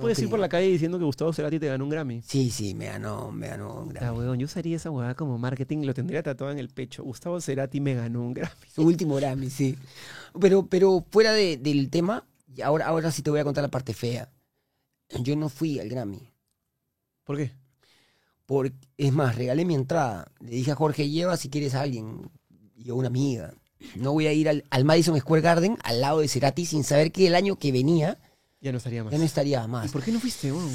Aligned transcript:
Puedes 0.00 0.18
ir 0.18 0.28
por 0.30 0.38
la 0.38 0.48
calle 0.48 0.68
diciendo 0.68 0.98
que 0.98 1.04
Gustavo 1.04 1.32
Cerati 1.32 1.58
te 1.58 1.66
ganó 1.68 1.84
un 1.84 1.90
Grammy. 1.90 2.22
Sí, 2.22 2.50
sí, 2.50 2.74
me 2.74 2.86
ganó, 2.86 3.30
me 3.30 3.48
ganó 3.48 3.82
un 3.82 3.90
Ah, 3.90 4.00
Grammy. 4.00 4.18
weón, 4.18 4.38
yo 4.38 4.46
usaría 4.46 4.76
esa 4.76 4.90
huevada 4.90 5.14
como 5.14 5.38
marketing, 5.38 5.84
lo 5.84 5.94
tendría 5.94 6.22
tatuado 6.22 6.52
en 6.52 6.58
el 6.58 6.68
pecho. 6.68 7.02
Gustavo 7.04 7.40
Cerati 7.40 7.80
me 7.80 7.94
ganó 7.94 8.22
un 8.22 8.34
Grammy. 8.34 8.54
Su 8.74 8.82
último 8.82 9.16
Grammy, 9.16 9.50
sí. 9.50 9.76
Pero, 10.40 10.66
pero 10.66 11.04
fuera 11.10 11.32
de- 11.32 11.56
del 11.56 11.90
tema, 11.90 12.26
y 12.54 12.62
ahora, 12.62 12.86
ahora 12.86 13.10
sí 13.12 13.22
te 13.22 13.30
voy 13.30 13.40
a 13.40 13.44
contar 13.44 13.62
la 13.62 13.70
parte 13.70 13.94
fea. 13.94 14.30
Yo 15.20 15.36
no 15.36 15.48
fui 15.48 15.78
al 15.80 15.88
Grammy. 15.88 16.32
¿Por 17.24 17.36
qué? 17.36 17.52
Porque, 18.46 18.72
es 18.96 19.12
más, 19.12 19.36
regalé 19.36 19.64
mi 19.64 19.74
entrada. 19.74 20.30
Le 20.40 20.50
dije 20.50 20.72
a 20.72 20.74
Jorge, 20.76 21.08
lleva 21.08 21.36
si 21.36 21.48
quieres 21.50 21.74
a 21.74 21.82
alguien. 21.82 22.30
Y 22.76 22.90
a 22.90 22.94
una 22.94 23.08
amiga. 23.08 23.54
No 23.96 24.12
voy 24.12 24.26
a 24.26 24.32
ir 24.32 24.48
al, 24.48 24.64
al 24.70 24.84
Madison 24.84 25.18
Square 25.18 25.42
Garden, 25.42 25.76
al 25.84 26.00
lado 26.00 26.20
de 26.20 26.28
Cerati, 26.28 26.66
sin 26.66 26.82
saber 26.84 27.12
que 27.12 27.26
el 27.26 27.34
año 27.34 27.56
que 27.58 27.72
venía 27.72 28.18
Ya 28.60 28.72
no 28.72 28.78
estaría 28.78 29.02
más. 29.04 29.12
ya 29.12 29.18
no 29.18 29.24
estaría 29.24 29.64
¿Y 29.64 29.68
más. 29.68 29.90
por 29.92 30.02
qué 30.02 30.12
no 30.12 30.20
fuiste, 30.20 30.52
weón? 30.52 30.70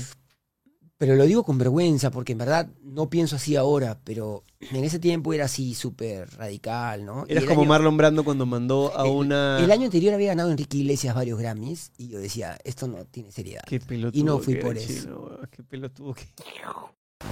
Pero 0.98 1.16
lo 1.16 1.26
digo 1.26 1.44
con 1.44 1.58
vergüenza, 1.58 2.10
porque 2.10 2.32
en 2.32 2.38
verdad 2.38 2.70
no 2.82 3.10
pienso 3.10 3.36
así 3.36 3.58
ahora, 3.58 4.00
pero 4.06 4.44
en 4.62 4.82
ese 4.86 4.98
tiempo 4.98 5.34
era 5.34 5.44
así 5.46 5.74
súper 5.76 6.30
radical, 6.38 7.06
¿no? 7.06 7.26
Eras 7.28 7.44
como 7.44 7.62
año- 7.62 7.70
Marlon 7.70 7.98
Brando 7.98 8.24
cuando 8.24 8.46
mandó 8.46 8.98
a 8.98 9.04
el- 9.06 9.12
una... 9.12 9.60
El 9.60 9.70
año 9.72 9.84
anterior 9.86 10.14
había 10.14 10.30
ganado 10.30 10.52
Enrique 10.52 10.78
Iglesias 10.78 11.14
varios 11.14 11.38
Grammys 11.38 11.92
y 11.98 12.08
yo 12.08 12.20
decía, 12.20 12.58
esto 12.64 12.88
no 12.88 13.04
tiene 13.06 13.30
seriedad. 13.34 13.64
Qué 13.68 13.82
pelotudo 13.82 14.18
Y 14.20 14.24
no 14.24 14.40
fui 14.40 14.54
que 14.54 14.62
por 14.62 14.78
eso. 14.78 14.88
chino, 14.88 15.40
Qué 15.52 15.64
pelotudo 15.64 16.14
que... 16.14 16.24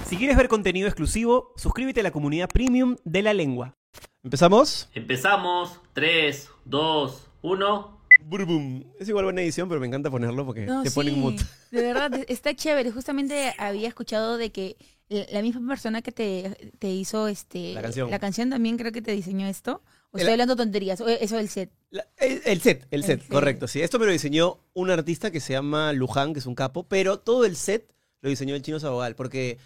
Si 0.08 0.18
quieres 0.18 0.36
ver 0.36 0.48
contenido 0.48 0.86
exclusivo, 0.86 1.52
suscríbete 1.56 2.00
a 2.00 2.02
la 2.02 2.10
comunidad 2.10 2.48
premium 2.50 2.96
de 3.04 3.22
La 3.22 3.32
Lengua. 3.32 3.76
¿Empezamos? 4.22 4.90
Empezamos. 4.92 5.80
3, 5.94 6.48
2, 6.66 7.26
1. 7.42 8.03
Burbum. 8.22 8.84
Es 8.98 9.08
igual 9.08 9.24
buena 9.24 9.42
edición, 9.42 9.68
pero 9.68 9.80
me 9.80 9.86
encanta 9.86 10.10
ponerlo 10.10 10.46
porque 10.46 10.66
No, 10.66 10.82
te 10.82 10.90
sí, 10.90 10.94
ponen 10.94 11.18
mute. 11.18 11.42
De 11.70 11.82
verdad, 11.82 12.10
está 12.28 12.54
chévere. 12.54 12.90
Justamente 12.90 13.54
había 13.58 13.88
escuchado 13.88 14.36
de 14.38 14.50
que 14.52 14.76
la 15.08 15.26
la 15.30 15.42
misma 15.42 15.66
persona 15.68 16.00
que 16.02 16.12
te, 16.12 16.72
te 16.78 16.88
hizo 16.90 17.28
este 17.28 17.74
La 17.74 17.82
canción. 17.82 18.10
canción 18.18 18.50
también 18.50 18.76
creo 18.78 18.92
que 18.92 19.02
te 19.02 19.12
diseñó 19.12 19.46
esto. 19.46 19.82
O 20.10 20.16
El- 20.16 20.22
estoy 20.22 20.32
hablando 20.32 20.56
tonterías, 20.56 21.00
o 21.00 21.08
eso 21.08 21.36
del 21.36 21.48
set. 21.48 21.70
La- 21.90 22.06
el, 22.18 22.40
el 22.46 22.60
set, 22.60 22.86
el 22.90 23.00
El 23.00 23.04
set, 23.04 23.20
set. 23.22 23.30
correcto. 23.30 23.68
Sí, 23.68 23.82
esto 23.82 23.98
me 23.98 24.06
lo 24.06 24.12
diseñó 24.12 24.58
un 24.72 24.90
artista 24.90 25.30
que 25.30 25.40
se 25.40 25.52
llama 25.52 25.92
Luján, 25.92 26.32
que 26.32 26.38
es 26.38 26.46
un 26.46 26.54
capo, 26.54 26.84
pero 26.88 27.18
todo 27.18 27.44
el 27.44 27.56
set 27.56 27.92
lo 28.22 28.30
diseñó 28.30 28.54
el 28.54 28.62
chino 28.62 28.80
Sabogal, 28.80 29.14
porque 29.16 29.58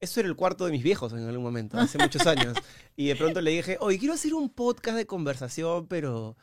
eso 0.00 0.18
era 0.20 0.28
el 0.28 0.34
cuarto 0.34 0.64
de 0.66 0.72
mis 0.72 0.82
viejos 0.82 1.12
en 1.12 1.20
algún 1.20 1.44
momento, 1.44 1.78
hace 1.78 1.98
muchos 1.98 2.26
años. 2.26 2.56
Y 2.96 3.06
de 3.08 3.16
pronto 3.16 3.40
le 3.40 3.52
dije, 3.52 3.76
oye, 3.80 3.98
quiero 3.98 4.14
hacer 4.14 4.34
un 4.34 4.48
podcast 4.50 4.96
de 4.96 5.06
conversación, 5.06 5.86
pero 5.86 6.36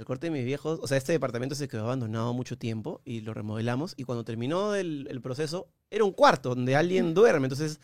el 0.00 0.06
corte 0.06 0.28
de 0.28 0.30
mis 0.30 0.46
viejos, 0.46 0.78
o 0.82 0.86
sea, 0.88 0.96
este 0.96 1.12
departamento 1.12 1.54
se 1.54 1.68
quedó 1.68 1.82
abandonado 1.84 2.32
mucho 2.32 2.56
tiempo 2.56 3.02
y 3.04 3.20
lo 3.20 3.34
remodelamos. 3.34 3.92
Y 3.98 4.04
cuando 4.04 4.24
terminó 4.24 4.74
el, 4.74 5.06
el 5.10 5.20
proceso, 5.20 5.68
era 5.90 6.04
un 6.04 6.12
cuarto 6.12 6.54
donde 6.54 6.74
alguien 6.74 7.12
duerme. 7.12 7.44
Entonces, 7.46 7.80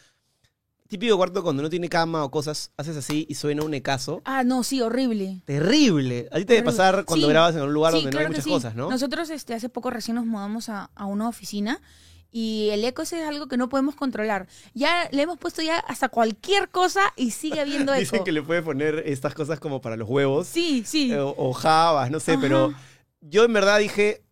típico 0.89 1.14
cuarto 1.19 1.42
cuando 1.42 1.62
no 1.62 1.69
tiene 1.69 1.91
cama 1.91 2.25
o 2.25 2.31
cosas, 2.31 2.70
haces 2.78 2.97
así 2.97 3.27
y 3.28 3.34
suena 3.34 3.62
un 3.64 3.75
ecazo. 3.75 4.22
Ah, 4.25 4.44
no, 4.44 4.62
sí, 4.62 4.81
horrible. 4.81 5.42
Terrible. 5.44 6.27
A 6.33 6.39
ti 6.39 6.47
te 6.47 6.55
debe 6.55 6.64
pasar 6.64 7.05
cuando 7.05 7.27
Sí, 7.27 7.31
grabas 7.33 7.55
en 7.55 7.62
un 7.62 7.72
lugar 7.75 7.92
Sí, 7.92 7.98
donde 7.98 8.11
no 8.12 8.19
hay 8.20 8.27
muchas 8.28 8.44
sí. 8.44 8.50
cosas, 8.50 8.75
¿no? 8.75 8.89
Nosotros 8.89 9.28
este, 9.28 9.53
hace 9.53 9.69
poco 9.69 9.91
recién 9.91 10.14
nos 10.14 10.25
mudamos 10.25 10.70
a, 10.70 10.91
a 10.94 11.05
una 11.05 11.28
oficina 11.28 11.83
y 12.39 12.69
el 12.70 12.84
eco 12.84 13.01
es 13.01 13.15
algo 13.15 13.48
que 13.48 13.56
no 13.56 13.70
podemos 13.70 13.95
controlar. 13.95 14.47
Ya 14.75 15.09
le 15.11 15.23
hemos 15.23 15.39
puesto 15.39 15.62
ya 15.62 15.79
hasta 15.79 16.11
cualquier 16.11 16.69
cosa 16.69 17.01
y 17.17 17.31
sigue 17.31 17.61
habiendo 17.61 17.93
eco. 17.95 18.01
Dicen 18.01 18.25
que 18.25 18.33
le 18.33 18.43
puede 18.43 18.61
poner 18.61 19.03
estas 19.06 19.33
cosas 19.33 19.59
como 19.59 19.81
para 19.81 19.97
los 19.97 20.06
huevos. 20.06 20.47
Sí, 20.47 20.83
sí. 20.87 21.12
eh, 21.12 21.19
O, 21.19 21.34
o 21.39 21.53
jabas, 21.55 22.11
no 22.11 22.20
sé, 22.20 22.33
Ajá. 22.33 22.41
pero 22.43 22.75
yo 23.23 23.45
en 23.45 23.53
verdad 23.55 23.78
dije, 23.78 24.23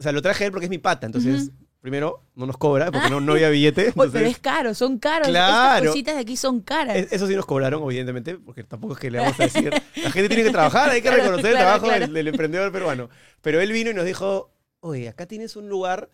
o 0.00 0.02
sea, 0.02 0.10
lo 0.10 0.20
traje 0.20 0.42
a 0.42 0.46
él 0.48 0.50
porque 0.52 0.66
es 0.66 0.70
mi 0.70 0.78
pata, 0.78 1.06
entonces, 1.06 1.52
primero, 1.80 2.24
no 2.34 2.46
nos 2.46 2.56
cobra 2.56 2.90
porque 2.90 3.08
no, 3.08 3.20
no 3.20 3.34
había 3.34 3.50
billete. 3.50 3.92
Oye, 3.96 4.10
pero 4.12 4.26
es 4.26 4.38
caro, 4.40 4.74
son 4.74 4.98
caros. 4.98 5.28
Claro. 5.28 5.76
Estas 5.76 5.88
cositas 5.90 6.14
de 6.16 6.20
aquí 6.22 6.36
son 6.36 6.60
caras. 6.60 6.96
es- 6.96 7.12
eso 7.12 7.28
sí 7.28 7.36
nos 7.36 7.46
cobraron, 7.46 7.84
evidentemente, 7.84 8.36
porque 8.36 8.64
tampoco 8.64 8.94
es 8.94 8.98
que 8.98 9.12
le 9.12 9.18
vamos 9.20 9.38
a 9.38 9.44
decir, 9.44 9.70
la 10.02 10.10
gente 10.10 10.28
tiene 10.28 10.42
que 10.42 10.50
trabajar, 10.50 10.90
hay 10.90 11.00
que 11.02 11.08
Claro, 11.08 11.22
reconocer 11.22 11.52
el 11.52 11.56
trabajo 11.58 11.84
claro. 11.84 12.00
Del, 12.00 12.12
del 12.14 12.28
emprendedor 12.28 12.72
peruano. 12.72 13.10
Pero 13.42 13.60
él 13.60 13.70
vino 13.70 13.90
y 13.90 13.94
nos 13.94 14.04
dijo, 14.06 14.50
oye, 14.80 15.08
acá 15.08 15.26
tienes 15.26 15.54
un 15.54 15.68
lugar 15.68 16.10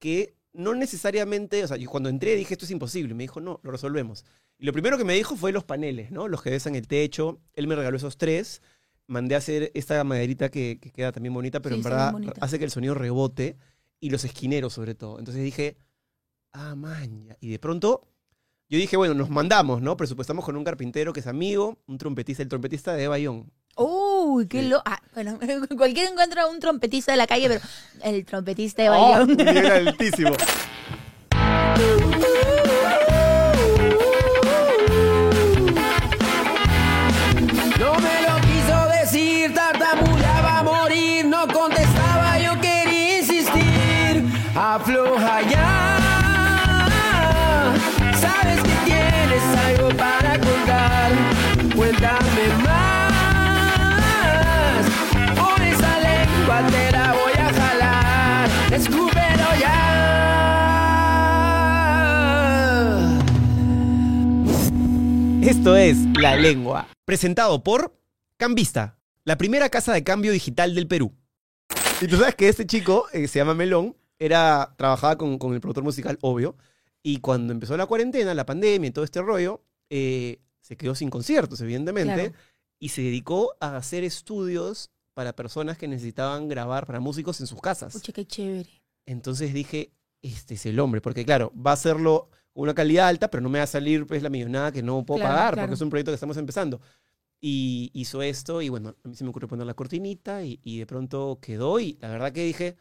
que 0.00 0.34
no 0.52 0.74
necesariamente, 0.74 1.64
o 1.64 1.68
sea, 1.68 1.76
yo 1.76 1.88
cuando 1.88 2.08
entré 2.08 2.36
dije, 2.36 2.54
esto 2.54 2.64
es 2.64 2.70
imposible. 2.70 3.14
Me 3.14 3.24
dijo, 3.24 3.40
no, 3.40 3.60
lo 3.62 3.70
resolvemos. 3.70 4.24
Y 4.58 4.66
lo 4.66 4.72
primero 4.72 4.98
que 4.98 5.04
me 5.04 5.14
dijo 5.14 5.36
fue 5.36 5.52
los 5.52 5.64
paneles, 5.64 6.10
¿no? 6.10 6.28
Los 6.28 6.42
que 6.42 6.50
besan 6.50 6.74
el 6.74 6.86
techo. 6.86 7.40
Él 7.54 7.66
me 7.66 7.74
regaló 7.74 7.96
esos 7.96 8.18
tres. 8.18 8.62
Mandé 9.06 9.34
a 9.34 9.38
hacer 9.38 9.70
esta 9.74 10.02
maderita 10.04 10.50
que, 10.50 10.78
que 10.80 10.90
queda 10.90 11.12
también 11.12 11.34
bonita, 11.34 11.60
pero 11.60 11.74
Sí, 11.74 11.80
en 11.80 11.84
verdad 11.84 12.14
hace 12.40 12.58
que 12.58 12.64
el 12.64 12.70
sonido 12.70 12.94
rebote. 12.94 13.56
Y 14.00 14.10
los 14.10 14.24
esquineros, 14.24 14.72
sobre 14.72 14.94
todo. 14.96 15.20
Entonces 15.20 15.44
dije, 15.44 15.76
ah, 16.52 16.74
maña. 16.74 17.36
Y 17.40 17.50
de 17.50 17.58
pronto, 17.60 18.08
yo 18.68 18.78
dije, 18.78 18.96
bueno, 18.96 19.14
nos 19.14 19.30
mandamos, 19.30 19.80
¿no? 19.80 19.96
Presupuestamos 19.96 20.44
con 20.44 20.56
un 20.56 20.64
carpintero 20.64 21.12
que 21.12 21.20
es 21.20 21.26
amigo, 21.28 21.78
un 21.86 21.98
trompetista, 21.98 22.42
el 22.42 22.48
trompetista 22.48 22.94
de 22.94 23.04
Eva 23.04 23.18
Young. 23.18 23.44
Uy, 24.32 24.46
qué 24.46 24.62
lo. 24.62 24.80
Ah, 24.86 24.98
bueno, 25.12 25.38
cualquiera 25.76 26.08
encuentra 26.08 26.46
un 26.46 26.58
trompetista 26.58 27.12
de 27.12 27.18
la 27.18 27.26
calle, 27.26 27.48
pero 27.48 27.60
el 28.02 28.24
trompetista 28.24 28.82
de 28.82 28.88
¡Oh! 28.88 29.22
Un 29.24 29.36
nivel 29.36 29.88
altísimo. 29.88 30.32
Esto 65.62 65.76
es 65.76 65.96
La 66.20 66.34
Lengua, 66.34 66.88
presentado 67.04 67.62
por 67.62 67.96
Cambista, 68.36 68.98
la 69.22 69.38
primera 69.38 69.68
casa 69.68 69.92
de 69.92 70.02
cambio 70.02 70.32
digital 70.32 70.74
del 70.74 70.88
Perú. 70.88 71.14
Y 72.00 72.08
tú 72.08 72.16
sabes 72.16 72.34
que 72.34 72.48
este 72.48 72.66
chico, 72.66 73.06
eh, 73.12 73.28
se 73.28 73.38
llama 73.38 73.54
Melón, 73.54 73.96
era, 74.18 74.74
trabajaba 74.76 75.16
con, 75.16 75.38
con 75.38 75.54
el 75.54 75.60
productor 75.60 75.84
musical, 75.84 76.18
obvio, 76.20 76.56
y 77.00 77.18
cuando 77.18 77.52
empezó 77.52 77.76
la 77.76 77.86
cuarentena, 77.86 78.34
la 78.34 78.44
pandemia 78.44 78.88
y 78.88 78.90
todo 78.90 79.04
este 79.04 79.22
rollo, 79.22 79.62
eh, 79.88 80.40
se 80.60 80.76
quedó 80.76 80.96
sin 80.96 81.10
conciertos, 81.10 81.60
evidentemente, 81.60 82.30
Claro. 82.30 82.34
y 82.80 82.88
se 82.88 83.02
dedicó 83.02 83.54
a 83.60 83.76
hacer 83.76 84.02
estudios 84.02 84.90
para 85.14 85.36
personas 85.36 85.78
que 85.78 85.86
necesitaban 85.86 86.48
grabar 86.48 86.86
para 86.88 86.98
músicos 86.98 87.40
en 87.40 87.46
sus 87.46 87.60
casas. 87.60 87.92
Pucha, 87.92 88.12
qué 88.12 88.26
chévere. 88.26 88.82
Entonces 89.06 89.54
dije, 89.54 89.92
este 90.22 90.54
es 90.54 90.66
el 90.66 90.80
hombre, 90.80 91.00
porque 91.00 91.24
claro, 91.24 91.52
va 91.56 91.70
a 91.70 91.74
hacerlo 91.74 92.30
con 92.52 92.62
una 92.64 92.74
calidad 92.74 93.08
alta, 93.08 93.30
pero 93.30 93.40
no 93.42 93.48
me 93.48 93.58
va 93.58 93.64
a 93.64 93.66
salir 93.66 94.06
pues 94.06 94.22
la 94.22 94.30
millonada 94.30 94.72
que 94.72 94.82
no 94.82 95.04
puedo 95.04 95.20
Claro, 95.20 95.34
pagar, 95.34 95.54
claro. 95.54 95.66
porque 95.68 95.74
es 95.74 95.80
un 95.80 95.90
proyecto 95.90 96.10
que 96.12 96.14
estamos 96.16 96.36
empezando. 96.36 96.80
Y 97.40 97.90
hizo 97.94 98.22
esto 98.22 98.62
y 98.62 98.68
bueno, 98.68 98.94
a 99.04 99.08
mí 99.08 99.14
se 99.16 99.24
me 99.24 99.30
ocurrió 99.30 99.48
poner 99.48 99.66
la 99.66 99.74
cortinita 99.74 100.44
y, 100.44 100.60
y 100.62 100.78
de 100.78 100.86
pronto 100.86 101.38
quedó 101.40 101.80
y 101.80 101.98
la 102.00 102.08
verdad 102.08 102.32
que 102.32 102.44
dije, 102.44 102.76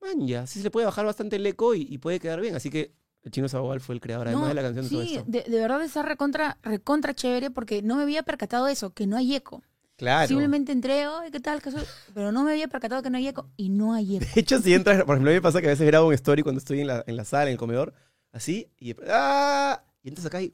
man, 0.00 0.26
ya, 0.26 0.46
sí 0.46 0.58
se 0.60 0.64
le 0.64 0.70
puede 0.70 0.86
bajar 0.86 1.06
bastante 1.06 1.36
el 1.36 1.46
eco 1.46 1.74
y, 1.74 1.82
y 1.90 1.98
puede 1.98 2.20
quedar 2.20 2.40
bien. 2.40 2.54
Así 2.56 2.70
que 2.70 2.92
el 3.22 3.30
chino 3.32 3.48
Sabogal 3.48 3.80
fue 3.80 3.94
el 3.94 4.00
creador 4.00 4.28
además 4.28 4.44
No, 4.44 4.48
de 4.48 4.54
la 4.54 4.62
canción 4.62 4.84
de 4.86 4.90
todo 4.90 5.02
sí, 5.02 5.16
esto. 5.16 5.24
de, 5.26 5.42
de 5.42 5.60
verdad 5.60 5.82
está 5.82 6.02
recontra, 6.02 6.58
recontra 6.62 7.14
chévere 7.14 7.50
porque 7.50 7.82
no 7.82 7.96
me 7.96 8.02
había 8.02 8.22
percatado 8.22 8.66
de 8.66 8.72
eso, 8.72 8.90
que 8.92 9.06
no 9.06 9.16
hay 9.16 9.34
eco. 9.34 9.62
Claro. 9.96 10.28
Simplemente 10.28 10.72
entré, 10.72 11.04
¿qué 11.32 11.40
tal? 11.40 11.62
¿Qué? 11.62 11.70
Pero 12.12 12.30
no 12.30 12.44
me 12.44 12.50
había 12.52 12.68
percatado 12.68 13.02
que 13.02 13.08
no 13.08 13.16
hay 13.16 13.28
eco 13.28 13.48
y 13.56 13.70
no 13.70 13.94
hay 13.94 14.18
eco. 14.18 14.26
De 14.34 14.40
hecho, 14.42 14.60
si 14.60 14.74
entras, 14.74 15.02
por 15.04 15.14
ejemplo, 15.16 15.30
a 15.30 15.32
mí 15.32 15.36
me 15.38 15.42
pasa 15.42 15.62
que 15.62 15.68
a 15.68 15.70
veces 15.70 15.86
grabo 15.86 16.08
un 16.08 16.14
story 16.14 16.42
cuando 16.42 16.58
estoy 16.58 16.80
en 16.80 16.88
la, 16.88 17.02
en 17.06 17.16
la 17.16 17.24
sala, 17.24 17.44
en 17.44 17.52
el 17.52 17.56
comedor, 17.58 17.94
así, 18.36 18.68
y, 18.78 18.94
¡ah! 19.08 19.82
y 20.02 20.08
entras 20.08 20.26
acá 20.26 20.40
y 20.42 20.52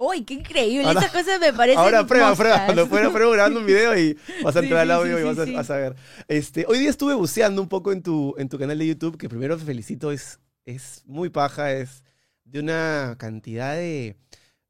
¡Uy, 0.00 0.22
qué 0.24 0.34
increíble! 0.34 0.86
Ahora- 0.86 1.00
Esas 1.00 1.10
cosas 1.12 1.40
me 1.40 1.52
parecen 1.52 1.80
Ahora 1.80 2.06
prueba, 2.06 2.34
prueba. 2.36 2.66
Cuando 2.66 2.86
fuera 2.86 3.10
prueba 3.10 3.32
grabando 3.32 3.58
un 3.60 3.66
video 3.66 3.98
y 3.98 4.16
vas 4.44 4.54
a 4.54 4.60
Sí, 4.60 4.66
entrar 4.66 4.82
al 4.82 4.90
audio 4.92 5.16
sí, 5.16 5.24
y 5.24 5.54
a, 5.54 5.56
vas 5.56 5.70
a 5.70 5.76
ver. 5.76 5.96
Este, 6.28 6.64
hoy 6.68 6.78
día 6.78 6.88
estuve 6.90 7.14
buceando 7.14 7.60
un 7.60 7.68
poco 7.68 7.90
en 7.90 8.02
tu, 8.02 8.32
en 8.38 8.48
tu 8.48 8.58
canal 8.60 8.78
de 8.78 8.86
YouTube, 8.86 9.16
que 9.18 9.28
primero 9.28 9.56
te 9.58 9.64
felicito, 9.64 10.12
es, 10.12 10.38
es 10.64 11.02
muy 11.04 11.30
paja, 11.30 11.72
es 11.72 12.04
de 12.44 12.60
una 12.60 13.16
cantidad 13.18 13.74
de, 13.74 14.16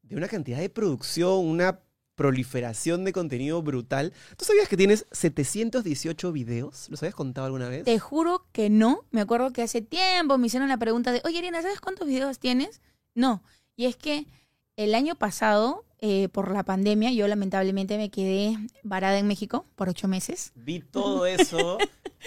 de 0.01 0.15
una 0.15 0.27
cantidad 0.27 0.57
de 0.57 0.69
producción, 0.71 1.45
una 1.45 1.79
proliferación 2.19 3.05
de 3.05 3.13
contenido 3.13 3.61
brutal. 3.61 4.11
¿Tú 4.35 4.43
sabías 4.43 4.67
que 4.67 4.75
tienes 4.75 5.05
718 5.13 6.33
videos? 6.33 6.89
¿Los 6.89 7.01
habías 7.01 7.15
contado 7.15 7.45
alguna 7.45 7.69
vez? 7.69 7.85
Te 7.85 7.97
juro 7.97 8.45
que 8.51 8.69
no. 8.69 9.05
Me 9.11 9.21
acuerdo 9.21 9.53
que 9.53 9.61
hace 9.61 9.81
tiempo 9.81 10.37
me 10.37 10.47
hicieron 10.47 10.67
la 10.67 10.75
pregunta 10.75 11.13
de, 11.13 11.21
oye, 11.23 11.37
Irina, 11.37 11.61
¿sabes 11.61 11.79
cuántos 11.79 12.09
videos 12.09 12.37
tienes? 12.37 12.81
No. 13.15 13.41
Y 13.77 13.85
es 13.85 13.95
que 13.95 14.27
el 14.75 14.95
año 14.95 15.15
pasado, 15.15 15.85
eh, 15.99 16.27
por 16.27 16.51
la 16.51 16.63
pandemia, 16.63 17.13
yo 17.13 17.25
lamentablemente 17.25 17.97
me 17.97 18.11
quedé 18.11 18.57
varada 18.83 19.17
en 19.17 19.25
México 19.25 19.65
por 19.77 19.87
ocho 19.87 20.09
meses. 20.09 20.51
Vi 20.55 20.81
todo 20.81 21.25
eso 21.25 21.77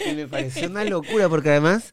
y 0.07 0.15
me 0.15 0.27
pareció 0.27 0.71
una 0.71 0.85
locura 0.85 1.29
porque 1.29 1.51
además 1.51 1.93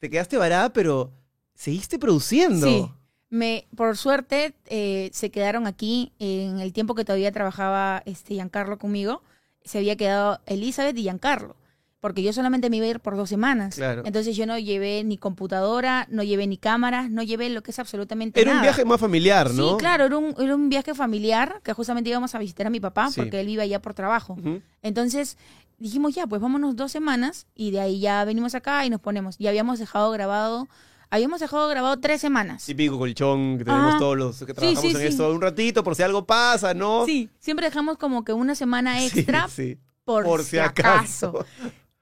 te 0.00 0.10
quedaste 0.10 0.36
varada, 0.36 0.70
pero 0.74 1.14
seguiste 1.54 1.98
produciendo. 1.98 2.66
Sí. 2.66 2.92
Me, 3.36 3.66
por 3.76 3.96
suerte, 3.96 4.54
eh, 4.66 5.10
se 5.12 5.30
quedaron 5.30 5.66
aquí 5.66 6.12
en 6.18 6.58
el 6.60 6.72
tiempo 6.72 6.94
que 6.94 7.04
todavía 7.04 7.30
trabajaba 7.32 8.02
este 8.06 8.34
Giancarlo 8.34 8.78
conmigo. 8.78 9.22
Se 9.64 9.78
había 9.78 9.96
quedado 9.96 10.40
Elizabeth 10.46 10.96
y 10.96 11.02
Giancarlo. 11.02 11.56
Porque 12.00 12.22
yo 12.22 12.32
solamente 12.32 12.70
me 12.70 12.76
iba 12.76 12.86
a 12.86 12.90
ir 12.90 13.00
por 13.00 13.16
dos 13.16 13.28
semanas. 13.28 13.74
Claro. 13.74 14.02
Entonces 14.04 14.36
yo 14.36 14.46
no 14.46 14.58
llevé 14.58 15.02
ni 15.02 15.18
computadora, 15.18 16.06
no 16.10 16.22
llevé 16.22 16.46
ni 16.46 16.56
cámaras, 16.56 17.10
no 17.10 17.22
llevé 17.22 17.48
lo 17.50 17.62
que 17.62 17.72
es 17.72 17.78
absolutamente 17.78 18.40
Era 18.40 18.50
nada. 18.50 18.60
un 18.60 18.62
viaje 18.66 18.84
más 18.84 19.00
familiar, 19.00 19.50
¿no? 19.52 19.70
Sí, 19.70 19.76
claro, 19.78 20.04
era 20.04 20.16
un, 20.16 20.34
era 20.38 20.54
un 20.54 20.68
viaje 20.68 20.94
familiar 20.94 21.60
que 21.64 21.72
justamente 21.72 22.10
íbamos 22.10 22.34
a 22.34 22.38
visitar 22.38 22.66
a 22.66 22.70
mi 22.70 22.80
papá 22.80 23.10
Sí. 23.10 23.20
porque 23.20 23.40
él 23.40 23.46
vive 23.46 23.62
allá 23.62 23.80
por 23.82 23.94
trabajo. 23.94 24.36
Entonces 24.82 25.36
dijimos 25.78 26.14
ya, 26.14 26.26
pues 26.26 26.40
vámonos 26.40 26.76
dos 26.76 26.92
semanas 26.92 27.46
y 27.54 27.70
de 27.72 27.80
ahí 27.80 27.98
ya 27.98 28.24
venimos 28.24 28.54
acá 28.54 28.84
y 28.84 28.90
nos 28.90 29.00
ponemos. 29.00 29.36
Y 29.38 29.46
habíamos 29.48 29.78
dejado 29.78 30.10
grabado, 30.12 30.68
habíamos 31.10 31.40
dejado 31.40 31.68
grabado 31.68 31.98
tres 31.98 32.20
semanas. 32.20 32.64
Típico 32.64 32.98
colchón 32.98 33.58
que 33.58 33.64
tenemos 33.64 33.90
Ajá. 33.90 33.98
todos 33.98 34.16
los 34.16 34.38
que 34.38 34.54
trabajamos 34.54 34.80
sí, 34.80 34.90
en 34.90 34.96
sí. 34.96 35.06
esto 35.06 35.30
un 35.32 35.40
ratito 35.40 35.82
por 35.84 35.94
si 35.94 36.02
algo 36.02 36.24
pasa, 36.26 36.74
¿no? 36.74 37.04
Sí, 37.06 37.28
siempre 37.38 37.66
dejamos 37.66 37.98
como 37.98 38.24
que 38.24 38.32
una 38.32 38.54
semana 38.54 39.04
extra 39.04 39.48
sí. 39.48 39.78
por, 40.04 40.42
si 40.44 40.58
acaso. 40.58 41.44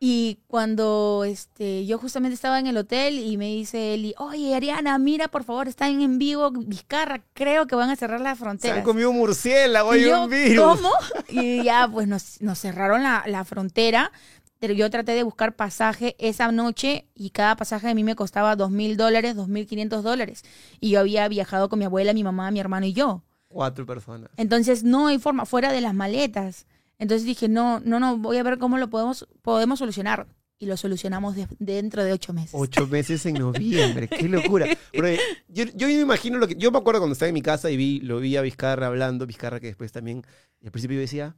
Y 0.06 0.40
cuando 0.48 1.24
este, 1.26 1.86
yo 1.86 1.96
justamente 1.98 2.34
estaba 2.34 2.58
en 2.58 2.66
el 2.66 2.76
hotel 2.76 3.18
y 3.18 3.38
me 3.38 3.46
dice 3.46 3.94
Eli, 3.94 4.14
oye 4.18 4.54
Ariana, 4.54 4.98
mira 4.98 5.28
por 5.28 5.44
favor, 5.44 5.66
están 5.66 6.02
en 6.02 6.18
vivo 6.18 6.50
Vizcarra, 6.50 7.22
creo 7.32 7.66
que 7.66 7.74
van 7.74 7.88
a 7.88 7.96
cerrar 7.96 8.20
las 8.20 8.36
Se 8.36 8.44
fronteras. 8.44 8.78
han 8.78 8.84
comido 8.84 9.08
un 9.08 9.16
murciélago 9.16 9.96
Y 9.96 10.00
y 10.00 10.04
yo, 10.04 10.24
un 10.24 10.30
virus. 10.30 10.62
¿Cómo? 10.62 10.90
Y 11.30 11.62
ya, 11.64 11.88
pues 11.90 12.06
nos, 12.06 12.42
nos 12.42 12.58
cerraron 12.58 13.02
la, 13.02 13.24
la 13.26 13.44
frontera. 13.46 14.12
Pero 14.64 14.72
yo 14.72 14.88
traté 14.88 15.12
de 15.12 15.22
buscar 15.24 15.56
pasaje 15.56 16.16
esa 16.18 16.50
noche 16.50 17.06
y 17.14 17.28
cada 17.30 17.54
pasaje 17.54 17.90
a 17.90 17.94
mí 17.94 18.02
me 18.02 18.14
costaba 18.16 18.56
dos 18.56 18.70
mil 18.70 18.96
dólares, 18.96 19.36
dos 19.36 19.46
mil 19.46 19.66
quinientos 19.66 20.02
dólares. 20.02 20.42
Y 20.80 20.88
yo 20.88 21.00
había 21.00 21.28
viajado 21.28 21.68
con 21.68 21.78
mi 21.78 21.84
abuela, 21.84 22.14
mi 22.14 22.24
mamá, 22.24 22.50
mi 22.50 22.60
hermano 22.60 22.86
y 22.86 22.94
yo. 22.94 23.22
Cuatro 23.48 23.84
personas. 23.84 24.30
Entonces 24.38 24.82
no 24.82 25.08
hay 25.08 25.18
forma, 25.18 25.44
fuera 25.44 25.70
de 25.70 25.82
las 25.82 25.92
maletas. 25.92 26.64
Entonces 26.98 27.26
dije, 27.26 27.46
no, 27.46 27.78
no, 27.80 28.00
no, 28.00 28.16
voy 28.16 28.38
a 28.38 28.42
ver 28.42 28.56
cómo 28.56 28.78
lo 28.78 28.88
podemos, 28.88 29.28
podemos 29.42 29.80
solucionar. 29.80 30.26
Y 30.58 30.64
lo 30.64 30.78
solucionamos 30.78 31.36
de- 31.36 31.46
dentro 31.58 32.02
de 32.02 32.12
ocho 32.14 32.32
meses. 32.32 32.52
Ocho 32.54 32.86
meses 32.90 33.26
en 33.26 33.34
noviembre, 33.34 34.08
qué 34.08 34.30
locura. 34.30 34.66
Porque 34.94 35.18
yo, 35.48 35.64
yo 35.74 35.88
me 35.88 35.92
imagino 36.00 36.38
lo 36.38 36.48
que. 36.48 36.54
Yo 36.54 36.70
me 36.72 36.78
acuerdo 36.78 37.00
cuando 37.00 37.12
estaba 37.12 37.28
en 37.28 37.34
mi 37.34 37.42
casa 37.42 37.70
y 37.70 37.76
vi, 37.76 38.00
lo 38.00 38.18
vi 38.18 38.34
a 38.38 38.40
Vizcarra 38.40 38.86
hablando, 38.86 39.26
Vizcarra 39.26 39.60
que 39.60 39.66
después 39.66 39.92
también. 39.92 40.22
Y 40.62 40.64
al 40.66 40.72
principio 40.72 40.94
yo 40.94 41.00
decía, 41.02 41.36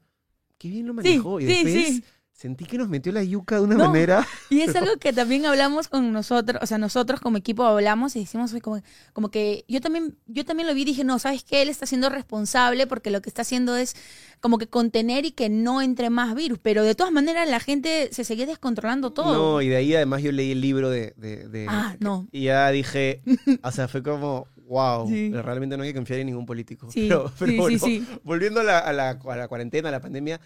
qué 0.59 0.69
bien 0.69 0.87
lo 0.87 0.95
manejó. 0.95 1.41
y 1.41 1.47
sí, 1.47 1.49
después 1.65 1.75
sí. 1.89 2.05
Sentí 2.37 2.67
que 2.67 2.77
nos 2.77 2.89
metió 2.91 3.13
la 3.13 3.25
yuca 3.25 3.57
de 3.57 3.63
una 3.63 3.77
No. 3.77 3.87
manera. 3.87 4.27
Y 4.51 4.61
es 4.61 4.77
algo 4.77 4.99
que 4.99 5.13
también 5.15 5.47
hablamos 5.47 5.89
con 5.89 6.13
nosotros, 6.13 6.61
o 6.63 6.67
sea, 6.67 6.77
nosotros 6.77 7.19
como 7.21 7.39
equipo 7.39 7.65
hablamos 7.65 8.15
y 8.15 8.21
decimos 8.21 8.53
"Oye, 8.53 8.61
como, 8.61 8.83
como 9.15 9.31
que 9.31 9.65
yo 9.69 9.81
también, 9.81 10.19
yo 10.27 10.45
también 10.45 10.69
lo 10.69 10.75
vi 10.75 10.83
y 10.83 10.85
dije, 10.85 11.03
no, 11.03 11.19
¿sabes 11.19 11.45
qué? 11.45 11.63
Él 11.63 11.71
está 11.71 11.87
siendo 11.87 12.11
responsable 12.11 12.87
porque 12.87 13.11
lo 13.11 13.23
que 13.23 13.31
está 13.31 13.41
haciendo 13.43 13.75
es 13.77 13.97
como 14.41 14.59
que 14.59 14.67
contener 14.69 15.25
y 15.25 15.31
que 15.33 15.49
no 15.49 15.81
entre 15.81 16.11
más 16.11 16.35
virus. 16.35 16.59
Pero 16.63 16.85
de 16.85 16.95
todas 16.95 17.11
maneras 17.13 17.49
la 17.49 17.59
gente 17.59 18.11
se 18.13 18.23
seguía 18.23 18.45
descontrolando 18.47 19.13
todo. 19.15 19.33
No, 19.55 19.63
y 19.63 19.69
de 19.69 19.77
ahí 19.77 19.95
además 19.95 20.23
yo 20.23 20.31
leí 20.31 20.53
el 20.53 20.61
libro 20.61 20.91
de. 20.91 21.15
de- 21.17 21.49
de- 21.49 21.67
Ah, 21.71 21.97
no. 22.01 22.29
Y 22.33 22.45
ya 22.45 22.71
dije, 22.71 23.23
o 23.63 23.71
sea, 23.73 23.89
fue 23.89 24.03
como, 24.03 24.47
wow, 24.69 25.09
Sí. 25.09 25.33
realmente 25.33 25.77
no 25.79 25.85
hay 25.85 25.91
que 25.91 25.95
confiar 25.97 26.21
en 26.21 26.27
ningún 26.27 26.45
político. 26.45 26.91
Sí, 26.91 27.09
pero, 27.09 27.33
pero 27.39 27.69
sí, 27.71 28.01
bueno, 28.05 28.21
volviendo 28.25 28.61
a 28.61 28.65
la, 28.65 28.79
a, 28.81 28.93
la, 28.93 29.11
a 29.11 29.37
la 29.37 29.49
cuarentena, 29.49 29.89
a 29.89 29.93
la 29.93 30.01
pandemia, 30.01 30.39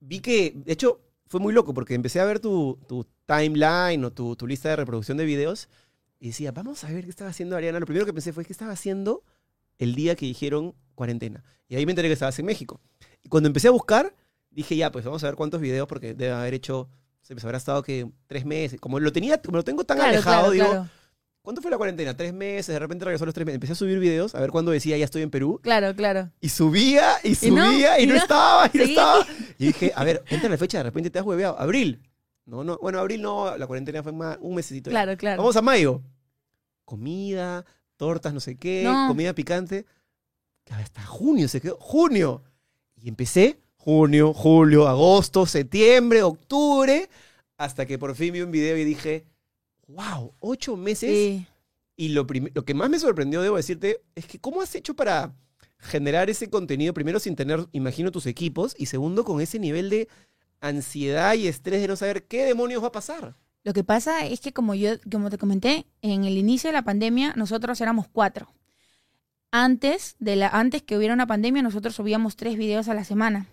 vi 0.00 0.20
que, 0.20 0.52
de 0.54 0.72
hecho, 0.74 1.00
fue 1.28 1.40
muy 1.40 1.52
loco 1.52 1.74
porque 1.74 1.94
empecé 1.94 2.20
a 2.20 2.24
ver 2.24 2.40
tu, 2.40 2.78
tu 2.88 3.06
timeline 3.26 4.04
o 4.04 4.10
tu, 4.12 4.34
tu 4.36 4.46
lista 4.46 4.70
de 4.70 4.76
reproducción 4.76 5.16
de 5.18 5.24
videos 5.24 5.68
y 6.20 6.28
decía, 6.28 6.52
vamos 6.52 6.82
a 6.84 6.88
ver 6.88 7.04
qué 7.04 7.10
estaba 7.10 7.30
haciendo 7.30 7.56
Ariana. 7.56 7.78
Lo 7.78 7.86
primero 7.86 8.06
que 8.06 8.12
pensé 8.12 8.32
fue, 8.32 8.44
¿qué 8.44 8.52
estaba 8.52 8.72
haciendo 8.72 9.22
el 9.78 9.94
día 9.94 10.16
que 10.16 10.26
dijeron 10.26 10.74
cuarentena? 10.94 11.44
Y 11.68 11.76
ahí 11.76 11.86
me 11.86 11.92
enteré 11.92 12.08
que 12.08 12.14
estabas 12.14 12.38
en 12.38 12.46
México. 12.46 12.80
Y 13.22 13.28
cuando 13.28 13.46
empecé 13.46 13.68
a 13.68 13.72
buscar, 13.72 14.14
dije, 14.50 14.74
ya, 14.76 14.90
pues 14.90 15.04
vamos 15.04 15.22
a 15.22 15.26
ver 15.26 15.36
cuántos 15.36 15.60
videos 15.60 15.86
porque 15.86 16.14
debe 16.14 16.32
haber 16.32 16.54
hecho, 16.54 16.88
se 17.20 17.34
me 17.34 17.40
habrá 17.42 17.58
estado 17.58 17.82
que 17.82 18.10
tres 18.26 18.44
meses. 18.44 18.80
Como 18.80 18.98
lo 18.98 19.12
tenía, 19.12 19.40
como 19.40 19.58
lo 19.58 19.64
tengo 19.64 19.84
tan 19.84 19.98
Claro, 19.98 20.12
alejado, 20.12 20.40
claro, 20.40 20.50
digo, 20.52 20.66
claro. 20.66 20.88
¿Cuánto 21.48 21.62
fue 21.62 21.70
la 21.70 21.78
cuarentena? 21.78 22.14
Tres 22.14 22.34
meses, 22.34 22.66
de 22.66 22.78
repente 22.78 23.06
regresó 23.06 23.24
a 23.24 23.26
los 23.26 23.34
tres 23.34 23.46
meses. 23.46 23.54
Empecé 23.54 23.72
a 23.72 23.76
subir 23.76 23.98
videos, 23.98 24.34
a 24.34 24.40
ver 24.40 24.50
cuándo 24.50 24.70
decía, 24.70 24.98
ya 24.98 25.06
estoy 25.06 25.22
en 25.22 25.30
Perú. 25.30 25.58
Claro, 25.62 25.96
claro. 25.96 26.30
Y 26.42 26.50
subía, 26.50 27.14
y 27.24 27.28
Y 27.40 27.50
no, 27.50 27.72
subía, 27.72 27.98
y 27.98 28.06
no, 28.06 28.12
no. 28.16 28.20
estaba, 28.20 28.70
y 28.70 28.76
no 28.76 28.84
estaba. 28.84 29.26
Y 29.58 29.66
dije, 29.68 29.90
a 29.96 30.04
ver, 30.04 30.22
entra 30.28 30.50
la 30.50 30.58
fecha, 30.58 30.76
de 30.76 30.84
repente 30.84 31.08
te 31.08 31.18
has 31.18 31.24
hueveado. 31.24 31.58
Abril. 31.58 32.02
No, 32.44 32.64
no, 32.64 32.76
bueno, 32.82 32.98
abril 32.98 33.22
no, 33.22 33.56
la 33.56 33.66
cuarentena 33.66 34.02
fue 34.02 34.12
más, 34.12 34.36
un 34.42 34.56
mesecito. 34.56 34.90
ya. 34.90 34.92
Claro, 34.92 35.16
claro. 35.16 35.38
Vamos 35.38 35.56
a 35.56 35.62
mayo. 35.62 36.02
Comida, 36.84 37.64
tortas, 37.96 38.34
no 38.34 38.40
sé 38.40 38.56
qué, 38.56 38.82
No. 38.84 39.08
comida 39.08 39.32
picante. 39.32 39.86
Hasta 40.70 41.02
junio 41.06 41.48
se 41.48 41.62
quedó. 41.62 41.78
¡Junio! 41.80 42.42
Y 42.94 43.08
empecé 43.08 43.58
junio, 43.78 44.34
julio, 44.34 44.86
agosto, 44.86 45.46
septiembre, 45.46 46.22
octubre, 46.22 47.08
hasta 47.56 47.86
que 47.86 47.98
por 47.98 48.14
fin 48.14 48.34
vi 48.34 48.42
un 48.42 48.50
video 48.50 48.76
y 48.76 48.84
dije, 48.84 49.24
wow, 49.88 50.34
ocho 50.38 50.76
meses. 50.76 51.10
Sí. 51.10 51.46
Y 51.96 52.10
lo, 52.10 52.26
lo 52.54 52.64
que 52.64 52.74
más 52.74 52.88
me 52.88 52.98
sorprendió, 52.98 53.42
debo 53.42 53.56
decirte, 53.56 54.02
es 54.14 54.26
que 54.26 54.38
cómo 54.38 54.62
has 54.62 54.74
hecho 54.76 54.94
para 54.94 55.34
generar 55.78 56.30
ese 56.30 56.48
contenido, 56.48 56.94
primero 56.94 57.18
sin 57.18 57.34
tener, 57.34 57.66
imagino, 57.72 58.12
tus 58.12 58.26
equipos, 58.26 58.74
y 58.78 58.86
segundo 58.86 59.24
con 59.24 59.40
ese 59.40 59.58
nivel 59.58 59.90
de 59.90 60.08
ansiedad 60.60 61.34
y 61.34 61.48
estrés 61.48 61.80
de 61.80 61.88
no 61.88 61.96
saber 61.96 62.26
qué 62.26 62.44
demonios 62.44 62.82
va 62.82 62.88
a 62.88 62.92
pasar. 62.92 63.36
Lo 63.64 63.72
que 63.72 63.84
pasa 63.84 64.26
es 64.26 64.40
que 64.40 64.52
como 64.52 64.74
yo, 64.74 64.92
como 65.10 65.30
te 65.30 65.38
comenté, 65.38 65.86
en 66.02 66.24
el 66.24 66.38
inicio 66.38 66.68
de 66.68 66.74
la 66.74 66.82
pandemia 66.82 67.34
nosotros 67.36 67.80
éramos 67.80 68.06
cuatro. 68.08 68.52
Antes 69.50 70.16
de 70.18 70.36
la, 70.36 70.48
antes 70.48 70.82
que 70.82 70.96
hubiera 70.96 71.14
una 71.14 71.26
pandemia, 71.26 71.62
nosotros 71.62 71.94
subíamos 71.94 72.36
tres 72.36 72.56
videos 72.56 72.88
a 72.88 72.94
la 72.94 73.04
semana. 73.04 73.48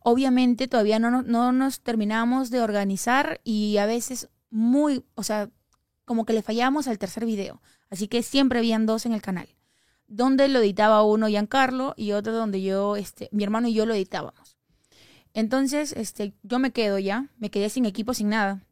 Obviamente 0.00 0.68
todavía 0.68 0.98
no, 0.98 1.10
no, 1.10 1.22
no 1.22 1.52
nos 1.52 1.80
terminábamos 1.80 2.50
de 2.50 2.60
organizar 2.60 3.40
y 3.44 3.76
a 3.78 3.86
veces 3.86 4.28
muy, 4.50 5.04
o 5.14 5.22
sea, 5.22 5.50
como 6.06 6.24
que 6.24 6.32
le 6.32 6.40
fallábamos 6.40 6.88
al 6.88 6.98
tercer 6.98 7.26
video. 7.26 7.60
Así 7.90 8.08
que 8.08 8.22
siempre 8.22 8.60
habían 8.60 8.86
dos 8.86 9.04
en 9.04 9.12
el 9.12 9.20
canal. 9.20 9.48
Donde 10.06 10.48
lo 10.48 10.60
editaba 10.60 11.02
uno 11.02 11.26
Giancarlo 11.26 11.92
y 11.96 12.12
otro 12.12 12.32
donde 12.32 12.62
yo, 12.62 12.96
este, 12.96 13.28
mi 13.32 13.44
hermano 13.44 13.68
y 13.68 13.74
yo 13.74 13.84
lo 13.84 13.92
editábamos. 13.92 14.56
Entonces, 15.34 15.92
este, 15.92 16.32
yo 16.42 16.58
me 16.58 16.70
quedo 16.70 16.98
ya, 16.98 17.28
me 17.36 17.50
quedé 17.50 17.68
sin 17.68 17.84
equipo, 17.84 18.14
sin 18.14 18.30
nada. 18.30 18.64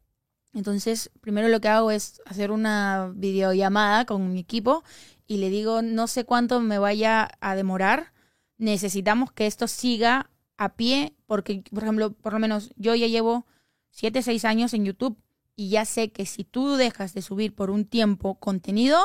Entonces, 0.53 1.11
primero 1.19 1.49
lo 1.49 1.59
que 1.59 1.67
hago 1.67 1.91
es 1.91 2.21
hacer 2.25 2.49
una 2.51 3.11
videollamada 3.13 4.05
con 4.05 4.31
mi 4.31 4.39
equipo 4.39 4.83
y 5.27 5.37
le 5.37 5.49
digo, 5.49 5.81
no 5.81 6.07
sé 6.07 6.23
cuánto 6.23 6.61
me 6.61 6.79
vaya 6.79 7.29
a 7.41 7.55
demorar, 7.55 8.13
necesitamos 8.57 9.33
que 9.33 9.45
esto 9.45 9.67
siga 9.67 10.31
a 10.57 10.75
pie, 10.75 11.13
porque, 11.25 11.63
por 11.69 11.83
ejemplo, 11.83 12.13
por 12.13 12.31
lo 12.31 12.39
menos 12.39 12.71
yo 12.77 12.95
ya 12.95 13.07
llevo 13.07 13.45
7, 13.89 14.21
6 14.21 14.45
años 14.45 14.73
en 14.73 14.85
YouTube 14.85 15.17
y 15.55 15.69
ya 15.69 15.85
sé 15.85 16.11
que 16.11 16.25
si 16.25 16.43
tú 16.43 16.75
dejas 16.75 17.13
de 17.13 17.21
subir 17.21 17.53
por 17.55 17.69
un 17.69 17.85
tiempo 17.85 18.35
contenido, 18.39 18.99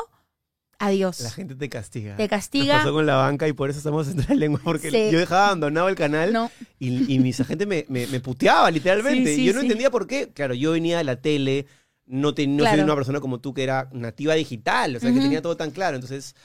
adiós. 0.79 1.19
La 1.21 1.29
gente 1.31 1.55
te 1.55 1.69
castiga. 1.69 2.15
Te 2.15 2.23
Nos 2.23 2.29
castiga. 2.29 2.77
pasó 2.79 2.91
con 2.93 3.05
la 3.05 3.15
banca 3.15 3.47
y 3.47 3.53
por 3.53 3.69
eso 3.69 3.77
estamos 3.79 4.07
en 4.07 4.17
Tres 4.17 4.37
Lenguas, 4.37 4.61
porque 4.63 4.89
Sí. 4.91 5.09
yo 5.11 5.19
dejaba 5.19 5.47
abandonado 5.47 5.89
el 5.89 5.95
canal 5.95 6.33
No, 6.33 6.51
y, 6.79 7.13
y 7.13 7.19
mis 7.19 7.39
agentes 7.39 7.67
me, 7.67 7.85
me, 7.89 8.07
me 8.07 8.19
puteaba 8.19 8.69
literalmente. 8.71 9.35
Sí, 9.35 9.43
yo 9.45 9.53
no 9.53 9.61
entendía 9.61 9.91
por 9.91 10.07
qué. 10.07 10.29
Claro, 10.33 10.53
yo 10.53 10.71
venía 10.71 10.97
de 10.97 11.03
la 11.03 11.17
tele, 11.21 11.67
no, 12.05 12.33
te- 12.33 12.47
no 12.47 12.65
soy 12.65 12.79
una 12.79 12.95
persona 12.95 13.19
como 13.19 13.39
tú 13.39 13.53
que 13.53 13.63
era 13.63 13.89
nativa 13.93 14.33
digital, 14.33 14.95
o 14.95 14.99
sea, 14.99 15.13
que 15.13 15.19
tenía 15.19 15.41
todo 15.41 15.55
tan 15.55 15.71
claro. 15.71 15.95
Entonces, 15.95 16.35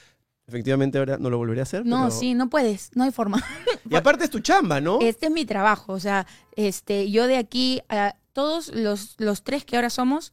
efectivamente 0.47 0.99
ahora 0.99 1.17
no 1.19 1.31
lo 1.31 1.39
volveré 1.39 1.61
a 1.61 1.63
hacer. 1.65 1.85
no, 1.87 2.05
pero- 2.07 2.11
sí, 2.17 2.35
no 2.35 2.49
puedes, 2.51 2.91
no 2.95 3.05
hay 3.05 3.11
forma. 3.11 3.43
Y 3.91 3.95
aparte 3.95 4.25
es 4.25 4.31
tu 4.31 4.41
chamba, 4.41 4.81
¿no? 4.81 4.99
Este 5.01 5.27
es 5.27 5.33
mi 5.33 5.45
trabajo, 5.47 5.93
o 5.93 6.01
sea, 6.01 6.27
este, 6.57 7.09
yo 7.11 7.27
de 7.29 7.37
aquí 7.37 7.81
a 7.89 8.17
todos 8.37 8.69
los, 8.69 9.15
los 9.17 9.43
tres 9.45 9.65
que 9.65 9.77
ahora 9.77 9.89
somos, 9.89 10.31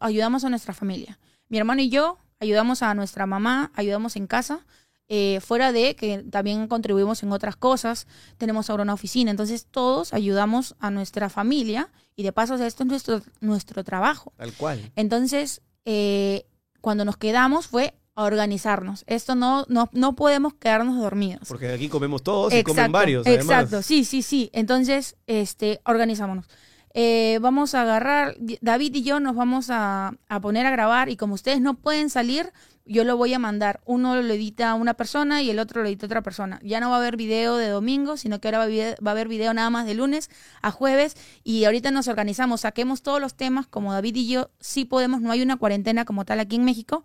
ayudamos 0.00 0.44
a 0.44 0.48
nuestra 0.48 0.72
familia. 0.72 1.18
Mi 1.50 1.58
hermano 1.58 1.82
y 1.82 1.90
yo 1.90 2.16
ayudamos 2.40 2.82
a 2.82 2.94
nuestra 2.94 3.26
mamá, 3.26 3.70
ayudamos 3.74 4.16
en 4.16 4.26
casa, 4.26 4.64
eh, 5.08 5.40
fuera 5.42 5.70
de 5.70 5.94
que 5.94 6.24
también 6.30 6.68
contribuimos 6.68 7.22
en 7.22 7.32
otras 7.32 7.56
cosas, 7.56 8.06
tenemos 8.38 8.70
ahora 8.70 8.84
una 8.84 8.94
oficina, 8.94 9.30
entonces 9.30 9.66
todos 9.70 10.14
ayudamos 10.14 10.74
a 10.78 10.90
nuestra 10.90 11.28
familia 11.28 11.90
y 12.16 12.22
de 12.22 12.32
paso 12.32 12.54
o 12.54 12.56
sea, 12.56 12.66
esto 12.66 12.84
es 12.84 12.88
nuestro, 12.88 13.20
nuestro 13.42 13.84
trabajo. 13.84 14.32
Tal 14.38 14.54
cual. 14.54 14.90
Entonces, 14.96 15.60
eh, 15.84 16.46
cuando 16.80 17.04
nos 17.04 17.18
quedamos 17.18 17.66
fue 17.66 17.92
a 18.14 18.24
organizarnos. 18.24 19.04
Esto 19.06 19.34
no, 19.34 19.66
no, 19.68 19.90
no 19.92 20.16
podemos 20.16 20.54
quedarnos 20.54 20.96
dormidos. 20.96 21.46
Porque 21.46 21.70
aquí 21.70 21.90
comemos 21.90 22.22
todos 22.22 22.54
y 22.54 22.62
comen 22.62 22.90
varios, 22.90 23.26
además. 23.26 23.64
Exacto, 23.64 23.82
sí, 23.82 24.06
sí, 24.06 24.22
sí. 24.22 24.48
Entonces, 24.54 25.16
este, 25.26 25.82
organizámonos. 25.84 26.46
Eh, 26.94 27.38
vamos 27.42 27.74
a 27.74 27.82
agarrar, 27.82 28.36
David 28.60 28.94
y 28.94 29.02
yo 29.02 29.20
nos 29.20 29.34
vamos 29.34 29.68
a, 29.68 30.14
a 30.28 30.40
poner 30.40 30.64
a 30.64 30.70
grabar 30.70 31.08
y 31.08 31.16
como 31.16 31.34
ustedes 31.34 31.60
no 31.60 31.74
pueden 31.74 32.08
salir, 32.08 32.52
yo 32.86 33.04
lo 33.04 33.16
voy 33.16 33.32
a 33.34 33.38
mandar. 33.38 33.80
Uno 33.84 34.20
lo 34.20 34.32
edita 34.32 34.74
una 34.74 34.94
persona 34.94 35.42
y 35.42 35.50
el 35.50 35.58
otro 35.58 35.82
lo 35.82 35.88
edita 35.88 36.06
otra 36.06 36.22
persona. 36.22 36.60
Ya 36.62 36.80
no 36.80 36.90
va 36.90 36.96
a 36.96 36.98
haber 36.98 37.16
video 37.16 37.56
de 37.56 37.68
domingo, 37.68 38.16
sino 38.16 38.40
que 38.40 38.48
ahora 38.48 38.58
va 38.58 38.64
a, 38.64 38.68
va 38.68 39.10
a 39.10 39.12
haber 39.12 39.28
video 39.28 39.52
nada 39.54 39.70
más 39.70 39.86
de 39.86 39.94
lunes 39.94 40.30
a 40.62 40.70
jueves. 40.70 41.16
Y 41.42 41.64
ahorita 41.64 41.90
nos 41.90 42.08
organizamos, 42.08 42.62
saquemos 42.62 43.02
todos 43.02 43.20
los 43.20 43.34
temas, 43.34 43.66
como 43.66 43.92
David 43.92 44.16
y 44.16 44.28
yo 44.28 44.50
sí 44.60 44.84
podemos, 44.84 45.20
no 45.20 45.30
hay 45.30 45.42
una 45.42 45.56
cuarentena 45.56 46.04
como 46.04 46.24
tal 46.24 46.40
aquí 46.40 46.56
en 46.56 46.64
México. 46.64 47.04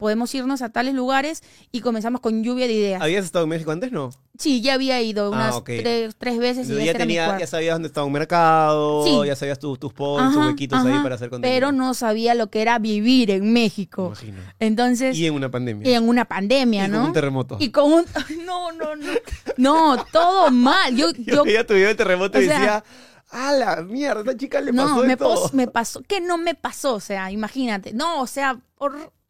Podemos 0.00 0.34
irnos 0.34 0.62
a 0.62 0.70
tales 0.70 0.94
lugares 0.94 1.42
y 1.70 1.80
comenzamos 1.80 2.20
con 2.20 2.42
lluvia 2.42 2.66
de 2.66 2.72
ideas. 2.72 3.02
¿Habías 3.02 3.24
estado 3.24 3.44
en 3.44 3.50
México 3.50 3.70
antes? 3.70 3.92
No. 3.92 4.10
Sí, 4.38 4.62
ya 4.62 4.72
había 4.74 5.00
ido 5.02 5.26
Ah, 5.26 5.28
unas 5.30 5.62
tres, 5.64 6.14
tres 6.16 6.38
veces 6.38 6.68
y 6.70 6.84
ya, 6.86 6.94
tenía, 6.94 7.38
ya 7.38 7.46
sabías 7.46 7.74
dónde 7.74 7.88
estaba 7.88 8.06
un 8.06 8.12
mercado, 8.14 9.04
Sí. 9.04 9.26
ya 9.28 9.36
sabías 9.36 9.58
tus 9.58 9.78
tus 9.78 9.92
points, 9.92 10.30
tus 10.32 10.38
Ajá, 10.38 10.46
huequitos 10.48 10.84
ahí 10.84 10.98
para 11.02 11.16
hacer 11.16 11.28
contenido. 11.28 11.54
Pero 11.54 11.72
no 11.72 11.92
sabía 11.92 12.34
lo 12.34 12.48
que 12.48 12.62
era 12.62 12.78
vivir 12.78 13.30
en 13.30 13.52
México. 13.52 14.06
imagino. 14.06 14.38
Entonces, 14.58 15.16
Y 15.18 15.26
en 15.26 15.34
una 15.34 15.50
pandemia. 15.50 15.88
y 15.90 15.92
en 15.94 16.08
una 16.08 16.24
pandemia, 16.24 16.86
Y 16.86 16.88
¿no? 16.88 16.96
con 16.98 17.06
un 17.08 17.12
terremoto. 17.12 17.56
Y 17.60 17.70
con 17.70 17.92
un... 17.92 18.04
No, 18.46 18.72
no, 18.72 18.96
no. 18.96 19.12
No, 19.58 20.04
todo 20.10 20.50
mal. 20.50 20.96
Yo, 20.96 21.10
Yo 21.18 21.44
yo, 21.44 21.66
tu 21.66 21.74
video 21.74 21.94
terremoto 21.94 22.40
y 22.40 22.46
o 22.46 22.48
sea- 22.48 22.58
decía, 22.58 22.84
¡a 23.32 23.52
la 23.52 23.82
mierda! 23.82 24.20
Esta 24.20 24.36
chica 24.38 24.60
le 24.62 24.72
pasó 24.72 24.94
no, 24.96 25.02
de 25.02 25.08
me, 25.08 25.16
pos- 25.18 25.52
me 25.52 25.66
pasó. 25.68 26.00
Que 26.02 26.20
no 26.22 26.38
me 26.38 26.54
pasó, 26.54 26.94
o 26.94 27.00
sea, 27.00 27.30
imagínate. 27.30 27.92
No, 27.92 28.22
o 28.22 28.26
sea, 28.26 28.58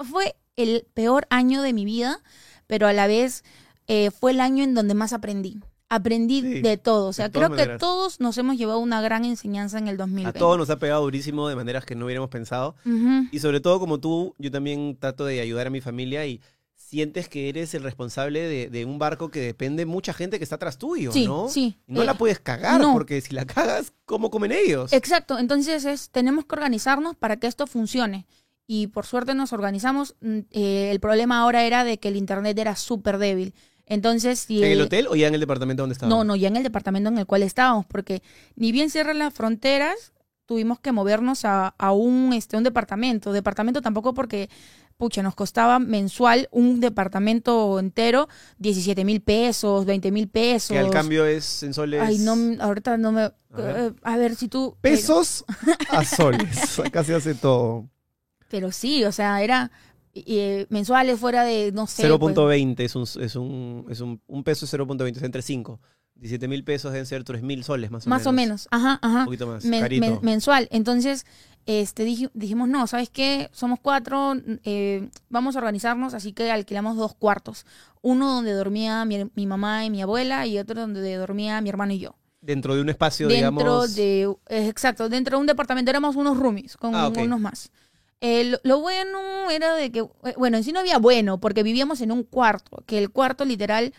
fue 0.08 0.36
el 0.62 0.86
peor 0.94 1.26
año 1.30 1.62
de 1.62 1.72
mi 1.72 1.84
vida, 1.84 2.20
pero 2.66 2.86
a 2.86 2.92
la 2.92 3.06
vez 3.06 3.44
eh, 3.88 4.10
fue 4.10 4.30
el 4.32 4.40
año 4.40 4.62
en 4.64 4.74
donde 4.74 4.94
más 4.94 5.12
aprendí. 5.12 5.58
Aprendí 5.88 6.40
Sí, 6.40 6.60
de 6.60 6.76
todo. 6.76 7.08
O 7.08 7.12
sea, 7.12 7.30
creo 7.32 7.50
que 7.50 7.66
todos 7.78 8.20
nos 8.20 8.38
hemos 8.38 8.56
llevado 8.56 8.78
una 8.78 9.00
gran 9.00 9.24
enseñanza 9.24 9.76
en 9.78 9.88
el 9.88 9.96
2020. 9.96 10.36
A 10.36 10.38
todos 10.40 10.56
nos 10.56 10.70
ha 10.70 10.78
pegado 10.78 11.02
durísimo 11.02 11.48
de 11.48 11.56
maneras 11.56 11.84
que 11.84 11.96
no 11.96 12.04
hubiéramos 12.04 12.30
pensado. 12.30 12.76
Y 13.32 13.38
sobre 13.40 13.60
todo 13.60 13.80
como 13.80 13.98
tú, 13.98 14.34
yo 14.38 14.52
también 14.52 14.96
trato 15.00 15.24
de 15.24 15.40
ayudar 15.40 15.66
a 15.66 15.70
mi 15.70 15.80
familia 15.80 16.24
y 16.26 16.40
sientes 16.76 17.28
que 17.28 17.48
eres 17.48 17.74
el 17.74 17.82
responsable 17.82 18.40
de, 18.40 18.68
de 18.68 18.84
un 18.84 18.98
barco 18.98 19.30
que 19.30 19.40
depende 19.40 19.86
mucha 19.86 20.12
gente 20.12 20.38
que 20.38 20.44
está 20.44 20.56
atrás 20.56 20.76
tuyo, 20.78 21.12
Sí, 21.12 21.26
¿no? 21.26 21.48
sí. 21.48 21.76
No 21.86 22.02
Eh, 22.02 22.04
la 22.04 22.14
puedes 22.14 22.40
cagar 22.40 22.80
no. 22.80 22.92
porque 22.92 23.20
si 23.20 23.32
la 23.34 23.44
cagas, 23.44 23.92
¿cómo 24.06 24.30
comen 24.30 24.50
ellos? 24.52 24.92
Exacto, 24.92 25.38
entonces 25.38 25.84
es, 25.84 26.10
tenemos 26.10 26.44
que 26.46 26.54
organizarnos 26.56 27.14
para 27.16 27.36
que 27.36 27.46
esto 27.46 27.66
funcione. 27.68 28.26
Y 28.72 28.86
por 28.86 29.04
suerte 29.04 29.34
nos 29.34 29.52
organizamos. 29.52 30.14
Mm, 30.20 30.38
eh, 30.52 30.90
el 30.92 31.00
problema 31.00 31.40
ahora 31.40 31.64
era 31.64 31.82
de 31.82 31.98
que 31.98 32.06
el 32.06 32.14
internet 32.14 32.56
era 32.56 32.76
súper 32.76 33.18
débil. 33.18 33.52
Entonces, 33.84 34.38
si 34.38 34.58
¿En 34.58 34.66
el 34.70 34.78
el- 34.78 34.80
hotel 34.82 35.08
o 35.08 35.16
ya 35.16 35.26
en 35.26 35.34
el 35.34 35.40
departamento 35.40 35.82
donde 35.82 35.94
estabas? 35.94 36.10
No, 36.14 36.22
no, 36.22 36.36
ya 36.36 36.46
en 36.46 36.56
el 36.56 36.62
departamento 36.62 37.08
en 37.08 37.18
el 37.18 37.26
cual 37.26 37.42
estábamos, 37.42 37.84
porque 37.86 38.22
ni 38.54 38.70
bien 38.70 38.88
cierran 38.88 39.18
las 39.18 39.34
fronteras, 39.34 40.12
tuvimos 40.46 40.78
que 40.78 40.92
movernos 40.92 41.44
a, 41.44 41.74
a 41.78 41.90
un, 41.90 42.32
este, 42.32 42.56
un 42.56 42.62
departamento. 42.62 43.32
Departamento 43.32 43.82
tampoco 43.82 44.14
porque, 44.14 44.48
pucha, 44.96 45.20
nos 45.24 45.34
costaba 45.34 45.80
mensual 45.80 46.48
un 46.52 46.78
departamento 46.78 47.80
entero 47.80 48.28
17 48.58 49.04
mil 49.04 49.20
pesos, 49.20 49.84
20 49.84 50.12
mil 50.12 50.28
pesos. 50.28 50.68
Que 50.70 50.78
al 50.78 50.90
cambio 50.90 51.26
es 51.26 51.64
en 51.64 51.74
soles. 51.74 52.02
Ay, 52.02 52.18
no, 52.18 52.36
ahorita 52.62 52.96
no 52.98 53.10
me... 53.10 53.22
ver. 53.48 53.76
eh, 53.76 53.92
A 54.04 54.16
ver, 54.16 54.36
si 54.36 54.46
tú... 54.46 54.76
Pesos 54.80 55.44
a 55.88 56.04
soles. 56.04 56.78
Acá 56.84 57.02
se 57.02 57.16
hace 57.16 57.34
todo. 57.34 57.88
Pero 58.50 58.72
sí, 58.72 59.04
o 59.04 59.12
sea, 59.12 59.42
era 59.42 59.70
eh, 60.12 60.66
mensuales 60.68 61.18
fuera 61.18 61.44
de, 61.44 61.72
no 61.72 61.86
sé. 61.86 62.02
pues, 62.18 62.34
0.20 62.34 62.80
es, 62.80 62.96
un, 62.96 63.02
es, 63.04 63.36
un, 63.36 63.86
es 63.88 64.00
un, 64.00 64.20
un 64.26 64.44
peso 64.44 64.64
es 64.66 64.74
0.20, 64.74 65.16
es 65.16 65.22
entre 65.22 65.40
5. 65.40 65.80
17 66.16 66.48
mil 66.48 66.64
pesos 66.64 66.92
deben 66.92 67.06
ser 67.06 67.24
3 67.24 67.42
mil 67.42 67.64
soles 67.64 67.90
más 67.90 68.06
o 68.06 68.10
más 68.10 68.20
menos. 68.20 68.26
o 68.26 68.32
menos, 68.32 68.68
ajá, 68.70 68.98
ajá. 69.00 69.18
Un 69.20 69.24
poquito 69.24 69.46
más. 69.46 69.64
men- 69.64 69.80
carito. 69.80 70.04
men- 70.06 70.18
mensual. 70.20 70.68
Entonces, 70.70 71.24
este 71.64 72.04
dij- 72.06 72.30
dijimos, 72.34 72.68
no, 72.68 72.86
¿sabes 72.86 73.08
qué? 73.08 73.48
Somos 73.52 73.78
cuatro, 73.80 74.34
eh, 74.64 75.08
vamos 75.30 75.54
a 75.56 75.60
organizarnos, 75.60 76.12
así 76.12 76.32
que 76.34 76.50
alquilamos 76.50 76.96
dos 76.98 77.14
cuartos. 77.14 77.64
Uno 78.02 78.34
donde 78.34 78.52
dormía 78.52 79.04
mi, 79.06 79.30
mi 79.34 79.46
mamá 79.46 79.84
y 79.86 79.90
mi 79.90 80.02
abuela 80.02 80.46
y 80.46 80.58
otro 80.58 80.80
donde 80.80 81.14
dormía 81.14 81.60
mi 81.62 81.70
hermano 81.70 81.92
y 81.94 82.00
yo. 82.00 82.16
Dentro 82.42 82.74
de 82.74 82.80
un 82.82 82.88
espacio, 82.90 83.28
dentro 83.28 83.84
digamos. 83.86 83.94
de, 83.94 84.34
exacto, 84.48 85.08
dentro 85.08 85.36
de 85.36 85.40
un 85.42 85.46
departamento 85.46 85.90
éramos 85.90 86.16
unos 86.16 86.36
roomies 86.38 86.76
con 86.76 86.94
Ah, 86.94 87.08
unos 87.08 87.40
más. 87.40 87.70
Eh, 88.20 88.44
lo, 88.44 88.58
lo 88.64 88.80
bueno 88.80 89.50
era 89.50 89.74
de 89.74 89.90
que, 89.90 90.00
eh, 90.00 90.34
bueno, 90.36 90.58
en 90.58 90.64
sí 90.64 90.72
no 90.72 90.80
había 90.80 90.98
bueno, 90.98 91.40
porque 91.40 91.62
vivíamos 91.62 92.00
en 92.02 92.12
un 92.12 92.22
cuarto, 92.22 92.82
que 92.86 92.98
el 92.98 93.10
cuarto 93.10 93.44
literal, 93.44 93.94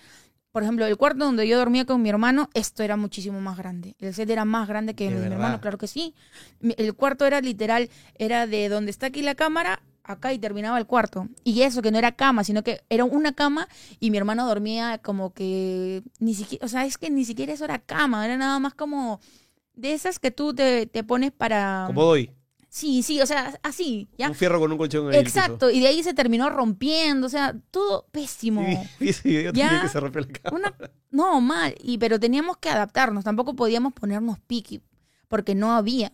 por 0.52 0.64
ejemplo, 0.64 0.86
el 0.86 0.98
cuarto 0.98 1.26
donde 1.26 1.48
yo 1.48 1.58
dormía 1.58 1.86
con 1.86 2.02
mi 2.02 2.10
hermano, 2.10 2.50
esto 2.54 2.84
era 2.84 2.98
muchísimo 2.98 3.40
más 3.42 3.58
grande. 3.58 3.96
El 4.00 4.14
set 4.14 4.30
era 4.30 4.46
más 4.46 4.68
grande 4.68 4.96
que 4.96 5.06
¿De 5.06 5.16
el 5.16 5.16
de 5.16 5.30
mi 5.30 5.36
verdad? 5.36 5.36
hermano, 5.36 5.62
claro 5.62 5.78
que 5.78 5.88
sí. 5.88 6.14
El 6.62 6.94
cuarto 6.96 7.26
era 7.26 7.42
literal, 7.42 7.90
era 8.16 8.48
de 8.48 8.70
donde 8.70 8.92
está 8.92 9.08
aquí 9.08 9.22
la 9.22 9.36
cámara, 9.36 9.82
acá 10.04 10.34
y 10.34 10.40
terminaba 10.40 10.78
el 10.78 10.86
cuarto. 10.86 11.28
Y 11.44 11.62
eso 11.62 11.82
que 11.82 11.92
no 11.92 11.98
era 11.98 12.12
cama, 12.14 12.44
sino 12.44 12.64
que 12.64 12.82
era 12.90 13.06
una 13.06 13.34
cama 13.34 13.68
y 14.00 14.12
mi 14.12 14.18
hermano 14.18 14.46
dormía 14.46 15.00
como 15.00 15.34
que 15.34 16.04
ni 16.20 16.36
siquiera, 16.36 16.66
o 16.66 16.70
sea, 16.70 16.86
es 16.86 16.98
que 16.98 17.10
ni 17.10 17.26
siquiera 17.26 17.54
eso 17.54 17.66
era 17.66 17.80
cama, 17.80 18.26
era 18.26 18.38
nada 18.38 18.60
más 18.60 18.74
como 18.74 19.20
de 19.76 19.94
esas 19.94 20.20
que 20.20 20.32
tú 20.32 20.54
te, 20.54 20.86
te 20.86 21.04
pones 21.04 21.32
para... 21.32 21.86
Como 21.88 22.04
doy. 22.04 22.32
Sí, 22.74 23.04
sí, 23.04 23.20
o 23.20 23.26
sea, 23.26 23.60
así, 23.64 24.08
¿ya? 24.18 24.30
Un 24.30 24.34
fierro 24.36 24.58
con 24.62 24.72
un 24.72 24.78
colchón 24.78 25.08
en 25.08 25.14
el 25.14 25.20
Exacto, 25.20 25.70
y 25.70 25.82
de 25.82 25.88
ahí 25.88 26.02
se 26.04 26.14
terminó 26.14 26.50
rompiendo, 26.50 27.28
o 27.28 27.30
sea, 27.30 27.54
todo 27.70 28.06
pésimo. 28.12 28.66
piso. 28.66 28.82
Sí, 28.98 29.14
sí, 29.24 29.34
yo 29.44 29.52
Ya. 29.52 29.68
tenía 29.68 29.82
que 29.82 29.90
se 29.90 30.00
rompió 30.00 30.22
la 30.22 30.28
cama. 30.28 30.58
Una, 30.58 30.76
no, 31.10 31.42
mal, 31.42 31.76
y 31.84 31.98
pero 31.98 32.18
teníamos 32.18 32.56
que 32.58 32.70
adaptarnos, 32.70 33.26
tampoco 33.26 33.58
podíamos 33.58 33.92
ponernos 33.92 34.40
piqui, 34.40 34.82
porque 35.28 35.54
no 35.54 35.74
había. 35.74 36.14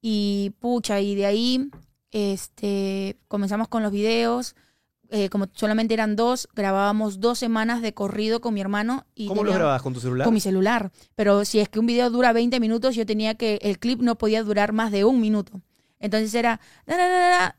Y 0.00 0.52
pucha, 0.60 1.00
y 1.00 1.16
de 1.16 1.26
ahí 1.26 1.70
este 2.12 3.18
comenzamos 3.26 3.66
con 3.66 3.82
los 3.82 3.90
videos, 3.90 4.54
eh, 5.10 5.28
como 5.28 5.46
solamente 5.54 5.94
eran 5.94 6.14
dos, 6.14 6.48
grabábamos 6.54 7.18
dos 7.20 7.38
semanas 7.40 7.82
de 7.82 7.94
corrido 7.94 8.40
con 8.40 8.54
mi 8.54 8.60
hermano 8.60 9.06
y 9.16 9.26
¿Cómo 9.26 9.42
lo 9.44 9.52
grababas? 9.52 9.82
¿Con 9.82 9.92
tu 9.92 10.00
celular? 10.00 10.24
con 10.24 10.34
mi 10.34 10.40
celular. 10.40 10.92
Pero 11.16 11.44
si 11.44 11.58
es 11.58 11.68
que 11.68 11.78
un 11.80 11.86
video 11.86 12.10
dura 12.10 12.32
20 12.32 12.60
minutos, 12.60 12.94
yo 12.94 13.04
tenía 13.06 13.34
que, 13.34 13.58
el 13.62 13.78
clip 13.80 14.00
no 14.02 14.16
podía 14.18 14.42
durar 14.44 14.72
más 14.72 14.92
de 14.92 15.04
un 15.04 15.20
minuto. 15.20 15.60
Entonces 15.98 16.34
era. 16.34 16.60